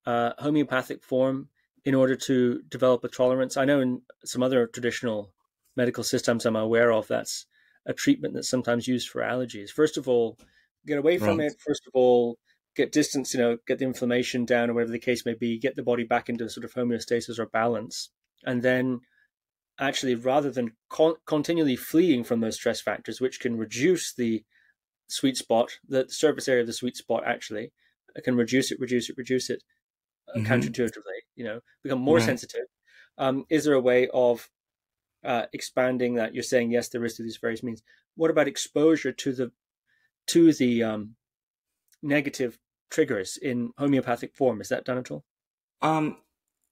[0.06, 1.48] uh, homeopathic form
[1.86, 3.58] in order to develop a tolerance.
[3.58, 5.34] I know in some other traditional
[5.76, 7.46] medical systems I'm aware of, that's
[7.86, 9.70] a treatment that's sometimes used for allergies.
[9.70, 10.38] First of all,
[10.86, 11.48] get away from right.
[11.48, 11.56] it.
[11.66, 12.38] First of all,
[12.76, 15.76] get distance, you know, get the inflammation down or whatever the case may be, get
[15.76, 18.10] the body back into sort of homeostasis or balance.
[18.46, 19.02] And then
[19.80, 24.44] actually, rather than con- continually fleeing from those stress factors, which can reduce the
[25.08, 27.72] sweet spot, the surface area of the sweet spot actually,
[28.24, 29.64] can reduce it, reduce it, reduce it
[30.34, 30.52] uh, mm-hmm.
[30.52, 32.26] counterintuitively, you know, become more right.
[32.26, 32.66] sensitive.
[33.18, 34.50] Um, is there a way of
[35.24, 36.34] uh, expanding that?
[36.34, 37.84] You're saying yes, there is through these various means.
[38.16, 39.52] What about exposure to the
[40.28, 41.16] to the um,
[42.02, 42.58] negative
[42.90, 44.62] triggers in homeopathic form?
[44.62, 45.24] Is that done at all?
[45.82, 46.18] Um,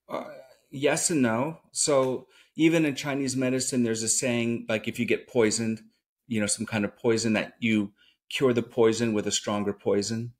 [0.09, 0.25] uh,
[0.69, 1.59] yes and no.
[1.71, 5.81] So even in Chinese medicine, there's a saying like if you get poisoned,
[6.27, 7.91] you know, some kind of poison that you
[8.29, 10.33] cure the poison with a stronger poison.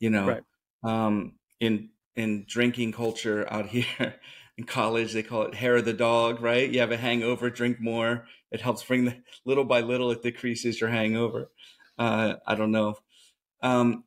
[0.00, 0.42] You know, right.
[0.84, 4.14] um, in in drinking culture out here
[4.58, 6.40] in college, they call it hair of the dog.
[6.40, 6.70] Right?
[6.70, 8.26] You have a hangover, drink more.
[8.50, 10.10] It helps bring the little by little.
[10.10, 11.50] It decreases your hangover.
[11.98, 12.96] Uh, I don't know.
[13.62, 14.04] Um,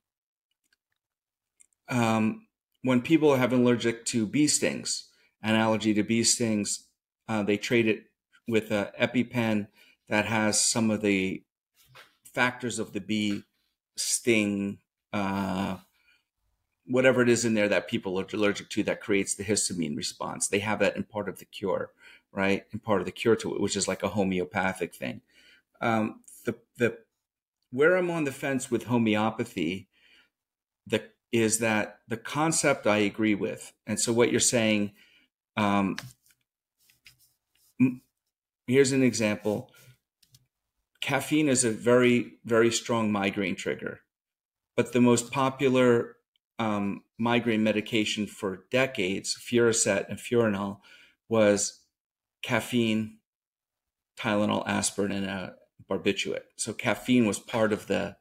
[1.90, 2.48] um,
[2.84, 5.10] when people have allergic to bee stings,
[5.44, 6.88] an allergy to bee stings,
[7.28, 8.06] uh, they trade it
[8.48, 9.68] with an EpiPen
[10.10, 11.44] that has some of the
[12.34, 13.44] factors of the bee
[13.98, 14.80] sting,
[15.14, 15.78] uh,
[16.92, 20.48] whatever it is in there that people are allergic to that creates the histamine response.
[20.48, 21.92] They have that in part of the cure,
[22.32, 22.66] right?
[22.72, 25.22] In part of the cure to it, which is like a homeopathic thing.
[25.80, 26.98] Um, the the
[27.72, 29.88] where I'm on the fence with homeopathy,
[30.86, 34.92] the is that the concept I agree with, and so what you're saying.
[35.58, 35.98] Um,
[38.68, 39.72] here's an example.
[41.02, 44.02] Caffeine is a very very strong migraine trigger,
[44.76, 46.18] but the most popular
[46.62, 50.78] um, migraine medication for decades, Fioricet and Fiorinal,
[51.28, 51.80] was
[52.44, 53.18] caffeine,
[54.20, 55.56] Tylenol, aspirin, and a
[55.90, 56.44] barbiturate.
[56.58, 58.16] So caffeine was part of the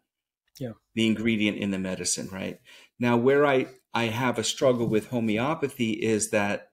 [0.59, 0.73] yeah.
[0.95, 2.59] the ingredient in the medicine, right?
[2.99, 6.69] Now, where I I have a struggle with homeopathy is that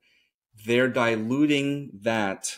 [0.65, 2.57] they're diluting that,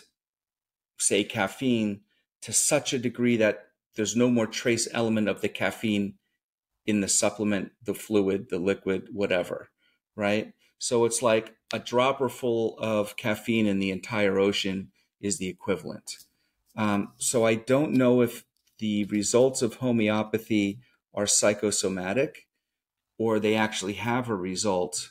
[0.98, 2.02] say, caffeine
[2.42, 3.66] to such a degree that
[3.96, 6.14] there's no more trace element of the caffeine
[6.86, 9.70] in the supplement, the fluid, the liquid, whatever,
[10.16, 10.52] right?
[10.78, 14.90] So it's like a dropper full of caffeine in the entire ocean
[15.20, 16.18] is the equivalent.
[16.76, 18.44] Um, so I don't know if
[18.78, 20.80] the results of homeopathy
[21.14, 22.46] are psychosomatic
[23.18, 25.10] or they actually have a result.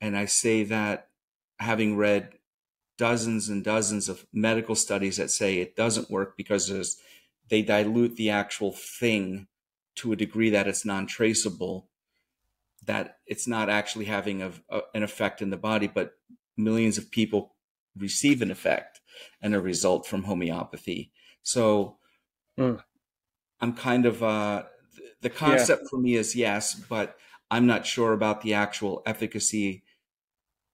[0.00, 1.08] And I say that
[1.58, 2.30] having read
[2.96, 6.96] dozens and dozens of medical studies that say it doesn't work because
[7.48, 9.46] they dilute the actual thing
[9.96, 11.88] to a degree that it's non-traceable
[12.84, 16.12] that it's not actually having a, a, an effect in the body but
[16.56, 17.54] millions of people
[17.96, 19.00] receive an effect
[19.40, 21.12] and a result from homeopathy
[21.42, 21.96] so
[22.58, 22.80] mm.
[23.60, 24.62] i'm kind of uh,
[25.20, 25.88] the concept yeah.
[25.90, 27.16] for me is yes but
[27.50, 29.82] i'm not sure about the actual efficacy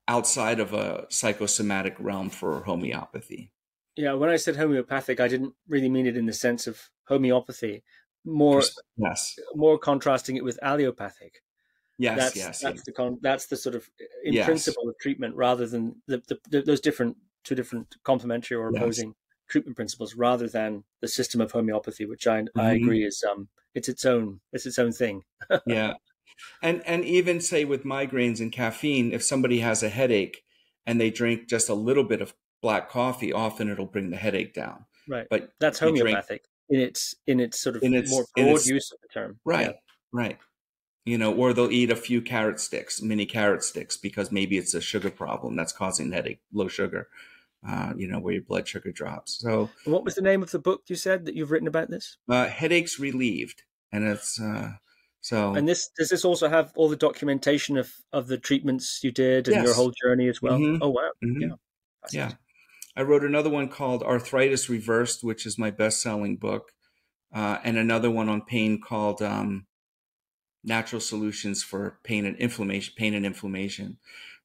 [0.06, 3.52] outside of a psychosomatic realm for homeopathy
[3.96, 7.82] yeah when i said homeopathic i didn't really mean it in the sense of homeopathy
[8.28, 8.62] more
[8.96, 9.38] yes.
[9.54, 11.42] more contrasting it with allopathic.
[11.98, 13.88] Yes that's, yes that's the con- that's the sort of
[14.22, 14.46] in yes.
[14.46, 19.08] principle of treatment rather than the, the, the, those different two different complementary or opposing
[19.08, 19.16] yes.
[19.48, 22.60] treatment principles rather than the system of homeopathy which i mm-hmm.
[22.60, 25.22] i agree is um it's its own it's its own thing.
[25.66, 25.94] Yeah.
[26.62, 30.44] And and even say with migraines and caffeine if somebody has a headache
[30.86, 32.32] and they drink just a little bit of
[32.62, 34.84] black coffee often it'll bring the headache down.
[35.08, 35.26] Right.
[35.28, 38.92] But that's homeopathic in its in its sort of in its, more broad its, use
[38.92, 39.38] of the term.
[39.44, 39.72] Right, yeah.
[40.12, 40.38] right.
[41.04, 44.74] You know, or they'll eat a few carrot sticks, mini carrot sticks, because maybe it's
[44.74, 47.08] a sugar problem that's causing headache, low sugar.
[47.66, 49.40] Uh, you know, where your blood sugar drops.
[49.40, 52.16] So, what was the name of the book you said that you've written about this?
[52.28, 54.74] Uh, Headaches Relieved, and it's uh,
[55.22, 55.54] so.
[55.54, 59.48] And this does this also have all the documentation of of the treatments you did
[59.48, 59.64] and yes.
[59.64, 60.56] your whole journey as well?
[60.56, 60.82] Mm-hmm.
[60.82, 61.40] Oh wow, mm-hmm.
[61.40, 61.48] yeah,
[62.12, 62.32] yeah.
[62.98, 66.72] I wrote another one called Arthritis Reversed, which is my best selling book,
[67.32, 69.66] uh, and another one on pain called um,
[70.64, 73.98] Natural Solutions for Pain and Inflammation, Pain and Inflammation,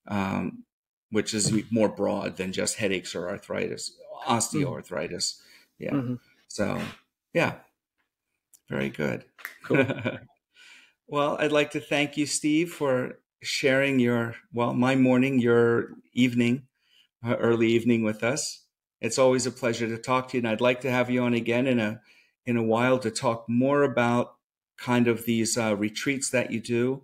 [0.08, 0.66] um,
[1.10, 3.98] which is more broad than just headaches or arthritis,
[4.28, 5.42] osteoarthritis.
[5.80, 5.94] Yeah.
[5.94, 6.16] Mm-hmm.
[6.48, 6.80] So,
[7.34, 7.56] yeah,
[8.70, 9.26] very good.
[9.64, 9.84] Cool.
[11.08, 16.68] well, I'd like to thank you, Steve, for sharing your, well, my morning, your evening
[17.24, 18.66] uh, early evening with us.
[19.02, 21.34] It's always a pleasure to talk to you, and I'd like to have you on
[21.34, 22.02] again in a
[22.46, 24.36] in a while to talk more about
[24.78, 27.04] kind of these uh, retreats that you do.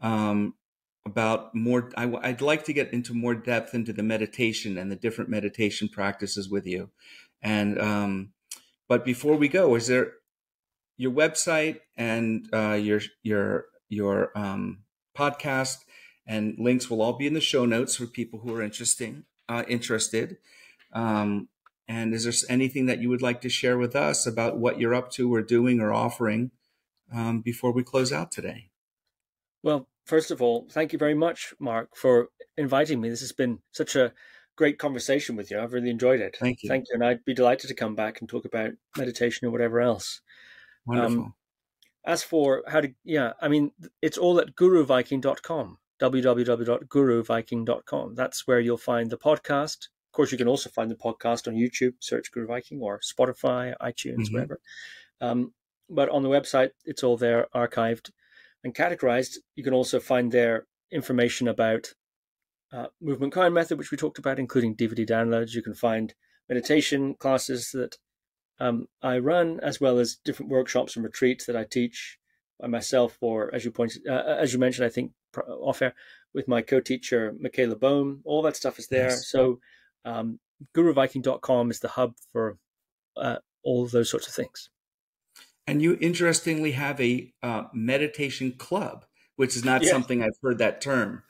[0.00, 0.54] Um,
[1.06, 4.96] about more, I, would like to get into more depth into the meditation and the
[4.96, 6.90] different meditation practices with you,
[7.40, 8.32] And um,
[8.88, 10.14] but before we go, is there
[10.96, 14.82] your website and uh, your your your um,
[15.16, 15.78] podcast
[16.26, 19.64] and links will all be in the show notes for people who are interesting uh,
[19.68, 20.38] interested.
[20.92, 21.48] Um,
[21.88, 24.94] and is there anything that you would like to share with us about what you're
[24.94, 26.50] up to or doing or offering
[27.14, 28.70] um, before we close out today?
[29.62, 33.08] Well, first of all, thank you very much, Mark, for inviting me.
[33.08, 34.12] This has been such a
[34.56, 35.60] great conversation with you.
[35.60, 36.36] I've really enjoyed it.
[36.40, 36.68] Thank you.
[36.68, 36.94] Thank you.
[36.94, 40.22] And I'd be delighted to come back and talk about meditation or whatever else.
[40.86, 41.24] Wonderful.
[41.24, 41.34] Um,
[42.04, 48.14] as for how to, yeah, I mean, it's all at guruviking.com, www.guruviking.com.
[48.14, 49.88] That's where you'll find the podcast.
[50.08, 53.74] Of course, you can also find the podcast on YouTube, search Guru Viking or Spotify,
[53.80, 54.34] iTunes, mm-hmm.
[54.34, 54.60] wherever.
[55.20, 55.52] Um,
[55.88, 58.10] but on the website, it's all there, archived
[58.64, 59.36] and categorized.
[59.54, 61.94] You can also find there information about
[62.72, 65.54] uh, movement Koan method, which we talked about, including DVD downloads.
[65.54, 66.14] You can find
[66.48, 67.96] meditation classes that
[68.58, 72.18] um, I run, as well as different workshops and retreats that I teach
[72.60, 75.12] by myself, or as you pointed, uh, uh as you mentioned, I think
[75.48, 75.94] off air
[76.34, 78.20] with my co-teacher Michaela Bohm.
[78.24, 79.10] All that stuff is there.
[79.10, 79.28] Yes.
[79.28, 79.60] So
[80.04, 80.38] um,
[80.74, 82.58] GuruViking.com is the hub for
[83.16, 84.70] uh, all of those sorts of things.
[85.66, 89.04] And you interestingly have a uh, meditation club,
[89.34, 89.90] which is not yes.
[89.90, 91.24] something I've heard that term.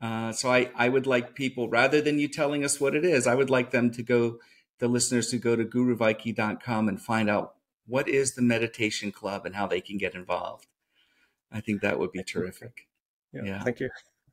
[0.00, 3.26] Uh, so I, I would like people, rather than you telling us what it is,
[3.26, 4.38] I would like them to go,
[4.78, 7.54] the listeners to go to guruviking.com and find out
[7.86, 10.66] what is the meditation club and how they can get involved.
[11.52, 12.88] I think that would be terrific.
[13.32, 13.62] Yeah, yeah.
[13.62, 13.90] Thank you.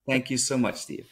[0.07, 1.09] Thank you so much, Steve.